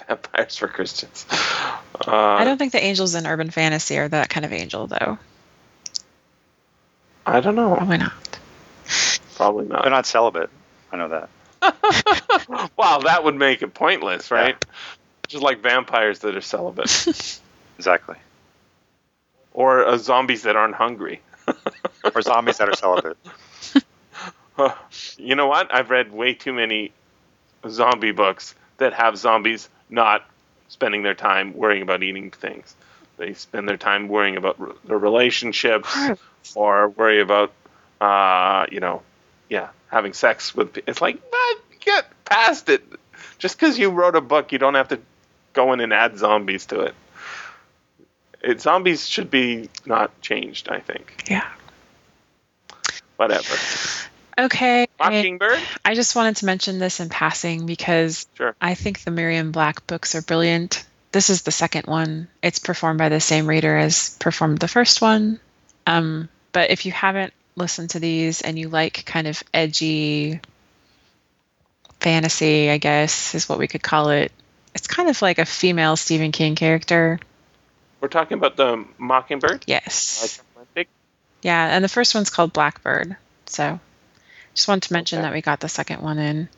Vampires 0.09 0.57
for 0.57 0.69
Christians. 0.69 1.27
Uh, 1.31 2.11
I 2.11 2.45
don't 2.45 2.59
think 2.59 2.73
the 2.73 2.83
angels 2.83 3.15
in 3.15 3.27
urban 3.27 3.51
fantasy 3.51 3.99
are 3.99 4.09
that 4.09 4.29
kind 4.29 4.45
of 4.45 4.53
angel, 4.53 4.87
though. 4.87 5.19
I 7.27 7.41
don't 7.41 7.55
know. 7.55 7.75
Probably 7.77 7.99
not. 7.99 8.13
Probably 9.37 9.67
not. 9.67 9.83
They're 9.83 9.91
not. 9.91 9.99
not 9.99 10.07
celibate. 10.07 10.51
I 10.93 10.97
know 10.97 11.09
that. 11.09 11.29
Wow, 12.77 12.99
that 13.05 13.23
would 13.25 13.37
make 13.37 13.63
it 13.63 13.73
pointless, 13.73 14.31
right? 14.31 14.63
Just 15.29 15.43
like 15.45 15.61
vampires 15.63 16.19
that 16.21 16.35
are 16.37 16.41
celibate, 16.41 17.07
Exactly. 17.79 18.17
or 19.53 19.87
uh, 19.87 19.97
zombies 19.97 20.43
that 20.43 20.57
aren't 20.57 20.75
hungry. 20.75 21.21
Or 22.15 22.21
zombies 22.21 22.59
that 22.59 22.69
are 22.69 22.75
celibate. 22.75 23.17
you 25.19 25.35
know 25.37 25.47
what? 25.47 25.73
I've 25.73 25.91
read 25.91 26.13
way 26.13 26.35
too 26.35 26.53
many 26.53 26.93
zombie 27.69 28.13
books 28.13 28.55
that 28.79 28.93
have 28.95 29.17
zombies 29.17 29.69
not 29.89 30.25
spending 30.69 31.03
their 31.03 31.15
time 31.15 31.55
worrying 31.55 31.83
about 31.83 32.03
eating 32.03 32.31
things. 32.31 32.75
They 33.19 33.35
spend 33.35 33.69
their 33.69 33.77
time 33.77 34.09
worrying 34.09 34.37
about 34.37 34.57
r- 34.61 34.73
their 34.85 34.99
relationships 34.99 35.89
or 36.55 36.89
worry 36.89 37.21
about, 37.21 37.53
uh, 38.01 38.67
you 38.71 38.81
know, 38.81 39.03
yeah, 39.49 39.69
having 39.89 40.13
sex 40.13 40.55
with. 40.55 40.79
It's 40.87 41.01
like, 41.01 41.21
get 41.81 42.07
past 42.25 42.69
it. 42.69 42.83
Just 43.39 43.59
because 43.59 43.79
you 43.79 43.91
wrote 43.91 44.17
a 44.17 44.21
book, 44.21 44.53
you 44.53 44.59
don't 44.59 44.75
have 44.75 44.89
to 44.89 45.01
go 45.53 45.73
in 45.73 45.81
and 45.81 45.93
add 45.93 46.19
zombies 46.19 46.67
to 46.67 46.81
it. 46.81 46.95
It 48.43 48.61
zombies 48.61 49.07
should 49.07 49.31
be 49.31 49.69
not 49.87 50.21
changed. 50.21 50.69
I 50.69 50.81
think. 50.81 51.25
Yeah. 51.29 51.47
Whatever. 53.17 53.55
Okay. 54.39 54.87
Mockingbird. 54.99 55.61
I 55.85 55.95
just 55.95 56.17
wanted 56.17 56.37
to 56.37 56.47
mention 56.47 56.79
this 56.79 57.01
in 57.01 57.09
passing 57.09 57.67
because 57.67 58.27
Sure. 58.35 58.57
I 58.61 58.75
think 58.75 59.05
the 59.05 59.11
Miriam 59.11 59.53
Black 59.53 59.87
books 59.87 60.15
are 60.15 60.23
brilliant. 60.23 60.85
This 61.13 61.29
is 61.29 61.43
the 61.43 61.53
second 61.53 61.87
one. 61.87 62.29
It's 62.43 62.59
performed 62.59 62.99
by 62.99 63.11
the 63.11 63.21
same 63.21 63.47
reader 63.47 63.77
as 63.77 64.17
performed 64.19 64.59
the 64.59 64.69
first 64.69 65.03
one. 65.03 65.39
Um, 65.87 66.29
but 66.53 66.71
if 66.71 66.87
you 66.87 66.93
haven't 66.93 67.33
listened 67.57 67.91
to 67.91 68.01
these 68.01 68.41
and 68.41 68.59
you 68.59 68.69
like 68.69 69.05
kind 69.05 69.27
of 69.27 69.43
edgy 69.53 70.41
fantasy, 72.01 72.71
I 72.71 72.79
guess 72.79 73.35
is 73.35 73.49
what 73.49 73.59
we 73.59 73.69
could 73.69 73.83
call 73.83 74.11
it. 74.11 74.33
It's 74.75 74.87
kind 74.87 75.09
of 75.09 75.21
like 75.23 75.39
a 75.39 75.45
female 75.45 75.97
Stephen 75.97 76.33
King 76.33 76.55
character. 76.55 77.21
We're 78.01 78.09
talking 78.09 78.39
about 78.39 78.57
the 78.57 78.85
Mockingbird. 78.99 79.65
Yes. 79.67 80.43
Like, 80.75 80.89
Yeah, 81.43 81.69
and 81.77 81.85
the 81.85 81.89
first 81.89 82.15
one's 82.15 82.31
called 82.31 82.53
Blackbird. 82.53 83.17
So 83.47 83.79
just 84.55 84.69
wanted 84.69 84.85
to 84.89 84.93
mention 84.95 85.19
Okay. 85.19 85.27
that 85.29 85.33
we 85.35 85.43
got 85.43 85.61
the 85.61 85.69
second 85.69 86.01
one 86.03 86.19
in. 86.19 86.49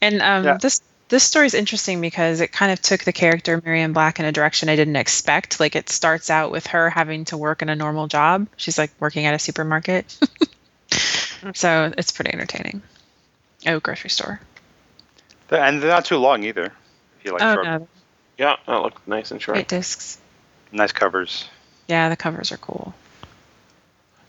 And 0.00 0.22
um, 0.22 0.44
Yeah. 0.44 0.58
this 0.60 0.80
this 1.08 1.22
story 1.22 1.46
is 1.46 1.54
interesting 1.54 2.00
because 2.00 2.40
it 2.40 2.52
kind 2.52 2.72
of 2.72 2.80
took 2.82 3.04
the 3.04 3.12
character 3.12 3.60
Miriam 3.64 3.92
Black 3.92 4.18
in 4.18 4.24
a 4.24 4.32
direction 4.32 4.68
I 4.68 4.76
didn't 4.76 4.96
expect. 4.96 5.60
Like 5.60 5.76
it 5.76 5.88
starts 5.88 6.30
out 6.30 6.50
with 6.50 6.66
her 6.68 6.90
having 6.90 7.24
to 7.26 7.36
work 7.36 7.62
in 7.62 7.68
a 7.68 7.76
normal 7.76 8.08
job. 8.08 8.48
She's 8.56 8.76
like 8.78 8.90
working 8.98 9.24
at 9.26 9.34
a 9.34 9.38
supermarket. 9.38 10.18
so 11.54 11.92
it's 11.96 12.12
pretty 12.12 12.32
entertaining. 12.32 12.82
Oh, 13.66 13.78
grocery 13.80 14.10
store. 14.10 14.40
And 15.50 15.80
they're 15.80 15.90
not 15.90 16.04
too 16.04 16.16
long 16.16 16.42
either. 16.42 16.66
If 16.66 17.24
you 17.24 17.32
like 17.32 17.42
oh 17.42 17.54
short, 17.54 17.64
no, 17.64 17.88
Yeah, 18.36 18.56
that 18.66 18.82
looked 18.82 19.06
nice 19.06 19.30
and 19.30 19.40
short. 19.40 19.54
great 19.54 19.68
discs. 19.68 20.18
nice 20.72 20.92
covers. 20.92 21.48
Yeah, 21.86 22.08
the 22.08 22.16
covers 22.16 22.50
are 22.50 22.56
cool. 22.56 22.94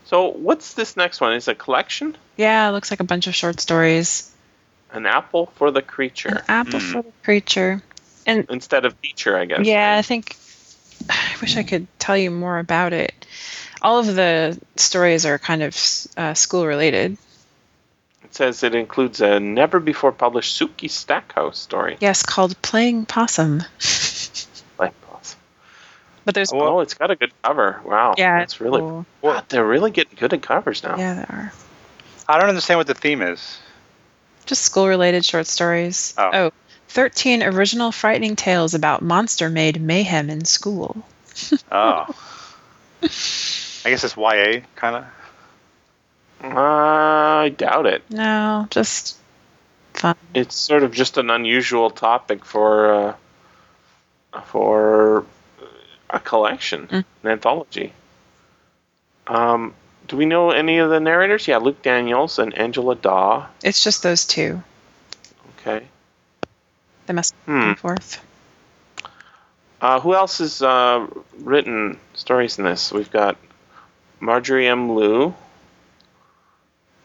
So, 0.06 0.28
what's 0.30 0.74
this 0.76 0.96
next 0.96 1.20
one? 1.20 1.34
Is 1.34 1.48
it 1.48 1.52
a 1.54 1.56
collection? 1.56 2.16
Yeah, 2.38 2.70
it 2.70 2.72
looks 2.72 2.92
like 2.92 3.00
a 3.00 3.04
bunch 3.04 3.28
of 3.28 3.36
short 3.36 3.60
stories. 3.60 4.32
An 4.92 5.06
apple 5.06 5.48
for 5.56 5.72
the 5.72 5.82
creature. 5.82 6.30
An 6.30 6.36
creature 6.38 6.52
apple 6.52 6.80
Hmm. 6.80 6.92
for 6.94 7.02
the 7.04 7.12
creature. 7.24 7.82
And 8.26 8.46
instead 8.50 8.86
of 8.86 9.00
teacher, 9.02 9.38
I 9.38 9.46
guess. 9.46 9.66
Yeah, 9.66 9.96
I 9.98 10.02
think 10.02 10.36
I 11.10 11.36
wish 11.42 11.58
I 11.58 11.64
could 11.64 11.88
tell 12.00 12.18
you 12.18 12.32
more 12.32 12.60
about 12.60 12.94
it. 12.94 13.26
All 13.82 14.00
of 14.00 14.08
the 14.16 14.60
stories 14.76 15.26
are 15.26 15.38
kind 15.38 15.62
of 15.64 15.78
uh, 16.18 16.34
school 16.34 16.66
related. 16.66 17.18
It 18.24 18.36
says 18.36 18.64
it 18.64 18.76
includes 18.76 19.22
a 19.22 19.40
never 19.40 19.80
before 19.80 20.12
published 20.12 20.60
Sookie 20.60 20.90
Stackhouse 20.90 21.58
story. 21.60 21.98
Yes, 22.02 22.24
called 22.24 22.60
Playing 22.62 23.06
Possum. 23.06 23.64
Like, 24.80 24.94
boss. 25.10 25.36
But 26.26 26.36
there's 26.36 26.52
oh, 26.54 26.82
it's 26.82 26.94
got 26.94 27.10
a 27.10 27.16
good 27.16 27.32
cover. 27.42 27.82
Wow. 27.86 28.14
yeah, 28.18 28.40
That's 28.40 28.60
really. 28.62 28.80
cool. 28.82 29.06
God, 29.24 29.46
they're 29.50 29.66
really 29.66 29.90
getting 29.92 30.16
good 30.20 30.34
at 30.34 30.42
covers 30.44 30.84
now. 30.84 30.98
yeah, 30.98 31.14
they 31.16 31.22
are 31.36 31.52
I 32.28 32.40
don't 32.40 32.50
understand 32.50 32.78
what 32.80 32.86
the 32.88 32.94
theme 32.94 33.22
is. 33.22 33.58
Just 34.48 34.64
school 34.64 34.88
related 34.88 35.24
short 35.24 35.45
stories. 35.48 36.14
Oh. 36.18 36.52
13 36.89 37.43
original 37.43 37.91
frightening 37.91 38.36
tales 38.36 38.74
about 38.74 39.02
monster 39.02 39.50
made 39.50 39.80
mayhem 39.82 40.30
in 40.30 40.45
school. 40.45 41.04
Oh. 41.72 42.08
I 43.04 43.89
guess 43.91 44.04
it's 44.04 44.18
YA 44.18 44.62
kind 44.76 44.95
of. 44.95 45.06
I 46.41 47.54
doubt 47.56 47.86
it. 47.86 48.04
No, 48.10 48.68
just 48.72 49.18
fun. 49.93 50.16
It's 50.34 50.56
sort 50.56 50.84
of 50.84 50.91
just 50.93 51.18
an 51.18 51.30
unusual 51.30 51.89
topic 51.91 52.43
for 52.43 53.16
uh, 54.34 54.41
for 54.45 55.26
a 56.10 56.20
collection, 56.20 56.88
Mm. 56.88 57.06
an 57.24 57.30
anthology. 57.32 57.93
Um, 59.28 59.74
do 60.08 60.18
we 60.18 60.26
know 60.26 60.51
any 60.51 60.78
of 60.80 60.89
the 60.89 60.99
narrators? 60.99 61.47
Yeah, 61.47 61.58
Luke 61.58 61.82
Daniels 61.82 62.39
and 62.39 62.53
Angela 62.58 62.95
Dawe. 62.95 63.47
It's 63.64 63.84
just 63.84 64.03
those 64.03 64.26
two. 64.26 64.62
Okay. 65.60 65.86
They 67.05 67.14
must 67.14 67.34
Hmm. 67.45 67.60
back 67.60 67.68
and 67.70 67.80
forth. 67.80 68.24
Uh, 69.80 69.99
who 69.99 70.14
else 70.16 70.39
has 70.39 70.62
uh, 70.62 71.05
written 71.39 71.99
stories 72.16 72.58
in 72.58 72.64
this? 72.66 72.91
We've 72.91 73.12
got 73.12 73.38
Marjorie 74.20 74.68
M. 74.68 74.95
Liu, 74.95 75.36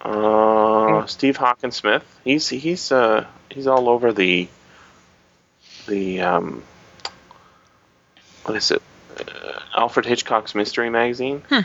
uh, 0.00 1.06
Steve 1.06 1.36
Hockensmith. 1.38 2.02
He's 2.24 2.48
he's 2.48 2.90
uh, 2.90 3.26
he's 3.50 3.66
all 3.66 3.88
over 3.88 4.12
the 4.12 4.48
the 5.86 6.20
um, 6.22 6.62
what 8.44 8.56
is 8.56 8.70
it? 8.70 8.82
Uh, 9.18 9.60
Alfred 9.76 10.06
Hitchcock's 10.06 10.54
Mystery 10.54 10.90
Magazine. 10.90 11.42
Hmm. 11.48 11.60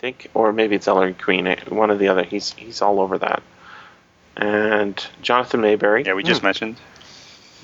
I 0.00 0.02
think, 0.02 0.30
or 0.32 0.50
maybe 0.54 0.76
it's 0.76 0.88
Ellery 0.88 1.12
Queen. 1.12 1.46
eh, 1.46 1.56
One 1.68 1.90
or 1.90 1.96
the 1.96 2.08
other. 2.08 2.22
He's 2.22 2.54
he's 2.54 2.80
all 2.80 3.00
over 3.00 3.18
that. 3.18 3.42
And 4.34 4.96
Jonathan 5.20 5.60
Maberry. 5.60 6.06
Yeah, 6.06 6.14
we 6.14 6.22
just 6.22 6.42
mentioned. 6.42 6.78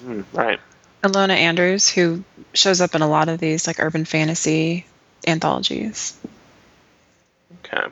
Hmm, 0.02 0.20
right. 0.34 0.60
Ilona 1.02 1.30
Andrews, 1.30 1.88
who 1.88 2.24
shows 2.52 2.82
up 2.82 2.94
in 2.94 3.00
a 3.00 3.08
lot 3.08 3.30
of 3.30 3.38
these 3.40 3.66
like 3.66 3.80
urban 3.80 4.04
fantasy 4.04 4.84
anthologies. 5.26 6.14
Okay. 7.64 7.86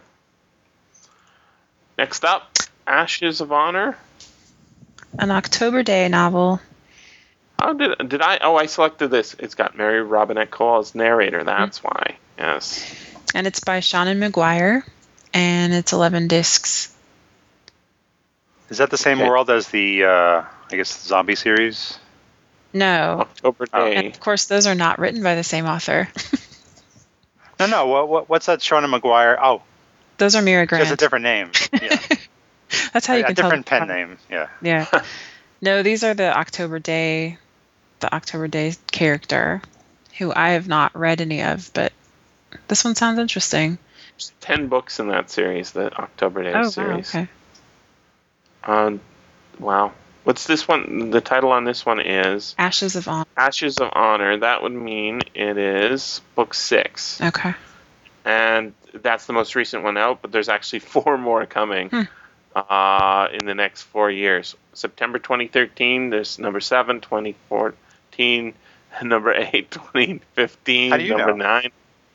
Next 1.97 2.23
up, 2.25 2.59
Ashes 2.87 3.41
of 3.41 3.51
Honor. 3.51 3.97
An 5.19 5.31
October 5.31 5.83
Daye 5.83 6.09
novel. 6.09 6.61
How 7.59 7.73
did 7.73 8.11
did 8.11 8.21
I? 8.21 8.41
Oh, 8.43 8.57
I 8.57 8.67
selected 8.67 9.09
this. 9.09 9.35
It's 9.39 9.55
got 9.55 9.75
Mary 9.75 10.03
Robinette 10.03 10.51
Kowal 10.51 10.81
as 10.81 10.95
narrator. 10.95 11.45
That's 11.45 11.79
Hmm. 11.79 11.87
why. 11.89 12.17
Yes. 12.37 12.85
And 13.35 13.47
it's 13.47 13.61
by 13.61 13.81
Seanan 13.81 14.19
McGuire. 14.19 14.83
And 15.33 15.75
it's 15.75 15.93
11 15.93 16.29
discs. 16.29 16.95
Is 18.71 18.79
that 18.79 18.91
the 18.91 18.97
same 18.97 19.19
Okay. 19.21 19.29
world 19.29 19.51
as 19.51 19.69
the, 19.69 20.05
uh, 20.05 20.45
I 20.73 20.77
guess, 20.77 20.97
the 21.03 21.09
zombie 21.09 21.35
series? 21.35 21.99
No. 22.73 23.19
October 23.21 23.67
Oh. 23.73 23.85
Day. 23.85 23.95
And 23.97 24.07
of 24.15 24.21
course, 24.21 24.47
those 24.47 24.67
are 24.67 24.75
not 24.75 24.99
written 24.99 25.23
by 25.23 25.35
the 25.35 25.45
same 25.45 25.67
author. 25.67 26.09
No, 27.61 27.67
no. 27.67 27.87
What, 27.87 28.09
what, 28.09 28.29
what's 28.29 28.47
that? 28.47 28.59
Seanan 28.59 28.99
McGuire. 28.99 29.39
Oh, 29.41 29.63
those 30.19 30.35
are 30.35 30.43
Mira 30.43 30.67
she 30.69 30.75
has 30.75 30.91
a 30.91 30.97
different 30.97 31.23
name. 31.23 31.53
Yeah, 31.81 31.97
That's 32.93 33.07
how 33.07 33.15
you 33.15 33.23
a 33.23 33.27
can 33.27 33.37
tell. 33.37 33.45
different 33.45 33.67
the 33.67 33.71
pen 33.71 33.87
difference. 33.87 34.21
name. 34.29 34.49
Yeah. 34.63 34.87
Yeah. 34.93 35.03
no, 35.63 35.83
these 35.85 36.03
are 36.03 36.15
the 36.15 36.37
October 36.37 36.81
Daye, 36.81 37.39
the 38.01 38.13
October 38.13 38.49
Daye 38.49 38.75
character, 38.91 39.63
who 40.19 40.33
I 40.35 40.51
have 40.51 40.67
not 40.67 40.99
read 40.99 41.21
any 41.21 41.43
of, 41.45 41.71
but 41.75 41.93
this 42.69 42.85
one 42.85 42.95
sounds 42.95 43.19
interesting. 43.19 43.79
There's 44.17 44.33
Ten 44.41 44.69
books 44.69 45.01
in 45.01 45.09
that 45.09 45.31
series, 45.31 45.73
the 45.73 45.93
October 45.99 46.43
Daye 46.45 46.53
series. 46.69 46.79
Oh, 46.79 46.83
wow, 46.83 46.91
series. 47.03 47.09
okay. 47.15 47.29
Um, 48.65 49.01
wow. 49.59 49.93
What's 50.25 50.47
this 50.47 50.67
one? 50.67 51.11
The 51.11 51.21
title 51.21 51.53
on 51.53 51.65
this 51.65 51.85
one 51.85 52.01
is 52.01 52.55
Ashes 52.57 52.97
of 52.97 53.07
Honor. 53.09 53.27
Ashes 53.37 53.77
of 53.79 53.91
Honor. 53.93 54.39
That 54.39 54.63
would 54.63 54.73
mean 54.73 55.21
it 55.35 55.59
is 55.59 56.21
book 56.35 56.55
six. 56.55 57.21
Okay. 57.21 57.55
and 58.25 58.73
that's 58.95 59.27
the 59.27 59.35
most 59.35 59.55
recent 59.55 59.83
one 59.83 59.99
out. 59.99 60.23
But 60.23 60.33
there's 60.33 60.49
actually 60.49 60.79
four 60.95 61.19
more 61.19 61.45
coming 61.45 61.89
Hmm. 61.91 62.03
uh, 62.57 63.29
in 63.35 63.45
the 63.45 63.55
next 63.55 63.83
four 63.83 64.11
years. 64.11 64.57
September 64.73 65.19
2013, 65.19 66.09
there's 66.11 66.39
number 66.39 66.61
seven, 66.61 67.01
2014, 67.03 68.55
number 69.03 69.33
eight, 69.35 69.71
2015, 69.73 70.91
How 70.91 70.97
do 70.97 71.05
you 71.05 71.17
number 71.17 71.35
know? 71.35 71.45
nine, 71.45 71.71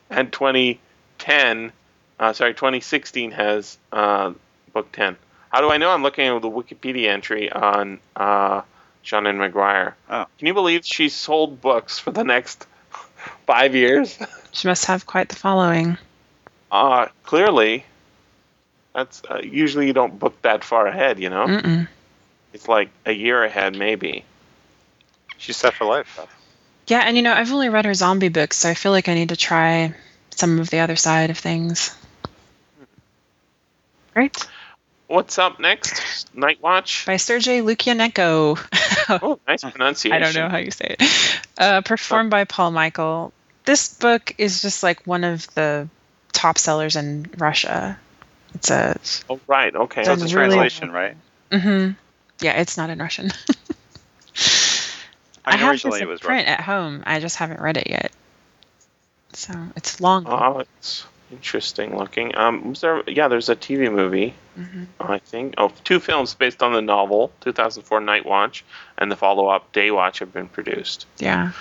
and 0.10 0.32
2010. 0.32 1.72
Uh, 2.20 2.34
sorry, 2.34 2.54
2016 2.54 3.32
has 3.32 3.78
uh, 3.92 4.34
book 4.74 4.92
10. 4.92 5.16
How 5.50 5.62
do 5.62 5.72
I 5.72 5.78
know? 5.78 5.90
I'm 5.90 6.04
looking 6.04 6.28
at 6.28 6.42
the 6.42 6.50
Wikipedia 6.50 7.08
entry 7.08 7.52
on 7.52 8.00
uh, 8.16 8.62
Seanan 9.04 9.38
McGuire. 9.38 9.94
Oh. 10.10 10.26
Can 10.38 10.48
you 10.48 10.54
believe 10.54 10.86
she 10.86 11.10
sold 11.10 11.62
books 11.62 11.98
for 11.98 12.12
the 12.12 12.24
next 12.24 12.68
five 13.46 13.76
years? 13.76 14.18
She 14.52 14.68
must 14.68 14.86
have 14.86 15.06
quite 15.06 15.30
the 15.30 15.36
following. 15.36 15.98
Uh, 16.72 17.08
clearly, 17.24 17.86
that's 18.94 19.22
uh, 19.30 19.42
usually 19.44 19.88
you 19.88 19.94
don't 19.94 20.20
book 20.20 20.42
that 20.42 20.64
far 20.64 20.88
ahead. 20.88 21.20
You 21.20 21.30
know, 21.30 21.46
Mm-mm. 21.48 21.88
it's 22.54 22.68
like 22.68 22.90
a 23.06 23.12
year 23.12 23.44
ahead, 23.44 23.76
maybe. 23.76 24.26
She's 25.38 25.58
set 25.58 25.74
for 25.74 25.86
life. 25.86 26.20
Yeah, 26.90 27.02
and 27.06 27.16
you 27.16 27.22
know, 27.22 27.34
I've 27.34 27.54
only 27.54 27.70
read 27.70 27.86
her 27.86 27.94
zombie 27.94 28.30
books, 28.30 28.58
so 28.58 28.70
I 28.70 28.74
feel 28.74 28.92
like 28.92 29.08
I 29.08 29.14
need 29.14 29.30
to 29.30 29.36
try 29.38 29.94
some 30.32 30.60
of 30.60 30.72
the 30.72 30.80
other 30.80 30.96
side 30.96 31.30
of 31.30 31.38
things. 31.38 31.96
Great. 34.16 34.44
What's 35.06 35.38
up 35.38 35.60
next? 35.60 36.36
Night 36.36 36.62
Watch. 36.62 37.06
By 37.06 37.18
Sergei 37.18 37.62
Lukianenko. 37.62 38.60
Oh, 39.12 39.40
nice 39.48 39.64
pronunciation. 39.64 40.16
I 40.16 40.20
don't 40.20 40.36
know 40.36 40.50
how 40.50 40.58
you 40.58 40.70
say 40.70 40.96
it. 41.00 41.42
Uh, 41.58 41.82
performed 41.82 42.30
by 42.30 42.44
Paul 42.44 42.70
Michael. 42.70 43.34
This 43.66 43.92
book 43.96 44.36
is 44.38 44.62
just 44.62 44.84
like 44.84 45.08
one 45.08 45.24
of 45.24 45.52
the 45.56 45.90
top 46.32 46.60
sellers 46.60 46.96
in 46.96 47.28
Russia. 47.40 47.98
It's 48.54 48.70
a. 48.70 49.00
Oh, 49.28 49.40
right. 49.48 49.76
Okay. 49.76 50.04
So 50.04 50.14
it's 50.14 50.22
a 50.22 50.26
really- 50.26 50.50
translation, 50.50 50.92
right? 50.92 51.18
Mm 51.50 51.62
hmm 51.62 51.92
Yeah, 52.40 52.62
it's 52.62 52.78
not 52.78 52.92
in 52.92 53.00
Russian. 53.00 53.32
I 55.50 55.56
mean, 55.56 55.60
have 55.60 55.72
originally 55.72 56.00
this 56.00 56.02
it 56.02 56.04
in 56.06 56.10
was 56.10 56.20
print 56.22 56.48
at 56.48 56.62
home. 56.62 57.04
I 57.06 57.20
just 57.20 57.38
haven't 57.38 57.60
read 57.62 57.78
it 57.78 57.88
yet. 57.90 58.12
So 59.34 59.54
it's 59.76 60.02
long. 60.02 60.26
Oh, 60.28 60.60
it's 60.60 61.06
interesting 61.32 61.98
looking. 61.98 62.36
Um, 62.36 62.70
was 62.70 62.82
there? 62.82 63.04
Yeah, 63.08 63.28
there's 63.28 63.50
a 63.50 63.56
TV 63.56 63.92
movie. 63.92 64.34
Mhm. 64.58 64.88
I 65.00 65.20
think. 65.20 65.56
Oh, 65.58 65.72
two 65.84 66.00
films 66.00 66.34
based 66.34 66.64
on 66.64 66.74
the 66.74 66.82
novel, 66.82 67.32
2004 67.42 68.02
Night 68.02 68.26
Watch, 68.26 68.66
and 68.98 69.12
the 69.12 69.16
follow-up 69.16 69.72
Day 69.72 69.92
Watch 69.92 70.20
have 70.20 70.34
been 70.34 70.48
produced. 70.48 71.06
Yeah. 71.18 71.52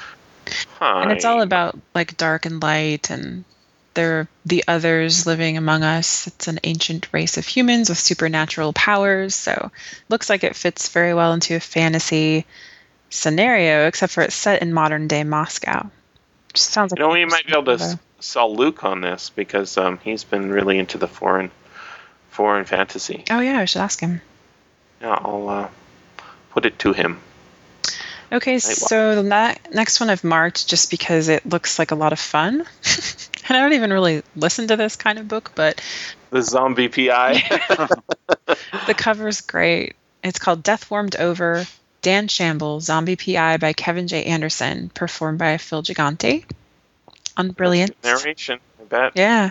Huh. 0.78 1.00
and 1.02 1.12
it's 1.12 1.24
all 1.26 1.42
about 1.42 1.78
like 1.94 2.16
dark 2.16 2.46
and 2.46 2.62
light 2.62 3.10
and 3.10 3.44
they're 3.94 4.28
the 4.46 4.64
others 4.66 5.26
living 5.26 5.58
among 5.58 5.82
us 5.82 6.26
it's 6.26 6.48
an 6.48 6.58
ancient 6.64 7.08
race 7.12 7.36
of 7.36 7.46
humans 7.46 7.88
with 7.88 7.98
supernatural 7.98 8.72
powers 8.72 9.34
so 9.34 9.70
looks 10.08 10.30
like 10.30 10.44
it 10.44 10.56
fits 10.56 10.88
very 10.88 11.12
well 11.12 11.32
into 11.32 11.54
a 11.54 11.60
fantasy 11.60 12.46
scenario 13.10 13.86
except 13.86 14.12
for 14.12 14.22
it's 14.22 14.34
set 14.34 14.62
in 14.62 14.72
modern 14.72 15.08
day 15.08 15.24
moscow 15.24 15.88
Just 16.54 16.70
sounds 16.70 16.92
like 16.92 16.98
You 16.98 17.06
know, 17.06 17.12
we 17.12 17.24
might 17.24 17.46
be 17.46 17.52
able 17.52 17.64
to 17.64 17.76
though. 17.76 17.94
sell 18.20 18.54
Luke 18.54 18.84
on 18.84 19.00
this 19.00 19.30
because 19.30 19.76
um, 19.78 19.98
he's 20.02 20.24
been 20.24 20.50
really 20.50 20.78
into 20.78 20.98
the 20.98 21.08
foreign, 21.08 21.50
foreign 22.30 22.64
fantasy. 22.64 23.24
oh 23.30 23.40
yeah 23.40 23.58
i 23.58 23.64
should 23.64 23.80
ask 23.82 24.00
him 24.00 24.20
Yeah, 25.00 25.18
I'll 25.20 25.48
uh, 25.48 25.68
put 26.50 26.66
it 26.66 26.78
to 26.80 26.92
him. 26.92 27.20
okay 28.32 28.58
so 28.58 29.14
the 29.22 29.56
next 29.72 30.00
one 30.00 30.10
i've 30.10 30.24
marked 30.24 30.68
just 30.68 30.90
because 30.90 31.28
it 31.28 31.46
looks 31.46 31.78
like 31.78 31.90
a 31.92 31.94
lot 31.94 32.12
of 32.12 32.18
fun 32.20 32.60
and 33.48 33.56
i 33.56 33.60
don't 33.60 33.72
even 33.72 33.90
really 33.92 34.22
listen 34.36 34.68
to 34.68 34.76
this 34.76 34.96
kind 34.96 35.18
of 35.18 35.26
book 35.28 35.52
but 35.54 35.80
The 36.30 36.42
zombie 36.42 36.88
PI. 36.88 37.42
The 38.86 38.92
cover's 38.94 39.40
great. 39.40 39.96
It's 40.22 40.38
called 40.38 40.62
Death 40.62 40.90
Warmed 40.90 41.16
Over, 41.16 41.64
Dan 42.08 42.26
Shamble, 42.26 42.80
Zombie 42.80 43.16
PI 43.16 43.58
by 43.58 43.74
Kevin 43.74 44.08
J. 44.08 44.24
Anderson, 44.24 44.88
performed 44.88 45.38
by 45.38 45.58
Phil 45.58 45.82
Gigante 45.82 46.42
on 47.36 47.50
Brilliance. 47.50 47.92
narration. 48.02 48.60
I 48.80 48.84
bet. 48.84 49.12
Yeah. 49.14 49.50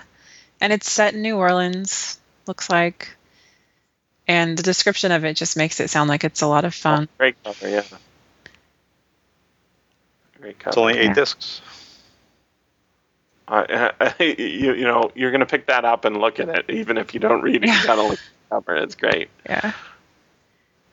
And 0.59 0.73
it's 0.73 0.91
set 0.91 1.13
in 1.13 1.21
New 1.21 1.35
Orleans, 1.35 2.19
looks 2.47 2.67
like. 2.67 3.15
And 4.27 4.57
the 4.57 4.63
description 4.63 5.11
of 5.11 5.23
it 5.23 5.35
just 5.35 5.55
makes 5.55 5.79
it 5.79 5.91
sound 5.91 6.09
like 6.09 6.23
it's 6.23 6.41
a 6.41 6.47
lot 6.47 6.65
of 6.65 6.73
fun. 6.73 7.07
Great 7.19 7.35
cover, 7.43 7.69
yeah. 7.69 7.83
Great 10.41 10.57
cover. 10.57 10.69
It's 10.71 10.77
only 10.77 10.97
eight 10.97 11.03
Yeah. 11.09 11.13
discs. 11.13 11.61
Uh, 13.47 13.91
you, 14.19 14.73
you 14.73 14.83
know, 14.83 15.11
you're 15.13 15.29
gonna 15.31 15.45
pick 15.45 15.67
that 15.67 15.85
up 15.85 16.05
and 16.05 16.17
look 16.17 16.39
at 16.39 16.49
it, 16.49 16.65
even 16.71 16.97
if 16.97 17.13
you 17.13 17.19
don't 17.19 17.43
read 17.43 17.63
it. 17.63 17.67
You 17.69 17.83
gotta 17.83 18.01
look 18.01 18.13
at 18.13 18.19
the 18.49 18.55
cover. 18.55 18.75
It's 18.77 18.95
great. 18.95 19.29
Yeah. 19.47 19.73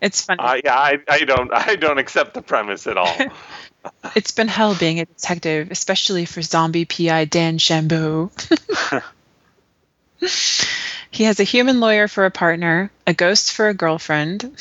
It's 0.01 0.21
funny. 0.21 0.41
Uh, 0.41 0.61
yeah, 0.65 0.77
I, 0.77 0.99
I 1.09 1.21
don't, 1.21 1.53
I 1.53 1.77
don't 1.77 1.99
accept 1.99 2.35
the 2.35 2.43
premise 2.43 2.87
at 2.87 2.99
all. 2.99 3.17
it's 4.15 4.33
been 4.33 4.49
hell 4.49 4.75
being 4.75 5.01
a 5.01 5.05
detective, 5.05 5.71
especially 5.71 6.25
for 6.25 6.43
zombie 6.43 6.85
PI 6.85 7.27
Dan 7.27 7.59
Shamble. 7.59 8.31
he 11.11 11.25
has 11.25 11.41
a 11.41 11.45
human 11.45 11.81
lawyer 11.81 12.09
for 12.09 12.25
a 12.25 12.31
partner, 12.31 12.91
a 13.07 13.15
ghost 13.15 13.53
for 13.53 13.69
a 13.69 13.75
girlfriend, 13.75 14.57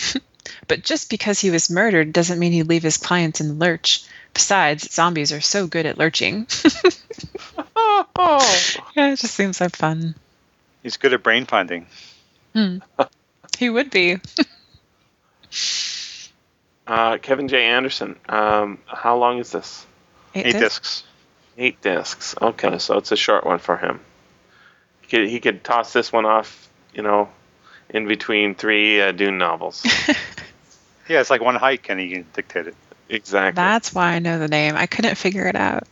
but 0.68 0.84
just 0.84 1.10
because 1.10 1.40
he 1.40 1.52
was 1.52 1.70
murdered 1.70 2.14
doesn't 2.14 2.40
mean 2.40 2.52
he'd 2.52 2.64
leave 2.64 2.84
his 2.84 2.98
clients 2.98 3.42
in 3.42 3.48
the 3.48 3.54
lurch. 3.54 4.04
Besides, 4.34 4.92
zombies 4.92 5.32
are 5.32 5.42
so 5.42 5.68
good 5.68 5.86
at 5.86 6.00
lurching. 6.00 6.48
oh, 7.76 8.86
yeah, 8.96 9.14
it 9.14 9.20
just 9.20 9.36
seems 9.36 9.58
so 9.58 9.70
fun. 9.70 10.16
He's 10.82 10.98
good 10.98 11.14
at 11.14 11.22
brain 11.22 11.46
finding. 11.46 11.86
He 13.60 13.70
would 13.70 13.92
be. 13.92 14.18
Uh, 16.88 17.18
Kevin 17.18 17.48
J. 17.48 17.66
Anderson. 17.66 18.18
Um, 18.28 18.80
how 18.86 19.18
long 19.18 19.40
is 19.40 19.52
this? 19.52 19.86
Eight 20.36 20.44
discs? 20.44 20.60
discs. 20.60 21.04
Eight 21.58 21.82
discs. 21.82 22.36
Okay, 22.42 22.80
so 22.80 22.98
it's 22.98 23.12
a 23.12 23.16
short 23.16 23.46
one 23.46 23.60
for 23.60 23.78
him. 23.78 24.00
could 25.10 25.28
he 25.28 25.40
could 25.40 25.64
toss 25.64 25.94
this 25.94 26.12
one 26.12 26.26
off, 26.26 26.70
you 26.94 27.04
know, 27.04 27.30
in 27.90 28.08
between 28.08 28.56
three 28.56 29.02
uh, 29.02 29.12
Dune 29.12 29.38
novels. 29.38 29.86
Yeah, 31.10 31.20
it's 31.20 31.30
like 31.30 31.42
one 31.42 31.56
hike 31.56 31.90
and 31.90 32.00
he 32.00 32.12
can 32.12 32.26
dictate 32.34 32.68
it. 32.68 32.76
exactly. 33.10 33.56
That's 33.56 33.94
why 33.94 34.14
I 34.14 34.20
know 34.20 34.40
the 34.40 34.48
name. 34.48 34.76
I 34.76 34.86
couldn't 34.86 35.16
figure 35.16 35.46
it 35.48 35.56
out. 35.56 35.88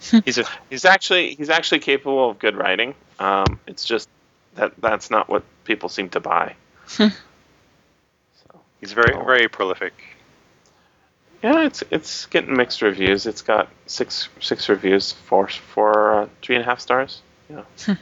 He's 0.24 0.38
a 0.38 0.44
He's 0.70 0.84
actually 0.84 1.34
he's 1.34 1.50
actually 1.50 1.80
capable 1.80 2.30
of 2.30 2.38
good 2.38 2.54
writing. 2.56 2.94
Um, 3.18 3.58
it's 3.66 3.84
just 3.84 4.08
that 4.54 4.72
that's 4.80 5.10
not 5.10 5.28
what 5.28 5.42
people 5.64 5.88
seem 5.88 6.10
to 6.10 6.20
buy. 6.20 6.54
so 8.84 8.88
he's 8.88 8.92
very 8.92 9.14
Oh. 9.14 9.24
very 9.24 9.48
prolific. 9.48 9.92
yeah, 11.42 11.66
it's 11.66 11.82
it's 11.90 12.26
getting 12.26 12.56
mixed 12.56 12.82
reviews. 12.82 13.26
It's 13.26 13.42
got 13.42 13.68
six 13.86 14.28
six 14.40 14.68
reviews, 14.68 15.12
four 15.12 15.48
for 15.48 16.22
uh, 16.22 16.28
three 16.42 16.56
and 16.56 16.62
a 16.62 16.66
half 16.66 16.80
stars. 16.80 17.22
Yeah. 17.50 17.62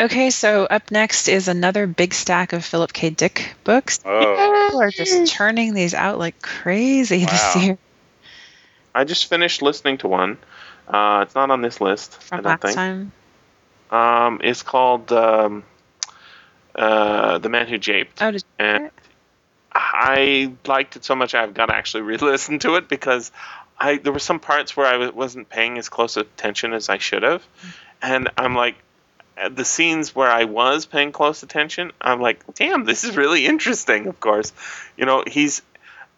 Okay, 0.00 0.30
so 0.30 0.64
up 0.64 0.92
next 0.92 1.26
is 1.26 1.48
another 1.48 1.88
big 1.88 2.14
stack 2.14 2.52
of 2.52 2.64
Philip 2.64 2.92
K. 2.92 3.10
Dick 3.10 3.56
books. 3.64 3.98
Oh, 4.04 4.20
People 4.68 4.80
are 4.80 4.92
just 4.92 5.32
churning 5.32 5.74
these 5.74 5.92
out 5.92 6.20
like 6.20 6.40
crazy 6.40 7.24
this 7.24 7.56
Wow. 7.56 7.60
year 7.62 7.78
I 8.94 9.02
just 9.02 9.26
finished 9.26 9.60
listening 9.60 9.98
to 9.98 10.08
one. 10.08 10.38
Uh, 10.86 11.24
it's 11.26 11.34
not 11.34 11.50
on 11.50 11.62
this 11.62 11.80
list. 11.80 12.16
I 12.30 12.36
don't 12.36 12.44
last 12.44 12.62
think. 12.62 12.74
time. 12.76 13.12
Um, 13.90 14.40
it's 14.44 14.62
called 14.62 15.10
um, 15.10 15.64
uh, 16.78 17.38
"The 17.38 17.48
Man 17.48 17.66
Who 17.66 17.78
Japed," 17.78 18.22
Oh, 18.22 18.36
and? 18.58 18.90
I 19.72 20.52
liked 20.66 20.96
it 20.96 21.04
so 21.04 21.14
much 21.14 21.34
I've 21.34 21.54
got 21.54 21.66
to 21.66 21.74
actually 21.74 22.00
re-listen 22.12 22.58
to 22.60 22.76
it 22.76 22.88
because 22.88 23.30
I 23.78 23.96
there 23.98 24.12
were 24.12 24.18
some 24.18 24.40
parts 24.40 24.76
where 24.76 24.86
I 24.86 24.92
w- 24.92 25.12
wasn't 25.12 25.48
paying 25.48 25.78
as 25.78 25.88
close 25.88 26.16
attention 26.16 26.72
as 26.72 26.88
I 26.88 26.98
should 26.98 27.22
have, 27.22 27.44
and 28.02 28.30
I'm 28.36 28.54
like, 28.54 28.76
the 29.50 29.64
scenes 29.64 30.14
where 30.14 30.30
I 30.30 30.44
was 30.44 30.86
paying 30.86 31.12
close 31.12 31.42
attention, 31.42 31.92
I'm 32.00 32.20
like, 32.20 32.54
damn, 32.54 32.84
this 32.84 33.04
is 33.04 33.16
really 33.16 33.46
interesting. 33.46 34.06
Of 34.06 34.20
course, 34.20 34.52
you 34.96 35.04
know, 35.06 35.22
he's. 35.26 35.62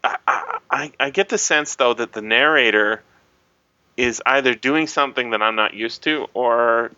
I, 0.02 0.58
I, 0.70 0.92
I 0.98 1.10
get 1.10 1.28
the 1.28 1.36
sense 1.36 1.74
though 1.74 1.92
that 1.92 2.12
the 2.12 2.22
narrator 2.22 3.02
is 3.96 4.22
either 4.24 4.54
doing 4.54 4.86
something 4.86 5.30
that 5.30 5.42
I'm 5.42 5.56
not 5.56 5.74
used 5.74 6.04
to, 6.04 6.26
or 6.32 6.92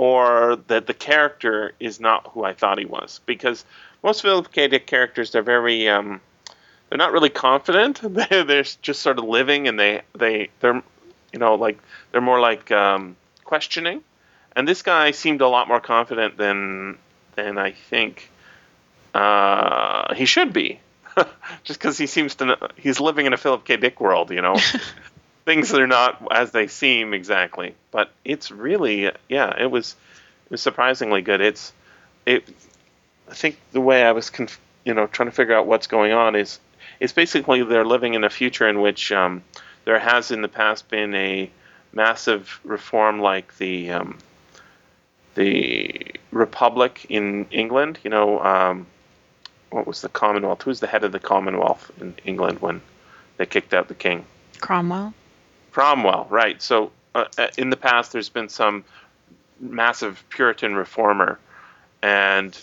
or 0.00 0.56
that 0.68 0.86
the 0.86 0.94
character 0.94 1.74
is 1.78 2.00
not 2.00 2.26
who 2.28 2.42
I 2.42 2.54
thought 2.54 2.78
he 2.78 2.86
was. 2.86 3.20
Because 3.26 3.66
most 4.02 4.22
Philip 4.22 4.50
K. 4.50 4.66
Dick 4.66 4.86
characters, 4.86 5.30
they're 5.30 5.42
very, 5.42 5.90
um, 5.90 6.22
they're 6.88 6.96
not 6.96 7.12
really 7.12 7.28
confident. 7.28 8.00
They're, 8.02 8.42
they're 8.42 8.62
just 8.62 9.02
sort 9.02 9.18
of 9.18 9.26
living, 9.26 9.68
and 9.68 9.78
they 9.78 10.00
they 10.14 10.48
they're, 10.60 10.82
you 11.34 11.38
know, 11.38 11.54
like 11.54 11.78
they're 12.10 12.22
more 12.22 12.40
like 12.40 12.70
um, 12.72 13.14
questioning. 13.44 14.00
And 14.56 14.66
this 14.66 14.80
guy 14.80 15.10
seemed 15.10 15.42
a 15.42 15.48
lot 15.48 15.68
more 15.68 15.80
confident 15.80 16.38
than 16.38 16.96
than 17.36 17.58
I 17.58 17.72
think 17.72 18.30
uh, 19.12 20.14
he 20.14 20.24
should 20.24 20.54
be. 20.54 20.80
just 21.64 21.78
because 21.78 21.98
he 21.98 22.06
seems 22.06 22.36
to, 22.36 22.46
know, 22.46 22.56
he's 22.76 23.00
living 23.00 23.26
in 23.26 23.34
a 23.34 23.36
Philip 23.36 23.66
K. 23.66 23.76
Dick 23.76 24.00
world, 24.00 24.30
you 24.30 24.40
know. 24.40 24.56
Things 25.44 25.70
that 25.70 25.80
are 25.80 25.86
not 25.86 26.22
as 26.30 26.52
they 26.52 26.66
seem 26.66 27.14
exactly, 27.14 27.74
but 27.90 28.10
it's 28.24 28.50
really, 28.50 29.10
yeah, 29.28 29.54
it 29.58 29.70
was, 29.70 29.96
it 30.46 30.50
was 30.50 30.62
surprisingly 30.62 31.22
good. 31.22 31.40
It's, 31.40 31.72
it, 32.26 32.48
I 33.28 33.34
think 33.34 33.58
the 33.72 33.80
way 33.80 34.04
I 34.04 34.12
was, 34.12 34.30
conf- 34.30 34.60
you 34.84 34.94
know, 34.94 35.06
trying 35.06 35.28
to 35.28 35.34
figure 35.34 35.54
out 35.54 35.66
what's 35.66 35.86
going 35.86 36.12
on 36.12 36.36
is, 36.36 36.60
it's 37.00 37.12
basically 37.12 37.62
they're 37.64 37.86
living 37.86 38.14
in 38.14 38.24
a 38.24 38.30
future 38.30 38.68
in 38.68 38.80
which 38.80 39.10
um, 39.12 39.42
there 39.84 39.98
has 39.98 40.30
in 40.30 40.42
the 40.42 40.48
past 40.48 40.88
been 40.88 41.14
a 41.14 41.50
massive 41.92 42.60
reform 42.62 43.20
like 43.20 43.56
the 43.56 43.90
um, 43.90 44.18
the 45.34 46.14
Republic 46.30 47.06
in 47.08 47.46
England. 47.50 47.98
You 48.04 48.10
know, 48.10 48.40
um, 48.40 48.86
what 49.70 49.86
was 49.86 50.02
the 50.02 50.08
Commonwealth? 50.08 50.62
Who's 50.62 50.80
the 50.80 50.86
head 50.86 51.04
of 51.04 51.12
the 51.12 51.20
Commonwealth 51.20 51.90
in 52.00 52.14
England 52.24 52.60
when 52.60 52.82
they 53.36 53.46
kicked 53.46 53.72
out 53.72 53.88
the 53.88 53.94
king? 53.94 54.24
Cromwell. 54.60 55.14
Cromwell, 55.72 56.26
right. 56.30 56.60
So 56.60 56.92
uh, 57.14 57.24
uh, 57.38 57.48
in 57.56 57.70
the 57.70 57.76
past, 57.76 58.12
there's 58.12 58.28
been 58.28 58.48
some 58.48 58.84
massive 59.58 60.22
Puritan 60.30 60.74
reformer, 60.74 61.38
and 62.02 62.58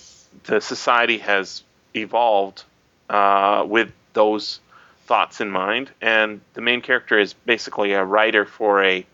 the 0.45 0.62
society 0.62 1.20
has 1.20 1.64
evolved 1.95 2.64
uh, 3.10 3.64
with 3.68 3.91
those 4.14 4.60
thoughts 5.05 5.41
in 5.41 5.49
mind. 5.49 5.89
And 6.01 6.41
the 6.53 6.62
main 6.62 6.82
character 6.82 7.20
is 7.20 7.34
basically 7.34 7.93
a 7.93 8.03
writer 8.03 8.45
for 8.45 8.84
a 8.84 9.05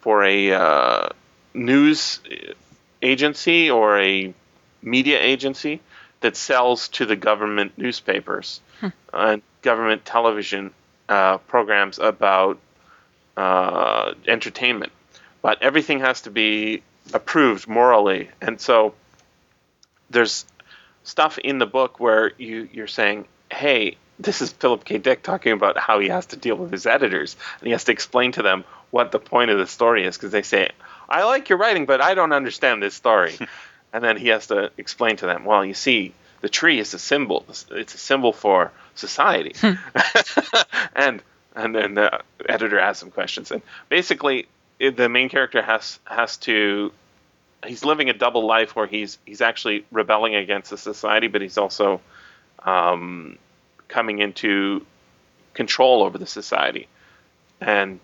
for 0.00 0.24
a 0.24 0.52
uh, 0.52 1.08
news 1.54 2.20
agency 3.02 3.70
or 3.70 3.98
a 3.98 4.32
media 4.82 5.20
agency 5.20 5.80
that 6.20 6.36
sells 6.36 6.88
to 6.88 7.06
the 7.06 7.16
government 7.16 7.72
newspapers 7.76 8.60
and 9.12 9.42
government 9.62 10.04
television 10.04 10.72
uh, 11.08 11.38
programs 11.38 11.98
about 11.98 12.58
uh, 13.38 14.14
entertainment, 14.26 14.92
but 15.42 15.62
everything 15.62 16.00
has 16.00 16.22
to 16.22 16.30
be 16.30 16.82
approved 17.14 17.68
morally, 17.68 18.28
and 18.40 18.60
so 18.60 18.94
there's 20.10 20.44
stuff 21.04 21.38
in 21.38 21.58
the 21.58 21.66
book 21.66 22.00
where 22.00 22.32
you 22.38 22.68
you're 22.72 22.86
saying, 22.86 23.26
hey. 23.50 23.96
This 24.20 24.42
is 24.42 24.50
Philip 24.50 24.84
K. 24.84 24.98
Dick 24.98 25.22
talking 25.22 25.52
about 25.52 25.78
how 25.78 26.00
he 26.00 26.08
has 26.08 26.26
to 26.26 26.36
deal 26.36 26.56
with 26.56 26.72
his 26.72 26.86
editors, 26.86 27.36
and 27.60 27.66
he 27.68 27.70
has 27.70 27.84
to 27.84 27.92
explain 27.92 28.32
to 28.32 28.42
them 28.42 28.64
what 28.90 29.12
the 29.12 29.20
point 29.20 29.52
of 29.52 29.58
the 29.58 29.66
story 29.68 30.04
is 30.04 30.16
because 30.16 30.32
they 30.32 30.42
say, 30.42 30.70
"I 31.08 31.22
like 31.22 31.48
your 31.48 31.58
writing, 31.58 31.86
but 31.86 32.00
I 32.00 32.14
don't 32.14 32.32
understand 32.32 32.82
this 32.82 32.94
story," 32.94 33.38
and 33.92 34.02
then 34.02 34.16
he 34.16 34.26
has 34.34 34.48
to 34.48 34.72
explain 34.76 35.18
to 35.18 35.26
them, 35.26 35.44
"Well, 35.44 35.64
you 35.64 35.74
see, 35.74 36.14
the 36.40 36.48
tree 36.48 36.80
is 36.80 36.94
a 36.94 36.98
symbol. 36.98 37.46
It's 37.70 37.94
a 37.94 37.98
symbol 37.98 38.32
for 38.32 38.72
society," 38.96 39.54
and 40.96 41.22
and 41.58 41.74
then 41.74 41.94
the 41.94 42.20
editor 42.48 42.78
asks 42.78 43.00
some 43.00 43.10
questions, 43.10 43.50
and 43.50 43.62
basically 43.88 44.46
the 44.78 45.08
main 45.08 45.28
character 45.28 45.60
has 45.60 45.98
has 46.04 46.36
to 46.38 46.92
he's 47.66 47.84
living 47.84 48.08
a 48.08 48.12
double 48.12 48.46
life 48.46 48.76
where 48.76 48.86
he's 48.86 49.18
he's 49.26 49.40
actually 49.40 49.84
rebelling 49.90 50.34
against 50.34 50.70
the 50.70 50.78
society, 50.78 51.26
but 51.26 51.42
he's 51.42 51.58
also 51.58 52.00
um, 52.60 53.38
coming 53.88 54.20
into 54.20 54.86
control 55.54 56.02
over 56.02 56.16
the 56.16 56.26
society, 56.26 56.86
and 57.60 57.98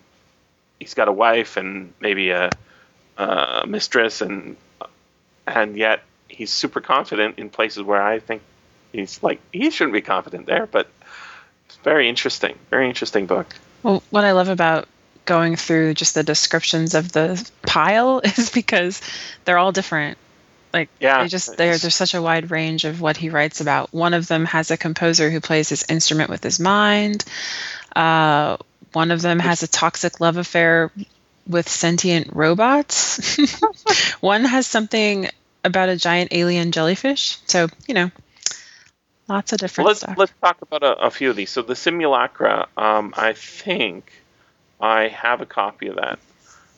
he's 0.80 0.94
got 0.94 1.08
a 1.08 1.12
wife 1.12 1.56
and 1.56 1.92
maybe 2.00 2.30
a, 2.30 2.50
a 3.16 3.64
mistress, 3.66 4.20
and 4.20 4.56
and 5.46 5.76
yet 5.76 6.02
he's 6.28 6.50
super 6.50 6.80
confident 6.80 7.38
in 7.38 7.50
places 7.50 7.84
where 7.84 8.02
I 8.02 8.18
think 8.18 8.42
he's 8.92 9.22
like 9.22 9.40
he 9.52 9.70
shouldn't 9.70 9.94
be 9.94 10.02
confident 10.02 10.46
there, 10.46 10.66
but 10.66 10.88
it's 11.74 11.84
very 11.84 12.08
interesting, 12.08 12.56
very 12.70 12.88
interesting 12.88 13.26
book. 13.26 13.54
Well, 13.82 14.02
what 14.10 14.24
I 14.24 14.32
love 14.32 14.48
about 14.48 14.88
going 15.24 15.56
through 15.56 15.94
just 15.94 16.14
the 16.14 16.22
descriptions 16.22 16.94
of 16.94 17.12
the 17.12 17.50
pile 17.62 18.20
is 18.24 18.50
because 18.50 19.00
they're 19.44 19.58
all 19.58 19.72
different. 19.72 20.18
Like 20.72 20.88
Yeah, 20.98 21.22
they 21.22 21.28
just 21.28 21.56
there's 21.56 21.94
such 21.94 22.14
a 22.14 22.22
wide 22.22 22.50
range 22.50 22.84
of 22.84 23.00
what 23.00 23.16
he 23.16 23.30
writes 23.30 23.60
about. 23.60 23.92
One 23.92 24.14
of 24.14 24.26
them 24.26 24.44
has 24.46 24.70
a 24.70 24.76
composer 24.76 25.30
who 25.30 25.40
plays 25.40 25.68
his 25.68 25.84
instrument 25.88 26.30
with 26.30 26.42
his 26.42 26.58
mind. 26.58 27.24
Uh, 27.94 28.56
one 28.92 29.10
of 29.10 29.22
them 29.22 29.38
has 29.38 29.62
a 29.62 29.68
toxic 29.68 30.20
love 30.20 30.36
affair 30.36 30.90
with 31.46 31.68
sentient 31.68 32.30
robots. 32.34 33.38
one 34.20 34.44
has 34.44 34.66
something 34.66 35.28
about 35.62 35.88
a 35.88 35.96
giant 35.96 36.32
alien 36.32 36.72
jellyfish. 36.72 37.38
So 37.46 37.68
you 37.86 37.94
know, 37.94 38.10
lots 39.28 39.52
of 39.52 39.58
different 39.58 39.88
let's 39.88 40.00
stuff. 40.00 40.16
let's 40.16 40.32
talk 40.40 40.60
about 40.62 40.82
a, 40.82 41.06
a 41.06 41.10
few 41.10 41.30
of 41.30 41.36
these. 41.36 41.50
So 41.50 41.62
the 41.62 41.76
simulacra, 41.76 42.68
um, 42.76 43.14
I 43.16 43.32
think 43.32 44.12
I 44.80 45.08
have 45.08 45.40
a 45.40 45.46
copy 45.46 45.88
of 45.88 45.96
that 45.96 46.18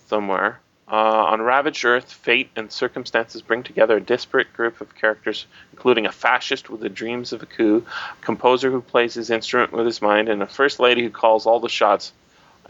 somewhere. 0.07 0.61
Uh, 0.89 0.95
on 0.95 1.43
ravaged 1.43 1.85
Earth, 1.85 2.13
fate 2.13 2.49
and 2.55 2.71
circumstances 2.71 3.43
bring 3.43 3.65
together 3.65 3.97
a 3.97 4.01
disparate 4.01 4.53
group 4.53 4.81
of 4.81 4.95
characters, 4.95 5.47
including 5.73 6.07
a 6.07 6.13
fascist 6.13 6.71
with 6.71 6.81
the 6.81 6.89
dreams 6.89 7.33
of 7.33 7.43
a 7.43 7.47
coup, 7.47 7.85
a 8.13 8.25
composer 8.25 8.71
who 8.71 8.81
plays 8.81 9.15
his 9.15 9.29
instrument 9.29 9.73
with 9.73 9.85
his 9.85 10.01
mind, 10.01 10.29
and 10.29 10.41
a 10.43 10.47
first 10.47 10.79
lady 10.79 11.03
who 11.03 11.11
calls 11.11 11.45
all 11.45 11.59
the 11.59 11.69
shots, 11.69 12.13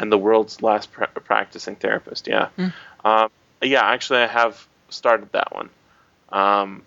and 0.00 0.10
the 0.10 0.16
world's 0.16 0.62
last 0.62 0.90
pra- 0.92 1.08
practicing 1.08 1.76
therapist. 1.76 2.26
Yeah, 2.26 2.48
um, 3.04 3.28
yeah. 3.60 3.84
Actually, 3.84 4.20
I 4.20 4.28
have 4.28 4.66
started 4.88 5.30
that 5.32 5.54
one. 5.54 5.68
Um, 6.30 6.82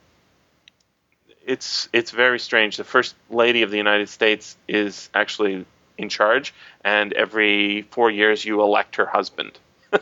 it's 1.50 1.90
it's 1.92 2.12
very 2.12 2.40
strange. 2.40 2.78
The 2.78 2.84
first 2.84 3.16
lady 3.32 3.64
of 3.64 3.72
the 3.72 3.78
United 3.78 4.08
States 4.08 4.56
is 4.68 5.10
actually 5.16 5.66
in 5.98 6.08
charge, 6.08 6.54
and 6.86 7.12
every 7.14 7.82
four 7.90 8.12
years 8.12 8.46
you 8.46 8.62
elect 8.62 8.98
her 8.98 9.08
husband. 9.08 9.58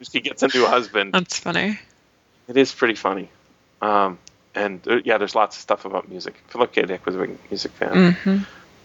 she 0.00 0.20
gets 0.20 0.44
a 0.44 0.48
new 0.54 0.64
husband. 0.64 1.12
That's 1.12 1.40
funny. 1.40 1.78
It 2.46 2.56
is 2.56 2.72
pretty 2.72 2.94
funny. 2.94 3.28
Um, 3.82 4.18
and 4.54 4.86
uh, 4.86 5.00
yeah, 5.04 5.18
there's 5.18 5.34
lots 5.34 5.56
of 5.56 5.62
stuff 5.62 5.84
about 5.84 6.08
music. 6.08 6.34
Philip 6.48 6.72
K. 6.72 6.82
Dick 6.82 7.04
was 7.04 7.16
a 7.16 7.18
big 7.18 7.36
music 7.50 7.72
fan. 7.72 8.12
hmm 8.12 8.38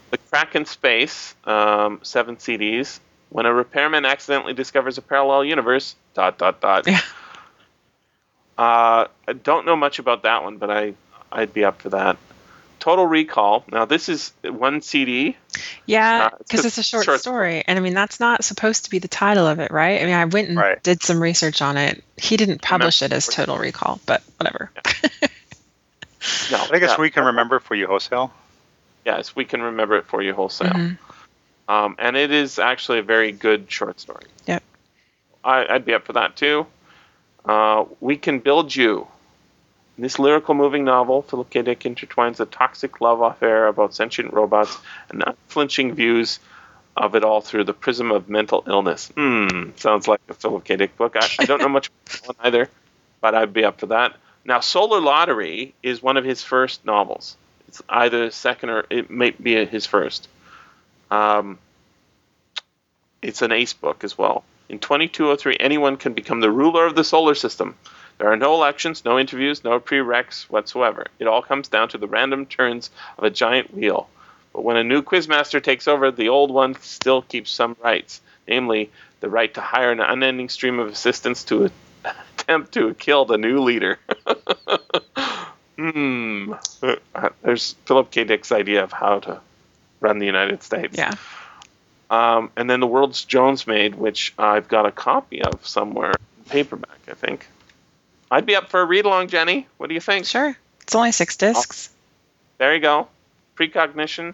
The 0.09 0.17
Crack 0.29 0.55
in 0.55 0.65
Space, 0.65 1.35
um, 1.45 1.99
seven 2.01 2.37
CDs. 2.37 2.99
When 3.29 3.45
a 3.45 3.53
repairman 3.53 4.05
accidentally 4.05 4.53
discovers 4.53 4.97
a 4.97 5.01
parallel 5.03 5.45
universe. 5.45 5.95
Dot 6.15 6.39
dot 6.39 6.61
dot. 6.61 6.87
Yeah. 6.87 7.01
Uh, 8.57 9.05
I 9.27 9.33
don't 9.33 9.67
know 9.67 9.75
much 9.75 9.99
about 9.99 10.23
that 10.23 10.43
one, 10.43 10.57
but 10.57 10.71
I 10.71 10.95
I'd 11.31 11.53
be 11.53 11.63
up 11.65 11.81
for 11.81 11.89
that. 11.89 12.17
Total 12.79 13.05
Recall. 13.05 13.65
Now 13.71 13.85
this 13.85 14.07
is 14.07 14.31
one 14.43 14.81
CD. 14.81 15.35
Yeah, 15.85 16.25
Uh, 16.31 16.37
it's 16.39 16.51
because 16.51 16.65
it's 16.65 16.77
a 16.77 16.83
short, 16.83 17.05
short 17.05 17.19
story, 17.19 17.63
and 17.67 17.77
I 17.77 17.81
mean 17.81 17.93
that's 17.93 18.19
not 18.19 18.43
supposed 18.43 18.85
to 18.85 18.89
be 18.89 18.99
the 18.99 19.07
title 19.07 19.45
of 19.47 19.59
it, 19.59 19.71
right? 19.71 20.01
I 20.01 20.05
mean, 20.05 20.13
I 20.13 20.25
went 20.25 20.49
and 20.49 20.57
Right. 20.57 20.81
did 20.83 21.01
some 21.03 21.21
research 21.21 21.61
on 21.61 21.75
it. 21.77 22.03
He 22.17 22.37
didn't 22.37 22.61
publish 22.61 23.01
it 23.01 23.11
as 23.11 23.27
Total 23.27 23.57
Recall, 23.57 23.99
but 24.05 24.21
whatever. 24.37 24.71
No, 26.51 26.57
I 26.71 26.79
guess 26.79 26.91
yeah, 26.91 27.01
we 27.01 27.09
can 27.09 27.25
remember 27.25 27.59
for 27.59 27.75
you 27.75 27.87
wholesale. 27.87 28.33
Yes, 29.05 29.35
we 29.35 29.45
can 29.45 29.61
remember 29.61 29.95
it 29.97 30.05
for 30.05 30.21
you 30.21 30.33
wholesale. 30.33 30.71
Mhm. 30.73 30.97
Um, 31.69 31.95
and 31.99 32.17
it 32.17 32.31
is 32.31 32.59
actually 32.59 32.99
a 32.99 33.03
very 33.03 33.31
good 33.31 33.71
short 33.71 33.99
story. 33.99 34.25
Yep. 34.45 34.63
I, 35.43 35.65
I'd 35.67 35.85
be 35.85 35.93
up 35.93 36.05
for 36.05 36.13
that 36.13 36.35
too. 36.35 36.65
Uh, 37.45 37.85
we 38.01 38.17
Can 38.17 38.39
Build 38.39 38.75
You. 38.75 39.07
In 39.97 40.03
this 40.03 40.19
lyrical 40.19 40.53
moving 40.53 40.83
novel, 40.83 41.23
Philip 41.23 41.49
K. 41.49 41.63
Dick 41.63 41.79
intertwines 41.79 42.39
a 42.39 42.45
toxic 42.45 43.01
love 43.01 43.21
affair 43.21 43.67
about 43.67 43.95
sentient 43.95 44.31
robots 44.31 44.77
and 45.09 45.23
unflinching 45.25 45.95
views 45.95 46.39
of 46.95 47.15
it 47.15 47.23
all 47.23 47.41
through 47.41 47.63
the 47.63 47.73
prism 47.73 48.11
of 48.11 48.29
mental 48.29 48.63
illness. 48.67 49.11
Hmm, 49.15 49.71
sounds 49.75 50.07
like 50.07 50.21
a 50.29 50.35
Philip 50.35 50.63
K. 50.63 50.75
Dick 50.75 50.97
book. 50.97 51.15
I, 51.15 51.27
I 51.39 51.45
don't 51.45 51.61
know 51.61 51.69
much 51.69 51.89
about 51.89 52.27
one 52.27 52.47
either, 52.47 52.69
but 53.21 53.33
I'd 53.33 53.53
be 53.53 53.63
up 53.63 53.79
for 53.79 53.87
that. 53.87 54.15
Now, 54.45 54.59
Solar 54.59 55.01
Lottery 55.01 55.73
is 55.81 56.01
one 56.01 56.17
of 56.17 56.23
his 56.23 56.43
first 56.43 56.85
novels. 56.85 57.35
It's 57.67 57.81
either 57.89 58.29
second 58.29 58.69
or 58.69 58.85
it 58.89 59.09
may 59.09 59.31
be 59.31 59.65
his 59.65 59.87
first. 59.87 60.29
Um, 61.09 61.57
it's 63.21 63.41
an 63.41 63.51
ace 63.51 63.73
book 63.73 64.03
as 64.03 64.15
well. 64.15 64.43
In 64.69 64.77
2203, 64.79 65.57
anyone 65.59 65.97
can 65.97 66.13
become 66.13 66.39
the 66.39 66.51
ruler 66.51 66.85
of 66.85 66.95
the 66.95 67.03
solar 67.03 67.35
system. 67.35 67.75
There 68.17 68.31
are 68.31 68.37
no 68.37 68.53
elections, 68.55 69.05
no 69.05 69.19
interviews, 69.19 69.63
no 69.63 69.79
prereqs 69.79 70.43
whatsoever. 70.43 71.07
It 71.19 71.27
all 71.27 71.41
comes 71.41 71.67
down 71.67 71.89
to 71.89 71.97
the 71.97 72.07
random 72.07 72.45
turns 72.45 72.89
of 73.17 73.23
a 73.23 73.29
giant 73.29 73.73
wheel. 73.73 74.09
But 74.53 74.63
when 74.63 74.77
a 74.77 74.83
new 74.83 75.03
quizmaster 75.03 75.61
takes 75.61 75.87
over, 75.87 76.09
the 76.09 76.29
old 76.29 76.49
one 76.49 76.75
still 76.81 77.21
keeps 77.21 77.51
some 77.51 77.75
rights, 77.83 78.21
namely 78.47 78.89
the 79.19 79.29
right 79.29 79.53
to 79.53 79.61
hire 79.61 79.91
an 79.91 79.99
unending 79.99 80.49
stream 80.49 80.79
of 80.79 80.87
assistants 80.87 81.43
to 81.45 81.69
attempt 82.39 82.73
to 82.73 82.95
kill 82.95 83.25
the 83.25 83.37
new 83.37 83.59
leader. 83.59 83.99
hmm. 85.77 86.53
Uh, 86.81 87.29
There's 87.43 87.73
Philip 87.85 88.09
K. 88.09 88.23
Dick's 88.23 88.51
idea 88.51 88.83
of 88.83 88.91
how 88.91 89.19
to 89.19 89.41
run 89.99 90.17
the 90.17 90.25
United 90.25 90.63
States. 90.63 90.97
Yeah. 90.97 91.13
Um, 92.09 92.51
and 92.55 92.69
then 92.69 92.79
the 92.79 92.87
World's 92.87 93.25
Jones 93.25 93.67
Made, 93.67 93.95
which 93.95 94.33
I've 94.37 94.67
got 94.67 94.85
a 94.85 94.91
copy 94.91 95.41
of 95.41 95.67
somewhere, 95.67 96.13
paperback, 96.49 96.99
I 97.07 97.13
think. 97.13 97.47
I'd 98.29 98.45
be 98.45 98.55
up 98.55 98.69
for 98.69 98.81
a 98.81 98.85
read 98.85 99.05
along, 99.05 99.29
Jenny. 99.29 99.67
What 99.77 99.87
do 99.87 99.93
you 99.93 100.01
think? 100.01 100.25
Sure. 100.25 100.55
It's 100.81 100.95
only 100.95 101.11
six 101.11 101.37
discs. 101.37 101.89
There 102.57 102.73
you 102.73 102.81
go. 102.81 103.07
Precognition 103.55 104.33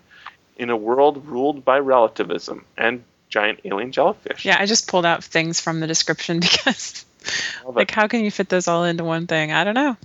in 0.58 0.70
a 0.70 0.78
world 0.78 1.26
ruled 1.26 1.66
by 1.66 1.80
relativism 1.80 2.66
and 2.78 3.04
giant 3.30 3.60
alien 3.66 3.92
jellyfish. 3.92 4.46
Yeah, 4.46 4.58
I 4.60 4.66
just 4.66 4.88
pulled 4.88 5.06
out 5.06 5.24
things 5.24 5.60
from 5.60 5.80
the 5.80 5.88
description 5.88 6.40
because, 6.42 7.06
like, 7.66 7.92
how 7.92 8.08
can 8.08 8.24
you 8.24 8.32
fit 8.32 8.50
those 8.50 8.68
all 8.68 8.84
into 8.84 9.04
one 9.04 9.28
thing? 9.28 9.52
I 9.52 9.64
don't 9.64 9.76
know. 9.76 9.98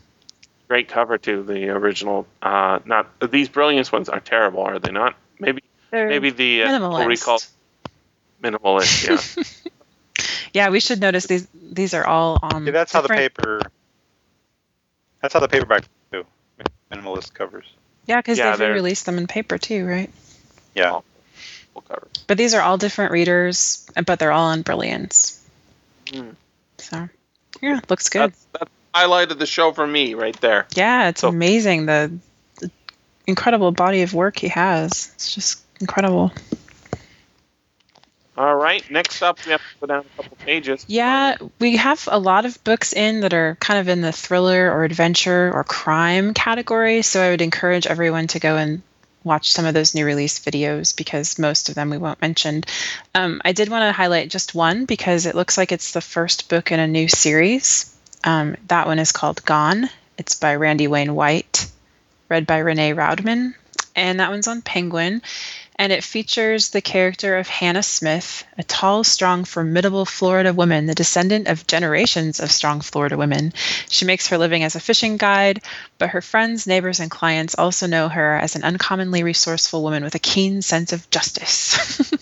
Great 0.69 0.89
cover 0.89 1.17
to 1.19 1.43
The 1.43 1.71
original. 1.71 2.27
Uh, 2.43 2.81
not 2.85 3.09
these 3.31 3.49
brilliance 3.49 3.91
ones 3.91 4.09
are 4.09 4.21
terrible, 4.21 4.61
are 4.61 4.79
they 4.79 4.93
not? 4.93 5.17
Maybe 5.39 5.63
They're 5.91 6.09
maybe 6.09 6.31
the 6.31 6.65
uh, 6.65 6.69
minimalist. 6.69 7.07
recall 7.07 7.41
minimalist. 8.43 9.37
Yeah. 9.37 9.45
Yeah, 10.53 10.71
we 10.71 10.81
should 10.81 11.01
notice 11.01 11.27
these. 11.27 11.47
These 11.55 11.95
are 11.95 12.05
all 12.05 12.39
um. 12.43 12.67
Yeah, 12.67 12.73
that's 12.73 12.93
how 12.93 13.03
the 13.03 13.09
paper. 13.09 13.61
That's 15.21 15.35
how 15.35 15.41
the 15.41 15.49
paperback 15.49 15.85
do. 16.13 16.25
Minimalist 16.93 17.35
covers. 17.35 17.67
Yeah, 18.07 18.17
because 18.19 18.39
Yeah, 18.39 18.57
they've 18.57 18.75
released 18.75 19.07
them 19.07 19.19
in 19.19 19.27
paper 19.27 19.59
too, 19.59 19.87
right? 19.87 20.11
Yeah. 20.75 21.01
Full 21.73 21.83
cover. 21.83 22.09
But 22.27 22.39
these 22.39 22.55
are 22.55 22.63
all 22.63 22.79
different 22.79 23.13
readers, 23.13 23.87
but 24.07 24.19
they're 24.19 24.33
all 24.33 24.47
on 24.49 24.63
Brilliance. 24.63 25.45
Hmm. 26.11 26.31
So, 26.79 27.09
yeah, 27.61 27.81
looks 27.89 28.09
good. 28.09 28.31
That's 28.33 28.47
that's 28.53 28.65
the 28.65 28.99
highlight 28.99 29.31
of 29.31 29.39
the 29.39 29.47
show 29.47 29.73
for 29.73 29.87
me 29.87 30.15
right 30.15 30.39
there. 30.41 30.67
yeah, 30.75 31.09
it's 31.09 31.21
so- 31.21 31.29
amazing 31.29 31.87
the, 31.87 32.13
the 32.61 32.71
incredible 33.27 33.73
body 33.73 34.03
of 34.03 34.15
work 34.15 34.39
he 34.39 34.49
has. 34.49 35.11
It's 35.15 35.35
just 35.35 35.61
incredible. 35.81 36.33
All 38.39 38.55
right. 38.55 38.89
Next 38.89 39.21
up, 39.21 39.45
we 39.45 39.51
have 39.51 39.61
to 39.61 39.81
go 39.81 39.87
down 39.89 40.05
a 40.07 40.23
couple 40.23 40.37
pages. 40.37 40.85
Yeah, 40.87 41.39
we 41.59 41.77
have 41.77 42.09
a 42.09 42.21
lot 42.21 42.47
of 42.47 42.63
books 42.63 42.93
in 42.93 43.21
that 43.21 43.35
are 43.35 43.57
kind 43.59 43.81
of 43.81 43.89
in 43.89 44.01
the 44.01 44.13
thriller 44.13 44.71
or 44.71 44.85
adventure 44.85 45.51
or 45.53 45.65
crime 45.65 46.35
category. 46.35 47.03
So 47.03 47.21
I 47.21 47.31
would 47.31 47.43
encourage 47.43 47.89
everyone 47.89 48.29
to 48.29 48.39
go 48.39 48.57
and 48.57 48.83
watch 49.25 49.51
some 49.51 49.65
of 49.65 49.75
those 49.75 49.93
new 49.97 50.07
release 50.07 50.39
videos 50.39 50.97
because 50.97 51.37
most 51.41 51.69
of 51.69 51.75
them 51.75 51.91
we 51.91 51.99
won't 51.99 52.21
mention. 52.21 52.63
Um, 53.13 53.43
I 53.45 53.51
did 53.51 53.71
want 53.71 53.83
to 53.83 53.93
highlight 53.93 54.31
just 54.31 54.55
one 54.55 54.85
because 54.85 55.27
it 55.27 55.35
looks 55.35 55.59
like 55.59 55.73
it's 55.73 55.91
the 55.91 56.01
first 56.01 56.49
book 56.49 56.71
in 56.71 56.79
a 56.79 56.87
new 56.87 57.09
series. 57.09 57.93
Um, 58.23 58.57
that 58.69 58.87
one 58.87 59.01
is 59.01 59.11
called 59.11 59.45
Gone. 59.45 59.91
It's 60.17 60.37
by 60.37 60.55
Randy 60.55 60.87
Wayne 60.87 61.17
White, 61.17 61.69
read 62.29 62.47
by 62.47 62.59
Renee 62.59 62.95
Raudman, 62.95 63.55
and 63.97 64.21
that 64.21 64.31
one's 64.31 64.47
on 64.47 64.63
Penguin 64.63 65.23
and 65.79 65.93
it 65.93 66.03
features 66.03 66.71
the 66.71 66.81
character 66.81 67.39
of 67.39 67.47
Hannah 67.47 67.85
Smith, 67.85 68.45
a 68.59 68.65
tall, 68.65 69.05
strong, 69.05 69.45
formidable 69.45 70.05
Florida 70.05 70.53
woman, 70.53 70.87
the 70.87 70.95
descendant 70.95 71.47
of 71.47 71.69
generations 71.69 72.41
of 72.41 72.51
strong 72.51 72.81
Florida 72.81 73.17
women. 73.17 73.53
She 73.89 74.05
makes 74.05 74.27
her 74.29 74.39
living 74.39 74.65
as 74.65 74.75
a 74.75 74.81
fishing 74.81 75.19
guide, 75.19 75.63
but 75.97 76.11
her 76.11 76.21
friends, 76.21 76.67
neighbors, 76.67 76.99
and 76.99 77.11
clients 77.11 77.55
also 77.55 77.87
know 77.87 78.09
her 78.09 78.37
as 78.37 78.57
an 78.57 78.65
uncommonly 78.65 79.23
resourceful 79.23 79.83
woman 79.83 80.03
with 80.03 80.17
a 80.17 80.21
keen 80.21 80.63
sense 80.63 80.93
of 80.93 81.09
justice. 81.11 82.13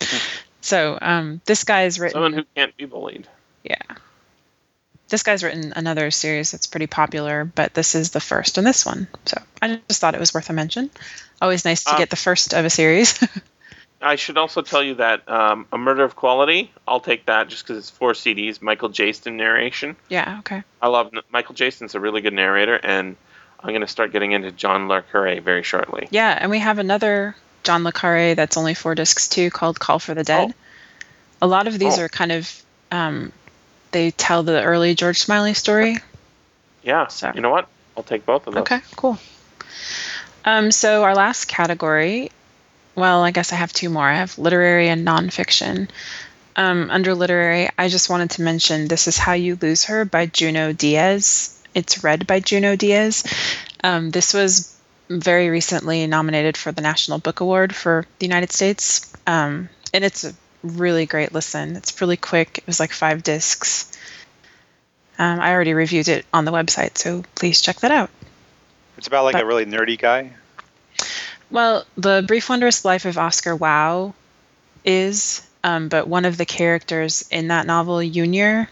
so, 0.60 0.98
um, 1.00 1.40
this 1.44 1.62
guy 1.62 1.84
is 1.84 2.00
written. 2.00 2.14
Someone 2.14 2.32
who 2.32 2.44
can't 2.56 2.76
be 2.76 2.86
bullied. 2.86 3.28
Yeah. 3.62 3.76
This 5.12 5.22
guy's 5.22 5.44
written 5.44 5.74
another 5.76 6.10
series 6.10 6.52
that's 6.52 6.66
pretty 6.66 6.86
popular, 6.86 7.44
but 7.44 7.74
this 7.74 7.94
is 7.94 8.10
the 8.12 8.18
first 8.20 8.56
in 8.56 8.64
this 8.64 8.86
one. 8.86 9.08
So 9.26 9.36
I 9.60 9.78
just 9.86 10.00
thought 10.00 10.14
it 10.14 10.20
was 10.20 10.32
worth 10.32 10.48
a 10.48 10.54
mention. 10.54 10.88
Always 11.42 11.66
nice 11.66 11.84
to 11.84 11.90
Um, 11.92 11.98
get 11.98 12.08
the 12.08 12.16
first 12.16 12.54
of 12.54 12.64
a 12.64 12.70
series. 12.70 13.22
I 14.00 14.16
should 14.16 14.38
also 14.38 14.62
tell 14.62 14.82
you 14.82 14.94
that 14.94 15.28
um, 15.30 15.66
A 15.70 15.76
Murder 15.76 16.02
of 16.02 16.16
Quality, 16.16 16.72
I'll 16.88 17.00
take 17.00 17.26
that 17.26 17.48
just 17.48 17.62
because 17.64 17.76
it's 17.76 17.90
four 17.90 18.12
CDs, 18.14 18.62
Michael 18.62 18.88
Jayston 18.88 19.34
narration. 19.34 19.96
yeah, 20.08 20.38
okay. 20.40 20.62
I 20.80 20.88
love 20.88 21.12
Michael 21.30 21.54
Jayston's 21.54 21.94
a 21.94 22.00
really 22.00 22.22
good 22.22 22.32
narrator, 22.32 22.74
and 22.74 23.14
I'm 23.60 23.68
going 23.68 23.82
to 23.82 23.86
start 23.86 24.12
getting 24.12 24.32
into 24.32 24.50
John 24.50 24.88
Le 24.88 25.02
Carre 25.02 25.40
very 25.40 25.62
shortly. 25.62 26.08
Yeah, 26.10 26.36
and 26.40 26.50
we 26.50 26.58
have 26.58 26.78
another 26.78 27.36
John 27.64 27.84
Le 27.84 27.92
Carre 27.92 28.34
that's 28.34 28.56
only 28.56 28.72
four 28.74 28.94
discs 28.94 29.28
too, 29.28 29.50
called 29.50 29.78
Call 29.78 29.98
for 29.98 30.14
the 30.14 30.24
Dead. 30.24 30.54
A 31.42 31.46
lot 31.46 31.68
of 31.68 31.78
these 31.78 31.98
Oh. 31.98 32.04
are 32.04 32.08
kind 32.08 32.32
of 32.32 32.64
um, 32.90 33.30
they 33.92 34.10
tell 34.10 34.42
the 34.42 34.62
early 34.62 34.94
George 34.94 35.20
Smiley 35.20 35.54
story. 35.54 35.98
Yeah, 36.82 37.06
So- 37.06 37.32
you 37.34 37.40
know 37.40 37.50
what? 37.50 37.68
I'll 37.96 38.02
take 38.02 38.24
both 38.26 38.46
of 38.46 38.54
those. 38.54 38.62
Okay, 38.62 38.80
cool. 38.96 39.18
Um, 40.44 40.72
so 40.72 41.04
our 41.04 41.14
last 41.14 41.46
category, 41.46 42.30
well, 42.94 43.22
I 43.22 43.30
guess 43.30 43.52
I 43.52 43.56
have 43.56 43.72
two 43.72 43.88
more. 43.90 44.08
I 44.08 44.14
have 44.14 44.38
literary 44.38 44.88
and 44.88 45.06
nonfiction. 45.06 45.88
Um, 46.56 46.90
under 46.90 47.14
literary, 47.14 47.68
I 47.78 47.88
just 47.88 48.10
wanted 48.10 48.30
to 48.32 48.42
mention 48.42 48.88
"This 48.88 49.08
Is 49.08 49.16
How 49.16 49.32
You 49.32 49.56
Lose 49.60 49.84
Her" 49.84 50.04
by 50.04 50.26
Junot 50.26 50.76
Diaz. 50.76 51.58
It's 51.74 52.02
read 52.04 52.26
by 52.26 52.40
Junot 52.40 52.78
Diaz. 52.78 53.24
Um, 53.82 54.10
this 54.10 54.34
was 54.34 54.74
very 55.08 55.48
recently 55.48 56.06
nominated 56.06 56.56
for 56.56 56.72
the 56.72 56.82
National 56.82 57.18
Book 57.18 57.40
Award 57.40 57.74
for 57.74 58.06
the 58.18 58.26
United 58.26 58.52
States, 58.52 59.12
um, 59.26 59.68
and 59.94 60.04
it's 60.04 60.24
a 60.24 60.34
really 60.62 61.06
great 61.06 61.32
listen. 61.32 61.76
It's 61.76 62.00
really 62.00 62.16
quick. 62.16 62.58
It 62.58 62.66
was 62.66 62.80
like 62.80 62.92
five 62.92 63.22
discs. 63.22 63.90
Um, 65.18 65.40
I 65.40 65.52
already 65.52 65.74
reviewed 65.74 66.08
it 66.08 66.24
on 66.32 66.44
the 66.44 66.52
website, 66.52 66.98
so 66.98 67.24
please 67.34 67.60
check 67.60 67.80
that 67.80 67.90
out. 67.90 68.10
It's 68.96 69.06
about 69.06 69.24
like 69.24 69.34
But- 69.34 69.42
a 69.42 69.46
really 69.46 69.66
nerdy 69.66 69.98
guy. 69.98 70.32
Well, 71.50 71.84
the 71.96 72.24
Brief 72.26 72.48
Wondrous 72.48 72.84
Life 72.84 73.04
of 73.04 73.18
Oscar 73.18 73.54
Wao 73.56 74.14
is, 74.84 75.46
um, 75.62 75.88
but 75.88 76.08
one 76.08 76.24
of 76.24 76.38
the 76.38 76.46
characters 76.46 77.26
in 77.30 77.48
that 77.48 77.66
novel, 77.66 78.00
Junior, 78.08 78.68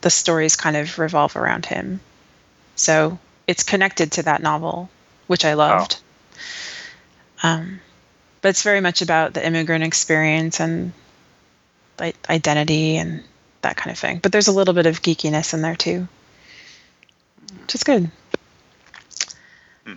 the 0.00 0.10
stories 0.10 0.56
kind 0.56 0.76
of 0.76 0.98
revolve 0.98 1.36
around 1.36 1.66
him. 1.66 2.00
So 2.74 3.18
it's 3.46 3.62
connected 3.62 4.12
to 4.12 4.24
that 4.24 4.42
novel, 4.42 4.90
which 5.28 5.44
I 5.44 5.54
loved. 5.54 5.98
Um, 7.42 7.80
but 8.42 8.48
it's 8.50 8.62
very 8.62 8.80
much 8.80 9.00
about 9.00 9.34
the 9.34 9.46
immigrant 9.46 9.84
experience 9.84 10.60
and 10.60 10.92
like 12.00 12.16
identity 12.30 12.96
and 12.96 13.22
that 13.62 13.76
kind 13.76 13.92
of 13.92 13.98
thing. 13.98 14.18
But 14.18 14.32
there's 14.32 14.48
a 14.48 14.52
little 14.52 14.74
bit 14.74 14.86
of 14.86 15.02
geekiness 15.02 15.54
in 15.54 15.62
there 15.62 15.76
too, 15.76 16.08
which 17.62 17.74
is 17.74 17.84
good. 17.84 18.10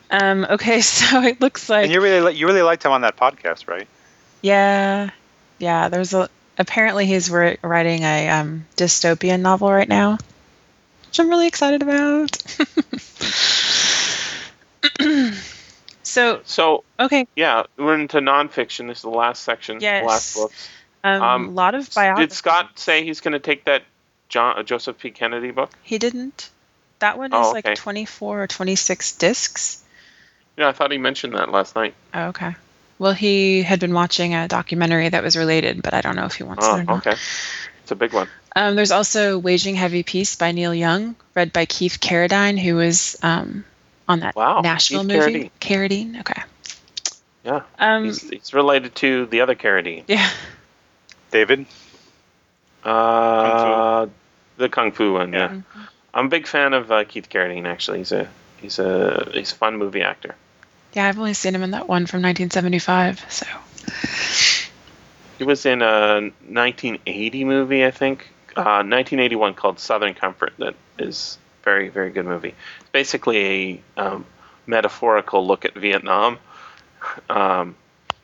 Um, 0.10 0.46
okay, 0.50 0.82
so 1.00 1.22
it 1.24 1.42
looks 1.42 1.70
like 1.70 1.84
And 1.84 1.92
you 1.92 2.02
really 2.02 2.22
li- 2.22 2.38
you 2.38 2.48
really 2.48 2.62
liked 2.62 2.86
him 2.86 2.92
on 2.92 3.02
that 3.02 3.18
podcast, 3.18 3.68
right? 3.68 3.88
yeah, 4.42 5.10
yeah. 5.60 5.90
There's 5.90 6.14
a 6.14 6.30
apparently 6.58 7.06
he's 7.06 7.30
ri- 7.30 7.58
writing 7.62 8.04
a 8.04 8.30
um, 8.30 8.66
dystopian 8.78 9.42
novel 9.42 9.72
right 9.72 9.88
now, 9.88 10.18
which 11.08 11.20
I'm 11.20 11.30
really 11.30 11.48
excited 11.48 11.82
about. 11.84 12.38
so 16.04 16.42
So 16.44 16.84
okay, 17.00 17.28
yeah, 17.36 17.64
we're 17.78 17.96
into 17.96 18.18
nonfiction. 18.20 18.88
This 18.88 19.00
is 19.00 19.04
the 19.04 19.10
last 19.10 19.44
section. 19.44 19.80
the 19.80 19.86
last 19.86 20.04
Yes. 20.04 20.36
books. 20.36 20.70
Um, 21.04 21.22
Um, 21.22 21.48
a 21.48 21.52
lot 21.52 21.76
of 21.76 21.94
biography. 21.94 22.28
Did 22.28 22.34
Scott 22.36 22.80
say 22.80 23.04
he's 23.04 23.22
going 23.22 23.34
to 23.34 23.40
take 23.40 23.66
that 23.66 23.84
John 24.30 24.58
uh, 24.60 24.64
Joseph 24.64 24.98
P. 25.00 25.12
Kennedy 25.12 25.52
book? 25.52 25.72
He 25.84 25.98
didn't. 25.98 26.50
That 27.00 27.18
one 27.18 27.32
is 27.34 27.40
Oh, 27.40 27.58
okay. 27.58 27.70
like 27.70 27.78
24 27.78 28.44
or 28.44 28.48
26 28.48 29.14
discs. 29.14 29.84
Yeah, 30.58 30.68
I 30.68 30.72
thought 30.72 30.92
he 30.92 30.98
mentioned 30.98 31.34
that 31.34 31.50
last 31.50 31.76
night. 31.76 31.96
Oh, 32.14 32.26
okay. 32.28 32.56
Well, 33.00 33.14
he 33.14 33.64
had 33.64 33.80
been 33.80 33.94
watching 33.94 34.36
a 34.36 34.48
documentary 34.48 35.10
that 35.10 35.24
was 35.24 35.36
related, 35.36 35.82
but 35.82 35.94
I 35.96 36.02
don't 36.02 36.16
know 36.16 36.26
if 36.26 36.36
he 36.36 36.44
wants 36.44 36.66
Oh, 36.68 36.76
or 36.78 36.84
not. 36.84 36.98
okay. 37.08 37.18
It's 37.82 37.92
a 37.92 37.96
big 37.96 38.14
one. 38.14 38.28
Um, 38.56 38.76
there's 38.76 38.92
also 38.92 39.40
Waging 39.40 39.74
Heavy 39.76 40.04
Peace 40.04 40.36
by 40.36 40.52
Neil 40.52 40.76
Young, 40.76 41.16
read 41.34 41.52
by 41.54 41.66
Keith 41.66 42.00
Carradine, 42.00 42.60
who 42.60 42.76
was 42.76 43.18
um, 43.24 43.66
on 44.08 44.20
that 44.20 44.36
Wow, 44.36 44.62
Nashville 44.62 45.06
Keith 45.06 45.18
movie. 45.18 45.52
Carradine. 45.60 46.20
Okay. 46.20 46.42
Yeah, 47.44 47.62
Um, 47.80 48.04
he's, 48.06 48.30
he's 48.30 48.54
related 48.54 48.94
to 48.96 49.26
the 49.26 49.42
other 49.42 49.56
Carradine. 49.56 50.04
yeah. 50.08 50.30
David. 51.32 51.66
Uh, 52.84 54.08
the 54.58 54.70
Kung 54.70 54.92
Fu 54.92 55.14
one. 55.14 55.34
Yeah, 55.34 55.50
Mhm. 55.50 55.64
I'm 56.14 56.26
a 56.26 56.30
big 56.30 56.48
fan 56.48 56.74
of 56.74 56.92
uh, 56.92 57.04
Keith 57.06 57.30
Carradine. 57.30 57.66
Actually, 57.66 58.00
he's 58.00 58.12
a 58.12 58.28
he's 58.58 58.80
a 58.80 59.30
he's 59.34 59.52
a 59.52 59.56
fun 59.56 59.78
movie 59.78 60.02
actor. 60.02 60.36
Yeah, 60.94 61.08
I've 61.08 61.18
only 61.18 61.34
seen 61.34 61.56
him 61.56 61.64
in 61.64 61.72
that 61.72 61.88
one 61.88 62.06
from 62.06 62.22
1975. 62.22 63.26
So. 63.30 63.46
He 65.38 65.44
was 65.46 65.66
in 65.66 65.82
a 65.82 66.20
1980 66.48 67.46
movie, 67.46 67.86
I 67.86 67.92
think, 67.92 68.30
uh, 68.56 68.84
1981 68.86 69.54
called 69.56 69.80
Southern 69.80 70.14
Comfort. 70.14 70.54
That 70.60 70.76
is 71.00 71.38
very 71.64 71.90
very 71.90 72.12
good 72.12 72.26
movie. 72.26 72.54
It's 72.82 72.90
basically 72.92 73.82
a 73.98 74.02
um, 74.02 74.26
metaphorical 74.68 75.46
look 75.48 75.66
at 75.66 75.74
Vietnam. 75.76 76.38
Um, 77.32 77.76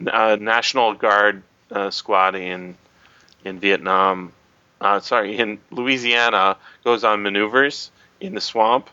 a 0.05 0.38
National 0.38 0.93
Guard 0.93 1.41
uh, 1.72 1.89
squad 1.89 2.36
in 2.36 2.76
in 3.43 3.59
Vietnam, 3.59 4.33
uh, 4.81 4.99
sorry, 4.99 5.38
in 5.38 5.59
Louisiana 5.71 6.57
goes 6.83 7.03
on 7.03 7.23
maneuvers 7.23 7.91
in 8.19 8.33
the 8.33 8.41
swamp, 8.41 8.89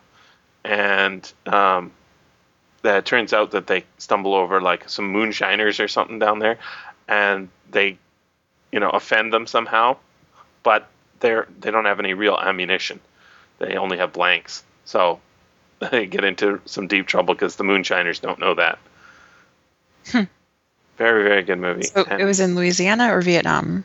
and 0.64 1.30
um, 1.46 1.92
that 2.82 2.98
it 2.98 3.04
turns 3.04 3.32
out 3.32 3.50
that 3.52 3.66
they 3.66 3.84
stumble 3.98 4.34
over 4.34 4.60
like 4.60 4.88
some 4.88 5.06
moonshiners 5.10 5.80
or 5.80 5.88
something 5.88 6.18
down 6.18 6.38
there, 6.38 6.58
and 7.08 7.48
they, 7.70 7.98
you 8.72 8.80
know, 8.80 8.90
offend 8.90 9.32
them 9.32 9.46
somehow, 9.46 9.96
but 10.62 10.88
they're 11.20 11.46
they 11.60 11.70
don't 11.70 11.84
have 11.86 12.00
any 12.00 12.14
real 12.14 12.36
ammunition. 12.36 13.00
They 13.58 13.76
only 13.76 13.98
have 13.98 14.12
blanks, 14.12 14.64
so 14.84 15.20
they 15.90 16.06
get 16.06 16.24
into 16.24 16.60
some 16.64 16.86
deep 16.86 17.06
trouble 17.06 17.34
because 17.34 17.56
the 17.56 17.64
moonshiners 17.64 18.20
don't 18.20 18.38
know 18.38 18.54
that. 18.54 18.78
Very 20.96 21.24
very 21.24 21.42
good 21.42 21.58
movie. 21.58 21.82
So 21.82 22.02
it 22.02 22.24
was 22.24 22.40
in 22.40 22.54
Louisiana 22.54 23.14
or 23.14 23.20
Vietnam? 23.20 23.84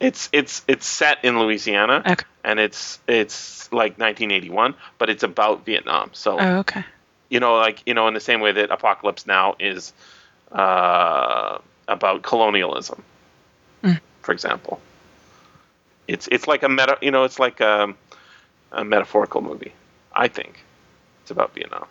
It's 0.00 0.28
it's 0.32 0.62
it's 0.68 0.86
set 0.86 1.24
in 1.24 1.38
Louisiana, 1.38 2.02
Okay. 2.06 2.24
and 2.44 2.58
it's 2.60 2.98
it's 3.08 3.70
like 3.72 3.98
1981, 3.98 4.74
but 4.98 5.10
it's 5.10 5.22
about 5.22 5.64
Vietnam. 5.64 6.10
So 6.12 6.38
Oh, 6.38 6.58
okay. 6.58 6.84
you 7.28 7.40
know, 7.40 7.56
like 7.56 7.82
you 7.86 7.94
know, 7.94 8.06
in 8.08 8.14
the 8.14 8.20
same 8.20 8.40
way 8.40 8.52
that 8.52 8.70
Apocalypse 8.70 9.26
Now 9.26 9.56
is 9.58 9.92
uh, 10.52 11.58
about 11.88 12.22
colonialism, 12.22 13.02
Mm. 13.82 14.00
for 14.22 14.32
example. 14.32 14.80
It's 16.06 16.26
it's 16.28 16.46
like 16.46 16.62
a 16.62 16.68
meta, 16.68 16.96
you 17.02 17.10
know, 17.10 17.24
it's 17.24 17.38
like 17.38 17.60
a, 17.60 17.92
a 18.72 18.84
metaphorical 18.84 19.42
movie. 19.42 19.72
I 20.14 20.28
think 20.28 20.64
it's 21.22 21.30
about 21.30 21.54
Vietnam. 21.54 21.86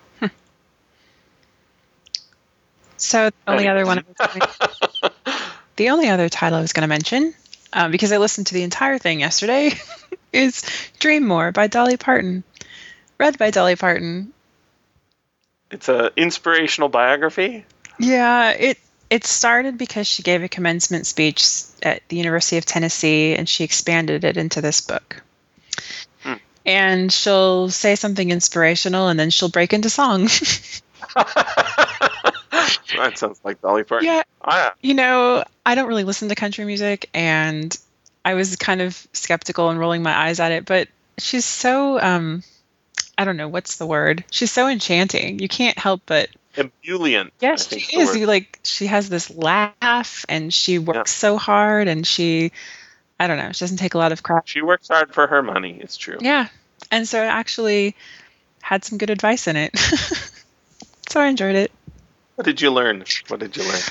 So 2.99 3.29
the 3.29 3.51
only 3.51 3.67
other 3.67 3.85
one, 3.85 3.99
I 3.99 4.03
was 4.07 4.49
going- 5.01 5.11
the 5.75 5.89
only 5.89 6.09
other 6.09 6.29
title 6.29 6.57
I 6.57 6.61
was 6.61 6.73
going 6.73 6.81
to 6.81 6.87
mention, 6.87 7.33
um, 7.73 7.91
because 7.91 8.11
I 8.11 8.17
listened 8.17 8.47
to 8.47 8.53
the 8.53 8.63
entire 8.63 8.97
thing 8.97 9.19
yesterday, 9.19 9.71
is 10.33 10.63
"Dream 10.99 11.25
More" 11.25 11.51
by 11.51 11.67
Dolly 11.67 11.97
Parton, 11.97 12.43
read 13.17 13.37
by 13.37 13.51
Dolly 13.51 13.75
Parton. 13.75 14.33
It's 15.71 15.89
a 15.89 16.11
inspirational 16.15 16.89
biography. 16.89 17.65
Yeah, 17.99 18.51
it 18.51 18.77
it 19.09 19.25
started 19.25 19.77
because 19.77 20.07
she 20.07 20.23
gave 20.23 20.43
a 20.43 20.49
commencement 20.49 21.07
speech 21.07 21.45
at 21.81 22.01
the 22.09 22.17
University 22.17 22.57
of 22.57 22.65
Tennessee, 22.65 23.35
and 23.35 23.47
she 23.47 23.63
expanded 23.63 24.23
it 24.23 24.37
into 24.37 24.61
this 24.61 24.81
book. 24.81 25.21
Hmm. 26.21 26.33
And 26.65 27.11
she'll 27.11 27.69
say 27.69 27.95
something 27.95 28.29
inspirational, 28.29 29.07
and 29.07 29.19
then 29.19 29.29
she'll 29.29 29.49
break 29.49 29.73
into 29.73 29.89
song. 29.89 30.29
that 32.97 33.17
sounds 33.17 33.39
like 33.43 33.61
Dolly 33.61 33.83
Parton. 33.83 34.05
yeah, 34.05 34.23
I, 34.41 34.71
You 34.81 34.93
know, 34.93 35.43
I 35.65 35.75
don't 35.75 35.87
really 35.87 36.03
listen 36.03 36.29
to 36.29 36.35
country 36.35 36.65
music, 36.65 37.09
and 37.13 37.75
I 38.23 38.33
was 38.33 38.55
kind 38.55 38.81
of 38.81 39.07
skeptical 39.13 39.69
and 39.69 39.79
rolling 39.79 40.03
my 40.03 40.15
eyes 40.15 40.39
at 40.39 40.51
it, 40.51 40.65
but 40.65 40.87
she's 41.17 41.45
so, 41.45 41.99
um, 41.99 42.43
I 43.17 43.25
don't 43.25 43.37
know, 43.37 43.47
what's 43.47 43.77
the 43.77 43.85
word? 43.85 44.23
She's 44.31 44.51
so 44.51 44.67
enchanting. 44.67 45.39
You 45.39 45.47
can't 45.47 45.77
help 45.77 46.01
but. 46.05 46.29
ebullient. 46.55 47.33
Yes, 47.39 47.69
she 47.69 47.97
is. 47.97 48.15
You 48.15 48.25
like, 48.25 48.59
she 48.63 48.87
has 48.87 49.09
this 49.09 49.29
laugh, 49.29 50.25
and 50.27 50.53
she 50.53 50.79
works 50.79 51.11
so 51.11 51.37
hard, 51.37 51.87
and 51.87 52.05
she, 52.05 52.51
I 53.19 53.27
don't 53.27 53.37
know, 53.37 53.51
she 53.51 53.59
doesn't 53.59 53.77
take 53.77 53.93
a 53.93 53.97
lot 53.97 54.11
of 54.11 54.23
crap. 54.23 54.47
She 54.47 54.61
works 54.61 54.87
hard 54.87 55.13
for 55.13 55.27
her 55.27 55.41
money. 55.41 55.77
It's 55.79 55.97
true. 55.97 56.17
Yeah. 56.19 56.47
And 56.91 57.07
so 57.07 57.21
it 57.23 57.27
actually 57.27 57.95
had 58.61 58.83
some 58.83 58.97
good 58.97 59.09
advice 59.09 59.47
in 59.47 59.55
it. 59.55 59.77
so 61.09 61.21
I 61.21 61.27
enjoyed 61.27 61.55
it. 61.55 61.71
What 62.37 62.45
did 62.45 62.61
you 62.61 62.69
learn? 62.71 63.03
What 63.29 63.39
did 63.39 63.57
you 63.57 63.63
learn? 63.63 63.81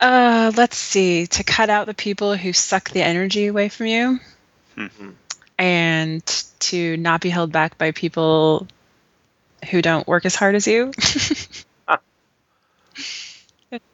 Uh, 0.00 0.50
let's 0.56 0.78
see. 0.78 1.26
To 1.26 1.44
cut 1.44 1.68
out 1.68 1.84
the 1.86 1.92
people 1.92 2.34
who 2.34 2.54
suck 2.54 2.88
the 2.88 3.02
energy 3.02 3.48
away 3.48 3.68
from 3.68 3.84
you, 3.86 4.18
Mhm. 4.78 5.12
and 5.58 6.26
to 6.60 6.96
not 6.96 7.20
be 7.20 7.28
held 7.28 7.52
back 7.52 7.76
by 7.76 7.90
people 7.90 8.66
who 9.70 9.82
don't 9.82 10.08
work 10.08 10.24
as 10.24 10.34
hard 10.34 10.54
as 10.54 10.66
you. 10.66 10.90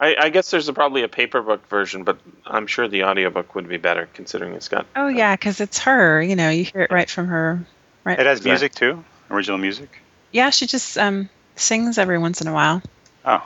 I, 0.00 0.16
I 0.16 0.28
guess 0.30 0.50
there's 0.52 0.68
a, 0.68 0.72
probably 0.72 1.02
a 1.02 1.08
paper 1.08 1.42
book 1.42 1.68
version, 1.68 2.04
but 2.04 2.18
I'm 2.46 2.66
sure 2.68 2.86
the 2.88 3.02
audiobook 3.04 3.54
would 3.56 3.68
be 3.68 3.76
better 3.78 4.08
considering 4.14 4.54
it's 4.54 4.68
got. 4.68 4.86
oh 4.94 5.08
yeah, 5.08 5.34
because 5.34 5.60
it's 5.60 5.80
her. 5.80 6.22
You 6.22 6.36
know, 6.36 6.50
you 6.50 6.64
hear 6.64 6.82
it 6.82 6.90
right 6.92 7.08
from 7.10 7.26
her. 7.28 7.64
Right. 8.04 8.18
It 8.18 8.26
has 8.26 8.44
music 8.44 8.74
too, 8.74 9.04
original 9.30 9.58
music. 9.58 9.88
Yeah, 10.32 10.50
she 10.50 10.66
just 10.68 10.96
um 10.98 11.28
sings 11.56 11.98
every 11.98 12.18
once 12.18 12.40
in 12.40 12.46
a 12.46 12.52
while, 12.52 12.80
Oh, 13.24 13.44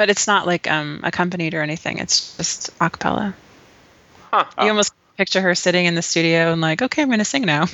but 0.00 0.08
it's 0.08 0.26
not 0.26 0.46
like 0.46 0.66
um 0.70 1.00
accompanied 1.02 1.52
or 1.52 1.60
anything. 1.60 1.98
It's 1.98 2.34
just 2.38 2.70
a 2.80 2.88
cappella. 2.88 3.34
Huh. 4.30 4.46
You 4.62 4.68
almost 4.68 4.94
picture 5.18 5.42
her 5.42 5.54
sitting 5.54 5.84
in 5.84 5.94
the 5.94 6.00
studio 6.00 6.52
and 6.52 6.62
like, 6.62 6.80
okay, 6.80 7.02
I'm 7.02 7.10
gonna 7.10 7.22
sing 7.22 7.42
now. 7.42 7.66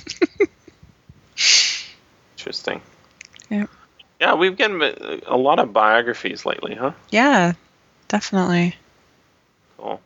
Interesting. 2.37 2.81
Yeah. 3.49 3.67
Yeah, 4.21 4.35
we've 4.35 4.59
gotten 4.59 4.83
a 4.83 5.21
a 5.29 5.37
lot 5.37 5.61
of 5.61 5.73
biographies 5.73 6.45
lately, 6.45 6.75
huh? 6.75 6.91
yeah, 7.11 7.53
definitely. 8.09 8.75
Cool. 9.79 10.01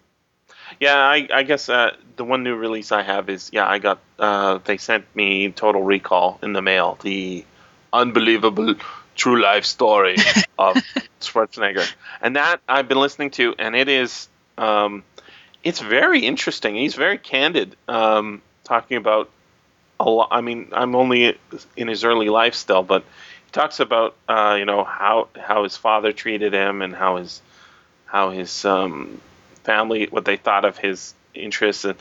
Yeah, 0.78 0.96
I, 0.96 1.26
I 1.32 1.42
guess 1.42 1.70
uh, 1.70 1.96
the 2.16 2.24
one 2.24 2.42
new 2.42 2.54
release 2.54 2.92
I 2.92 3.02
have 3.02 3.30
is 3.30 3.48
yeah, 3.50 3.66
I 3.66 3.78
got 3.78 3.98
uh, 4.18 4.58
they 4.66 4.76
sent 4.76 5.06
me 5.16 5.52
Total 5.52 5.82
Recall 5.82 6.38
in 6.42 6.52
the 6.52 6.60
mail, 6.60 6.98
the 7.02 7.46
unbelievable 7.94 8.74
true 9.16 9.40
life 9.40 9.64
story 9.64 10.16
of 10.58 10.76
Schwarzenegger, 11.20 11.90
and 12.20 12.36
that 12.36 12.60
I've 12.68 12.88
been 12.88 12.98
listening 12.98 13.30
to, 13.32 13.54
and 13.58 13.74
it 13.76 13.88
is 13.88 14.28
um, 14.58 15.02
it's 15.62 15.80
very 15.80 16.20
interesting. 16.20 16.74
He's 16.74 16.94
very 16.94 17.18
candid, 17.18 17.76
um, 17.88 18.42
talking 18.64 18.96
about 18.96 19.30
a 19.98 20.08
lot. 20.08 20.28
I 20.30 20.40
mean, 20.40 20.68
I'm 20.72 20.94
only 20.94 21.38
in 21.76 21.88
his 21.88 22.04
early 22.04 22.28
life 22.28 22.54
still, 22.54 22.82
but 22.82 23.04
he 23.46 23.52
talks 23.52 23.80
about 23.80 24.16
uh, 24.28 24.56
you 24.58 24.64
know 24.64 24.84
how 24.84 25.28
how 25.38 25.64
his 25.64 25.76
father 25.76 26.12
treated 26.12 26.52
him 26.52 26.82
and 26.82 26.94
how 26.94 27.16
his 27.16 27.42
how 28.06 28.30
his 28.30 28.64
um, 28.64 29.20
family 29.64 30.06
what 30.10 30.24
they 30.24 30.36
thought 30.36 30.64
of 30.64 30.78
his 30.78 31.14
interests 31.34 31.84
and 31.84 31.96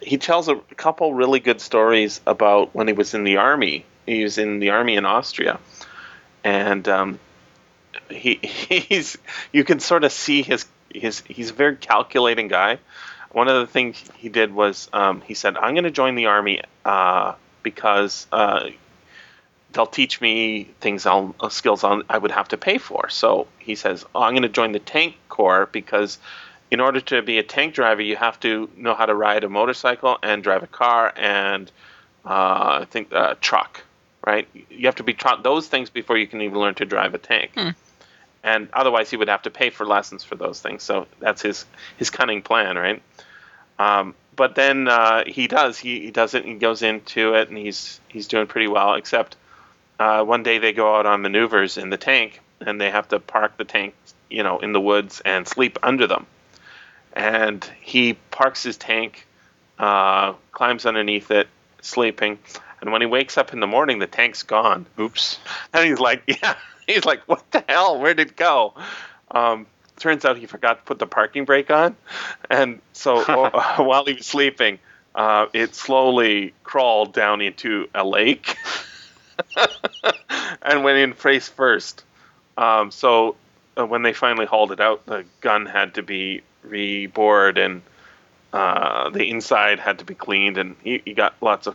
he 0.00 0.18
tells 0.18 0.48
a 0.48 0.56
couple 0.76 1.14
really 1.14 1.40
good 1.40 1.60
stories 1.60 2.20
about 2.26 2.74
when 2.74 2.86
he 2.86 2.92
was 2.92 3.14
in 3.14 3.24
the 3.24 3.38
army 3.38 3.84
he 4.06 4.22
was 4.22 4.36
in 4.38 4.58
the 4.58 4.70
army 4.70 4.96
in 4.96 5.04
austria 5.04 5.58
and 6.44 6.86
um, 6.88 7.18
he 8.10 8.34
he's 8.42 9.18
you 9.52 9.64
can 9.64 9.80
sort 9.80 10.04
of 10.04 10.12
see 10.12 10.42
his 10.42 10.66
his 10.94 11.22
he's 11.26 11.50
a 11.50 11.54
very 11.54 11.76
calculating 11.76 12.46
guy 12.46 12.78
one 13.32 13.48
of 13.48 13.56
the 13.56 13.66
things 13.66 14.00
he 14.16 14.28
did 14.28 14.54
was 14.54 14.88
um, 14.92 15.20
he 15.22 15.34
said 15.34 15.56
i'm 15.56 15.74
going 15.74 15.84
to 15.84 15.90
join 15.90 16.14
the 16.14 16.26
army 16.26 16.60
uh, 16.84 17.34
because 17.62 18.28
uh, 18.30 18.68
they'll 19.74 19.86
teach 19.86 20.20
me 20.20 20.70
things 20.80 21.04
I'll 21.04 21.34
uh, 21.40 21.50
skills 21.50 21.84
I'll, 21.84 22.02
I 22.08 22.16
would 22.16 22.30
have 22.30 22.48
to 22.48 22.56
pay 22.56 22.78
for. 22.78 23.10
So 23.10 23.46
he 23.58 23.74
says, 23.74 24.06
oh, 24.14 24.22
I'm 24.22 24.32
going 24.32 24.42
to 24.42 24.48
join 24.48 24.72
the 24.72 24.78
tank 24.78 25.16
corps 25.28 25.68
because 25.70 26.18
in 26.70 26.80
order 26.80 27.00
to 27.00 27.22
be 27.22 27.38
a 27.38 27.42
tank 27.42 27.74
driver, 27.74 28.00
you 28.00 28.16
have 28.16 28.40
to 28.40 28.70
know 28.76 28.94
how 28.94 29.06
to 29.06 29.14
ride 29.14 29.44
a 29.44 29.48
motorcycle 29.48 30.18
and 30.22 30.42
drive 30.42 30.62
a 30.62 30.68
car 30.68 31.12
and 31.16 31.70
uh, 32.24 32.80
I 32.82 32.86
think 32.88 33.12
a 33.12 33.36
truck, 33.40 33.82
right? 34.26 34.48
You 34.70 34.86
have 34.86 34.96
to 34.96 35.02
be 35.02 35.14
taught 35.14 35.42
those 35.42 35.68
things 35.68 35.90
before 35.90 36.16
you 36.16 36.26
can 36.26 36.40
even 36.40 36.58
learn 36.58 36.74
to 36.76 36.84
drive 36.84 37.14
a 37.14 37.18
tank. 37.18 37.52
Hmm. 37.54 37.70
And 38.42 38.68
otherwise, 38.72 39.10
he 39.10 39.16
would 39.16 39.28
have 39.28 39.42
to 39.42 39.50
pay 39.50 39.70
for 39.70 39.86
lessons 39.86 40.22
for 40.22 40.34
those 40.34 40.60
things. 40.60 40.82
So 40.82 41.06
that's 41.18 41.42
his 41.42 41.64
his 41.96 42.10
cunning 42.10 42.42
plan, 42.42 42.76
right? 42.76 43.02
Um, 43.78 44.14
but 44.36 44.54
then 44.54 44.88
uh, 44.88 45.24
he 45.26 45.46
does 45.46 45.78
he, 45.78 46.00
he 46.00 46.10
does 46.10 46.34
it 46.34 46.44
and 46.44 46.60
goes 46.60 46.82
into 46.82 47.34
it 47.34 47.48
and 47.48 47.56
he's 47.56 48.00
he's 48.08 48.28
doing 48.28 48.46
pretty 48.46 48.68
well. 48.68 48.94
Except 48.94 49.36
uh, 49.98 50.24
one 50.24 50.42
day 50.42 50.58
they 50.58 50.72
go 50.72 50.96
out 50.96 51.06
on 51.06 51.22
maneuvers 51.22 51.78
in 51.78 51.90
the 51.90 51.96
tank 51.96 52.40
and 52.60 52.80
they 52.80 52.90
have 52.90 53.08
to 53.08 53.20
park 53.20 53.56
the 53.56 53.64
tank, 53.64 53.94
you 54.28 54.42
know, 54.42 54.58
in 54.58 54.72
the 54.72 54.80
woods 54.80 55.22
and 55.24 55.46
sleep 55.46 55.78
under 55.82 56.06
them. 56.06 56.26
And 57.12 57.64
he 57.80 58.14
parks 58.30 58.62
his 58.62 58.76
tank, 58.76 59.26
uh, 59.78 60.34
climbs 60.52 60.84
underneath 60.84 61.30
it, 61.30 61.48
sleeping. 61.80 62.38
And 62.84 62.92
when 62.92 63.00
he 63.00 63.06
wakes 63.06 63.38
up 63.38 63.54
in 63.54 63.60
the 63.60 63.66
morning, 63.66 63.98
the 63.98 64.06
tank's 64.06 64.42
gone. 64.42 64.84
Oops. 65.00 65.38
And 65.72 65.88
he's 65.88 65.98
like, 65.98 66.22
yeah, 66.26 66.54
he's 66.86 67.06
like, 67.06 67.22
what 67.26 67.50
the 67.50 67.64
hell? 67.66 67.98
Where 67.98 68.12
did 68.12 68.28
it 68.28 68.36
go? 68.36 68.74
Um, 69.30 69.66
turns 69.96 70.26
out 70.26 70.36
he 70.36 70.44
forgot 70.44 70.80
to 70.80 70.82
put 70.84 70.98
the 70.98 71.06
parking 71.06 71.46
brake 71.46 71.70
on, 71.70 71.96
and 72.50 72.82
so 72.92 73.24
while 73.82 74.04
he 74.04 74.12
was 74.12 74.26
sleeping, 74.26 74.78
uh, 75.14 75.46
it 75.54 75.74
slowly 75.74 76.52
crawled 76.62 77.14
down 77.14 77.40
into 77.40 77.88
a 77.94 78.04
lake 78.04 78.56
and 80.62 80.84
went 80.84 80.98
in 80.98 81.14
face 81.14 81.48
first. 81.48 82.04
Um, 82.58 82.90
so 82.90 83.34
uh, 83.78 83.86
when 83.86 84.02
they 84.02 84.12
finally 84.12 84.46
hauled 84.46 84.72
it 84.72 84.80
out, 84.80 85.06
the 85.06 85.24
gun 85.40 85.66
had 85.66 85.94
to 85.94 86.02
be 86.02 86.42
rebored 86.62 87.56
and 87.56 87.82
uh, 88.52 89.10
the 89.10 89.30
inside 89.30 89.80
had 89.80 89.98
to 90.00 90.04
be 90.04 90.14
cleaned, 90.14 90.58
and 90.58 90.76
he, 90.84 91.02
he 91.04 91.14
got 91.14 91.34
lots 91.40 91.66
of 91.66 91.74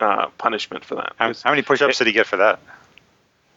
uh, 0.00 0.28
punishment 0.38 0.84
for 0.84 0.96
that. 0.96 1.12
How, 1.18 1.32
how 1.42 1.50
many 1.50 1.62
push-ups 1.62 1.98
did 1.98 2.06
he 2.06 2.12
get 2.12 2.26
for 2.26 2.36
that? 2.36 2.60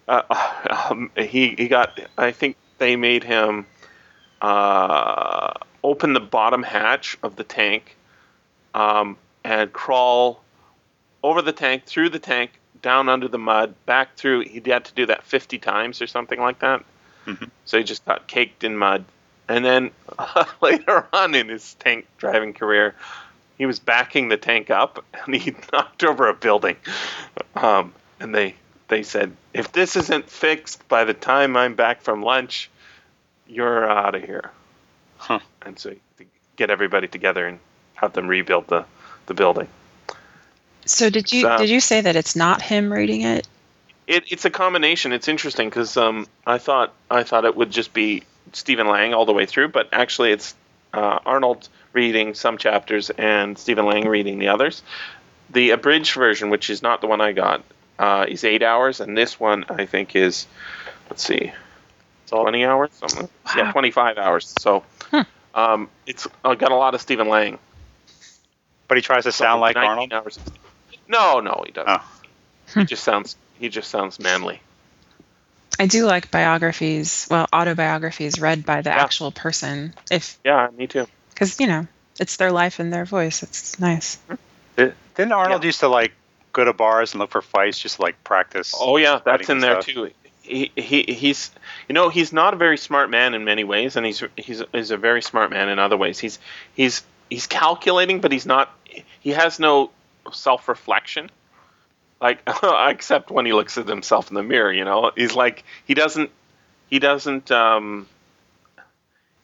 uh, 0.07 0.87
um, 0.89 1.11
he 1.17 1.55
he 1.57 1.67
got. 1.67 1.99
I 2.17 2.31
think 2.31 2.55
they 2.77 2.95
made 2.95 3.23
him 3.23 3.65
uh, 4.41 5.53
open 5.83 6.13
the 6.13 6.19
bottom 6.19 6.63
hatch 6.63 7.17
of 7.23 7.35
the 7.35 7.43
tank 7.43 7.95
um, 8.73 9.17
and 9.43 9.71
crawl 9.71 10.41
over 11.23 11.41
the 11.41 11.53
tank, 11.53 11.85
through 11.85 12.09
the 12.09 12.19
tank, 12.19 12.51
down 12.81 13.07
under 13.07 13.27
the 13.27 13.37
mud, 13.37 13.73
back 13.85 14.15
through. 14.15 14.41
He 14.41 14.61
had 14.65 14.85
to 14.85 14.93
do 14.93 15.05
that 15.07 15.23
50 15.23 15.59
times 15.59 16.01
or 16.01 16.07
something 16.07 16.39
like 16.39 16.59
that. 16.59 16.83
Mhm. 17.27 17.51
So 17.65 17.77
he 17.77 17.83
just 17.83 18.03
got 18.05 18.27
caked 18.27 18.63
in 18.63 18.75
mud. 18.77 19.05
And 19.47 19.63
then 19.63 19.91
later 20.61 21.07
on 21.13 21.35
in 21.35 21.49
his 21.49 21.75
tank 21.75 22.07
driving 22.17 22.53
career, 22.53 22.95
he 23.61 23.67
was 23.67 23.77
backing 23.77 24.27
the 24.27 24.37
tank 24.37 24.71
up 24.71 25.05
and 25.25 25.35
he 25.35 25.53
knocked 25.71 26.03
over 26.03 26.27
a 26.27 26.33
building. 26.33 26.77
Um, 27.55 27.93
and 28.19 28.33
they 28.33 28.55
they 28.87 29.03
said, 29.03 29.33
if 29.53 29.71
this 29.71 29.95
isn't 29.95 30.31
fixed 30.31 30.87
by 30.87 31.03
the 31.03 31.13
time 31.13 31.55
I'm 31.55 31.75
back 31.75 32.01
from 32.01 32.23
lunch, 32.23 32.71
you're 33.47 33.87
out 33.87 34.15
of 34.15 34.23
here. 34.23 34.49
Huh. 35.17 35.41
And 35.61 35.77
so 35.77 35.91
to 35.91 36.25
get 36.55 36.71
everybody 36.71 37.07
together 37.07 37.45
and 37.45 37.59
have 37.93 38.13
them 38.13 38.27
rebuild 38.27 38.65
the, 38.65 38.83
the 39.27 39.35
building. 39.35 39.67
So 40.85 41.11
did 41.11 41.31
you 41.31 41.41
So- 41.43 41.57
did 41.57 41.69
you 41.69 41.81
say 41.81 42.01
that 42.01 42.15
it's 42.15 42.35
not 42.35 42.63
him 42.63 42.91
reading 42.91 43.21
it? 43.21 43.47
It, 44.07 44.23
it's 44.31 44.45
a 44.45 44.49
combination. 44.49 45.13
It's 45.13 45.27
interesting 45.27 45.69
because 45.69 45.97
um, 45.97 46.25
I 46.47 46.57
thought 46.57 46.93
I 47.11 47.21
thought 47.21 47.45
it 47.45 47.55
would 47.55 47.69
just 47.69 47.93
be 47.93 48.23
Stephen 48.53 48.87
Lang 48.87 49.13
all 49.13 49.27
the 49.27 49.33
way 49.33 49.45
through, 49.45 49.67
but 49.67 49.87
actually 49.91 50.31
it's 50.31 50.55
uh, 50.93 51.19
Arnold 51.25 51.67
reading 51.93 52.33
some 52.33 52.57
chapters 52.57 53.09
and 53.09 53.57
Stephen 53.57 53.85
Lang 53.85 54.07
reading 54.07 54.39
the 54.39 54.49
others. 54.49 54.83
The 55.49 55.71
abridged 55.71 56.13
version, 56.13 56.49
which 56.49 56.69
is 56.69 56.81
not 56.81 57.01
the 57.01 57.07
one 57.07 57.19
I 57.21 57.33
got, 57.33 57.63
uh, 57.99 58.25
is 58.27 58.43
eight 58.43 58.63
hours, 58.63 58.99
and 59.01 59.17
this 59.17 59.39
one 59.39 59.65
I 59.69 59.85
think 59.85 60.15
is 60.15 60.47
let's 61.09 61.23
see, 61.23 61.51
it's 62.23 62.31
twenty 62.31 62.63
hours, 62.65 62.91
something. 62.93 63.27
Yeah, 63.55 63.71
twenty-five 63.71 64.17
hours. 64.17 64.53
So 64.59 64.83
Hmm. 65.09 65.21
um, 65.53 65.89
it's 66.07 66.27
uh, 66.45 66.55
got 66.55 66.71
a 66.71 66.75
lot 66.75 66.95
of 66.95 67.01
Stephen 67.01 67.27
Lang. 67.27 67.59
But 68.87 68.97
he 68.97 69.01
tries 69.01 69.23
to 69.23 69.31
sound 69.31 69.61
like 69.61 69.75
Arnold. 69.75 70.13
Hours. 70.13 70.39
No, 71.07 71.41
no, 71.41 71.63
he 71.65 71.71
doesn't. 71.71 72.01
Oh. 72.01 72.79
He 72.79 72.85
just 72.85 73.03
sounds 73.03 73.35
he 73.59 73.67
just 73.67 73.89
sounds 73.89 74.19
manly. 74.19 74.61
I 75.79 75.87
do 75.87 76.05
like 76.05 76.29
biographies, 76.31 77.27
well, 77.29 77.47
autobiographies 77.51 78.39
read 78.39 78.65
by 78.65 78.81
the 78.81 78.89
Yeah. 78.91 79.01
actual 79.03 79.31
person, 79.31 79.93
if 80.11 80.37
Yeah, 80.43 80.67
me 80.75 80.87
too. 80.87 81.07
because 81.29 81.59
you 81.59 81.67
know 81.67 81.87
it's 82.19 82.35
their 82.37 82.51
life 82.51 82.79
and 82.79 82.91
their 82.93 83.05
voice. 83.05 83.41
It's 83.43 83.79
nice. 83.79 84.17
Mm-hmm. 84.29 84.89
Didn't 85.15 85.31
Arnold 85.33 85.63
Yeah. 85.63 85.67
used 85.67 85.79
to 85.81 85.87
like 85.87 86.13
go 86.53 86.63
to 86.65 86.73
bars 86.73 87.13
and 87.13 87.19
look 87.19 87.31
for 87.31 87.41
fights 87.41 87.77
just 87.79 87.99
like 87.99 88.23
practice? 88.23 88.73
Oh 88.77 88.97
yeah, 88.97 89.19
that's 89.23 89.49
in 89.49 89.59
there 89.59 89.81
stuff? 89.81 89.85
too. 89.85 90.11
He, 90.43 90.71
he 90.75 91.03
he's 91.03 91.51
you 91.87 91.93
know 91.93 92.09
he's 92.09 92.33
not 92.33 92.53
a 92.53 92.57
very 92.57 92.77
smart 92.77 93.09
man 93.09 93.33
in 93.33 93.43
many 93.45 93.63
ways, 93.63 93.95
and 93.95 94.05
he's 94.05 94.23
he's 94.35 94.63
he's 94.71 94.91
a 94.91 94.97
very 94.97 95.21
smart 95.21 95.49
man 95.51 95.69
in 95.69 95.79
other 95.79 95.97
ways. 95.97 96.19
He's 96.19 96.39
he's 96.73 97.03
he's 97.29 97.47
calculating, 97.47 98.21
but 98.21 98.31
he's 98.31 98.45
not. 98.45 98.75
He 99.19 99.29
has 99.31 99.59
no 99.59 99.91
self 100.33 100.67
reflection. 100.67 101.29
Like 102.21 102.41
except 102.63 103.31
when 103.31 103.45
he 103.45 103.53
looks 103.53 103.77
at 103.77 103.87
himself 103.87 104.29
in 104.29 104.35
the 104.35 104.43
mirror, 104.43 104.71
you 104.71 104.85
know, 104.85 105.11
he's 105.15 105.35
like 105.35 105.63
he 105.85 105.93
doesn't 105.93 106.29
he 106.89 106.99
doesn't 106.99 107.51
um, 107.51 108.07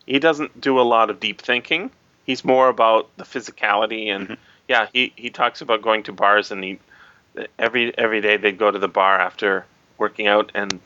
he 0.06 0.20
doesn't 0.20 0.60
do 0.62 0.80
a 0.80 0.84
lot 0.84 1.10
of 1.10 1.20
deep 1.20 1.42
thinking. 1.42 1.92
He's 2.26 2.44
more 2.46 2.70
about 2.70 3.10
the 3.18 3.24
physicality 3.24 4.08
and 4.08 4.30
Mhm. 4.30 4.38
yeah, 4.68 4.88
he 4.94 5.14
he 5.16 5.30
talks 5.30 5.62
about 5.62 5.82
going 5.82 6.04
to 6.04 6.14
bars 6.14 6.52
and 6.52 6.64
he 6.64 6.80
every 7.58 7.98
every 7.98 8.22
day 8.22 8.38
they'd 8.38 8.58
go 8.58 8.72
to 8.72 8.80
the 8.80 8.88
bar 8.88 9.20
after 9.20 9.66
working 9.98 10.28
out 10.28 10.52
and 10.54 10.80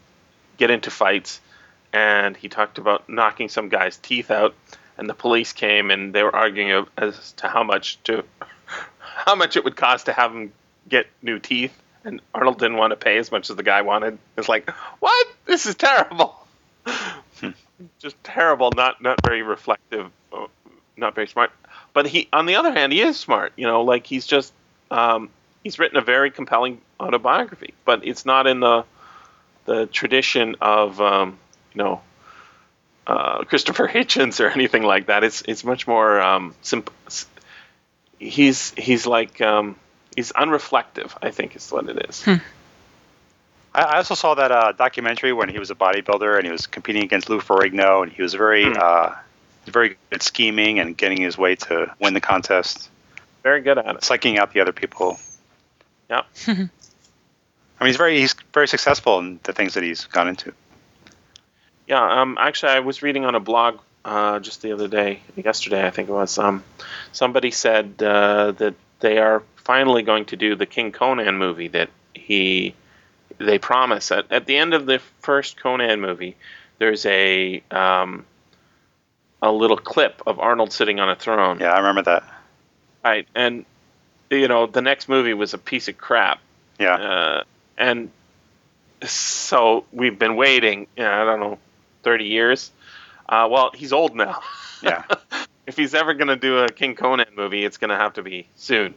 get 0.58 0.72
into 0.72 0.92
fights 0.92 1.42
and 1.94 2.38
he 2.38 2.48
talked 2.48 2.78
about 2.78 3.10
knocking 3.10 3.50
some 3.50 3.70
guy's 3.70 3.98
teeth 3.98 4.32
out 4.32 4.56
and 4.98 5.10
the 5.10 5.14
police 5.14 5.54
came 5.54 5.92
and 5.92 6.14
they 6.14 6.24
were 6.24 6.36
arguing 6.36 6.86
as 6.98 7.34
to 7.34 7.48
how 7.48 7.64
much 7.64 8.02
to 8.04 8.24
how 9.00 9.36
much 9.36 9.58
it 9.58 9.64
would 9.64 9.76
cost 9.76 10.06
to 10.06 10.14
have 10.14 10.32
him 10.32 10.52
get 10.90 11.08
new 11.22 11.40
teeth 11.40 11.78
and 12.04 12.22
Arnold 12.34 12.60
didn't 12.60 12.78
want 12.78 12.92
to 12.92 12.98
pay 12.98 13.18
as 13.18 13.32
much 13.32 13.50
as 13.50 13.56
the 13.56 13.64
guy 13.64 13.82
wanted. 13.82 14.18
It's 14.38 14.50
like, 14.50 14.70
"What? 15.00 15.28
This 15.46 15.66
is 15.66 15.76
terrible." 15.76 16.36
Just 18.00 18.22
terrible, 18.24 18.72
not 18.72 19.02
not 19.02 19.22
very 19.24 19.42
reflective, 19.42 20.12
uh, 20.34 20.48
not 20.98 21.16
very 21.16 21.28
smart. 21.28 21.52
But 21.94 22.08
he 22.08 22.28
on 22.32 22.46
the 22.46 22.56
other 22.56 22.72
hand, 22.72 22.94
he 22.94 23.02
is 23.02 23.20
smart, 23.20 23.54
you 23.56 23.66
know, 23.66 23.82
like 23.82 24.06
he's 24.06 24.26
just 24.28 24.54
um, 24.92 25.30
he's 25.64 25.80
written 25.80 25.98
a 25.98 26.02
very 26.02 26.32
compelling 26.32 26.80
autobiography, 27.00 27.74
but 27.86 28.06
it's 28.06 28.26
not 28.26 28.48
in 28.48 28.60
the 28.60 28.86
the 29.66 29.88
tradition 29.88 30.56
of 30.62 31.02
um, 31.02 31.40
you 31.74 31.84
know 31.84 32.02
uh, 33.08 33.44
Christopher 33.46 33.88
Hitchens 33.94 34.40
or 34.40 34.50
anything 34.50 34.84
like 34.84 35.08
that. 35.08 35.24
It's 35.24 35.42
it's 35.48 35.64
much 35.64 35.88
more 35.88 36.22
um, 36.22 36.54
simple. 36.62 36.94
He's 38.20 38.72
he's 38.78 39.08
like 39.08 39.42
um, 39.42 39.76
he's 40.16 40.32
unreflective. 40.32 41.12
I 41.22 41.32
think 41.32 41.56
is 41.56 41.72
what 41.72 41.88
it 41.90 42.10
is. 42.10 42.26
I, 42.28 42.40
I 43.74 43.98
also 43.98 44.16
saw 44.16 44.36
that 44.36 44.52
uh, 44.52 44.72
documentary 44.74 45.34
when 45.34 45.50
he 45.50 45.60
was 45.60 45.72
a 45.72 45.76
bodybuilder 45.76 46.36
and 46.38 46.46
he 46.46 46.52
was 46.52 46.68
competing 46.68 47.04
against 47.04 47.30
Lou 47.30 47.40
Ferrigno, 47.40 48.04
and 48.04 48.12
he 48.12 48.22
was 48.22 48.34
very, 48.34 48.66
Hmm. 48.66 48.78
uh, 48.80 49.16
very 49.68 49.90
good 49.90 49.98
at 50.12 50.24
scheming 50.24 50.80
and 50.80 50.98
getting 50.98 51.22
his 51.22 51.38
way 51.38 51.56
to 51.56 51.94
win 52.00 52.14
the 52.14 52.22
contest, 52.22 52.90
Very 53.44 53.62
good 53.62 53.78
at 53.78 53.86
it. 53.88 54.02
psyching 54.02 54.38
out 54.38 54.54
the 54.54 54.60
other 54.62 54.74
people. 54.74 55.20
Yeah. 56.10 56.24
I 56.48 56.54
mean, 57.86 57.88
he's 57.88 57.98
very, 57.98 58.20
he's 58.20 58.36
very 58.54 58.68
successful 58.68 59.20
in 59.20 59.40
the 59.44 59.54
things 59.54 59.74
that 59.76 59.84
he's 59.84 60.06
gone 60.06 60.28
into. 60.28 60.54
Yeah, 61.88 62.22
um, 62.22 62.38
actually, 62.40 62.74
I 62.74 62.80
was 62.80 63.02
reading 63.02 63.26
on 63.26 63.36
a 63.36 63.40
blog 63.40 63.80
uh, 64.06 64.40
just 64.40 64.62
the 64.62 64.72
other 64.74 64.88
day, 64.88 65.22
yesterday, 65.36 65.86
I 65.86 65.90
think 65.92 66.10
it 66.10 66.12
was. 66.12 66.38
Um, 66.38 66.64
somebody 67.12 67.52
said 67.52 68.02
uh, 68.02 68.52
that 68.54 68.76
they 69.02 69.18
are 69.18 69.44
finally 69.56 70.04
going 70.04 70.26
to 70.26 70.36
do 70.36 70.56
the 70.56 70.66
King 70.66 70.92
Conan 70.92 71.38
movie 71.38 71.68
that 71.70 71.90
he 72.14 72.74
they 73.38 73.60
promise 73.60 74.12
at 74.12 74.32
at 74.32 74.46
the 74.46 74.58
end 74.58 74.74
of 74.74 74.86
the 74.86 75.00
first 75.20 75.60
Conan 75.62 76.00
movie. 76.00 76.36
There's 76.80 77.06
a 77.06 77.62
um, 77.72 78.26
a 79.42 79.52
little 79.52 79.78
clip 79.78 80.22
of 80.26 80.40
Arnold 80.40 80.72
sitting 80.72 81.00
on 81.00 81.10
a 81.10 81.16
throne. 81.16 81.60
Yeah, 81.60 81.74
I 81.74 81.80
remember 81.80 82.04
that. 82.04 82.24
Right, 83.04 83.28
and 83.36 83.66
you 84.30 84.48
know 84.48 84.68
the 84.68 84.82
next 84.82 85.10
movie 85.10 85.34
was 85.34 85.54
a 85.54 85.58
piece 85.58 85.88
of 85.88 85.98
crap. 85.98 86.40
Yeah. 86.80 86.96
Uh, 86.96 87.44
and 87.78 88.10
so 89.04 89.86
we've 89.92 90.18
been 90.18 90.36
waiting. 90.36 90.88
You 90.96 91.04
know, 91.04 91.12
I 91.12 91.26
don't 91.26 91.40
know, 91.40 91.60
thirty 92.04 92.26
years. 92.26 92.72
Uh, 93.28 93.48
well, 93.50 93.72
he's 93.74 93.94
old 93.94 94.16
now. 94.16 94.42
Yeah. 94.84 95.04
if 95.68 95.78
he's 95.78 95.94
ever 95.94 96.14
going 96.14 96.28
to 96.28 96.36
do 96.36 96.60
a 96.60 96.68
King 96.70 96.96
Conan 96.96 97.28
movie, 97.36 97.64
it's 97.66 97.78
going 97.78 97.90
to 97.90 97.96
have 97.96 98.14
to 98.14 98.24
be 98.24 98.48
soon. 98.56 98.96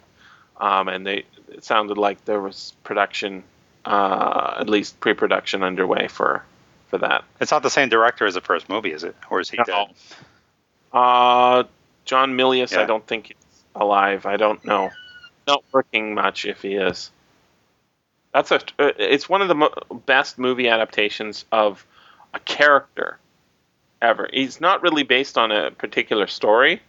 Um, 0.58 0.88
and 0.88 1.06
they 1.06 1.24
it 1.48 1.64
sounded 1.64 1.98
like 1.98 2.24
there 2.24 2.40
was 2.40 2.74
production, 2.84 3.42
uh, 3.84 4.54
at 4.58 4.68
least 4.68 4.98
pre-production 5.00 5.62
underway 5.62 6.08
for 6.08 6.44
for 6.88 6.98
that. 6.98 7.24
It's 7.40 7.50
not 7.50 7.62
the 7.62 7.70
same 7.70 7.88
director 7.88 8.26
as 8.26 8.34
the 8.34 8.40
first 8.40 8.68
movie, 8.68 8.92
is 8.92 9.02
it? 9.04 9.16
Or 9.30 9.40
is 9.40 9.50
he 9.50 9.56
No. 9.58 9.64
dead? 9.64 9.86
Uh, 10.92 11.64
John 12.04 12.36
Milius, 12.36 12.76
I 12.76 12.84
don't 12.86 13.06
think 13.06 13.26
he's 13.28 13.36
alive. 13.74 14.26
I 14.26 14.36
don't 14.36 14.64
know. 14.64 14.90
Not 15.48 15.64
working 15.72 16.14
much 16.14 16.44
if 16.44 16.62
he 16.62 16.74
is. 16.74 17.10
That's 18.32 18.50
a. 18.52 18.56
uh, 18.78 18.92
It's 18.98 19.28
one 19.28 19.42
of 19.42 19.48
the 19.48 19.54
mo- 19.54 19.74
best 20.06 20.38
movie 20.38 20.68
adaptations 20.68 21.44
of 21.52 21.84
a 22.32 22.38
character 22.40 23.18
ever. 24.04 24.28
He's 24.32 24.60
not 24.60 24.82
really 24.82 25.02
based 25.02 25.36
on 25.36 25.50
a 25.50 25.70
particular 25.70 26.26
story, 26.26 26.80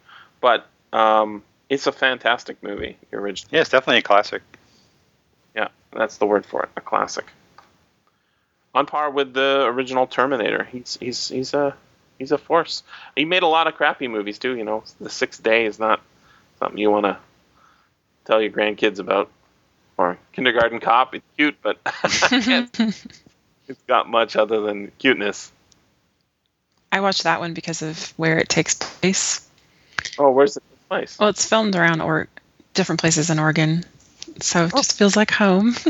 but 0.42 0.68
um, 0.94 1.44
it's 1.70 1.88
a 1.88 1.92
fantastic 1.92 2.62
movie. 2.62 2.98
The 3.10 3.18
original. 3.18 3.50
Yeah, 3.54 3.62
it's 3.62 3.70
definitely 3.70 4.00
a 4.00 4.04
classic. 4.04 4.42
Yeah, 5.56 5.70
that's 5.92 6.18
the 6.18 6.26
word 6.26 6.46
for 6.46 6.64
it. 6.64 6.70
A 6.78 6.82
classic. 6.82 7.26
On 8.74 8.86
par 8.86 9.10
with 9.10 9.34
the 9.34 9.64
original 9.66 10.06
Terminator. 10.06 10.66
He's 10.66 10.98
he's 11.00 11.30
he's 11.30 11.54
a 11.54 11.76
he's 12.20 12.32
a 12.32 12.38
force. 12.38 12.84
He 13.16 13.26
made 13.26 13.44
a 13.44 13.48
lot 13.48 13.68
of 13.68 13.76
crappy 13.76 14.08
movies 14.08 14.38
too. 14.38 14.56
You 14.56 14.66
know, 14.66 14.84
The 15.00 15.10
Sixth 15.10 15.42
Day 15.42 15.66
is 15.66 15.80
not 15.80 16.02
something 16.60 16.78
you 16.78 16.92
want 16.92 17.06
to 17.06 17.18
tell 18.26 18.42
your 18.42 18.52
grandkids 18.52 19.00
about. 19.00 19.30
Or 19.98 20.18
Kindergarten 20.34 20.82
Cop. 20.82 21.16
It's 21.16 21.26
cute, 21.38 21.56
but 21.62 21.78
it's 23.68 23.82
got 23.88 24.10
much 24.10 24.36
other 24.36 24.60
than 24.60 24.92
cuteness. 25.00 25.54
I 26.96 27.02
watched 27.02 27.24
that 27.24 27.42
one 27.42 27.54
because 27.54 27.82
of 27.82 28.14
where 28.16 28.38
it 28.38 28.48
takes 28.48 28.76
place. 28.76 29.46
Oh, 30.18 30.32
where's 30.32 30.54
the 30.54 30.62
place? 30.88 31.20
Well, 31.20 31.28
it's 31.28 31.46
filmed 31.46 31.76
around 31.76 32.00
or 32.00 32.30
different 32.74 33.02
places 33.02 33.30
in 33.30 33.38
Oregon, 33.38 33.84
so 34.40 34.64
it 34.64 34.72
oh. 34.74 34.78
just 34.78 34.98
feels 34.98 35.18
like 35.18 35.30
home. 35.30 35.76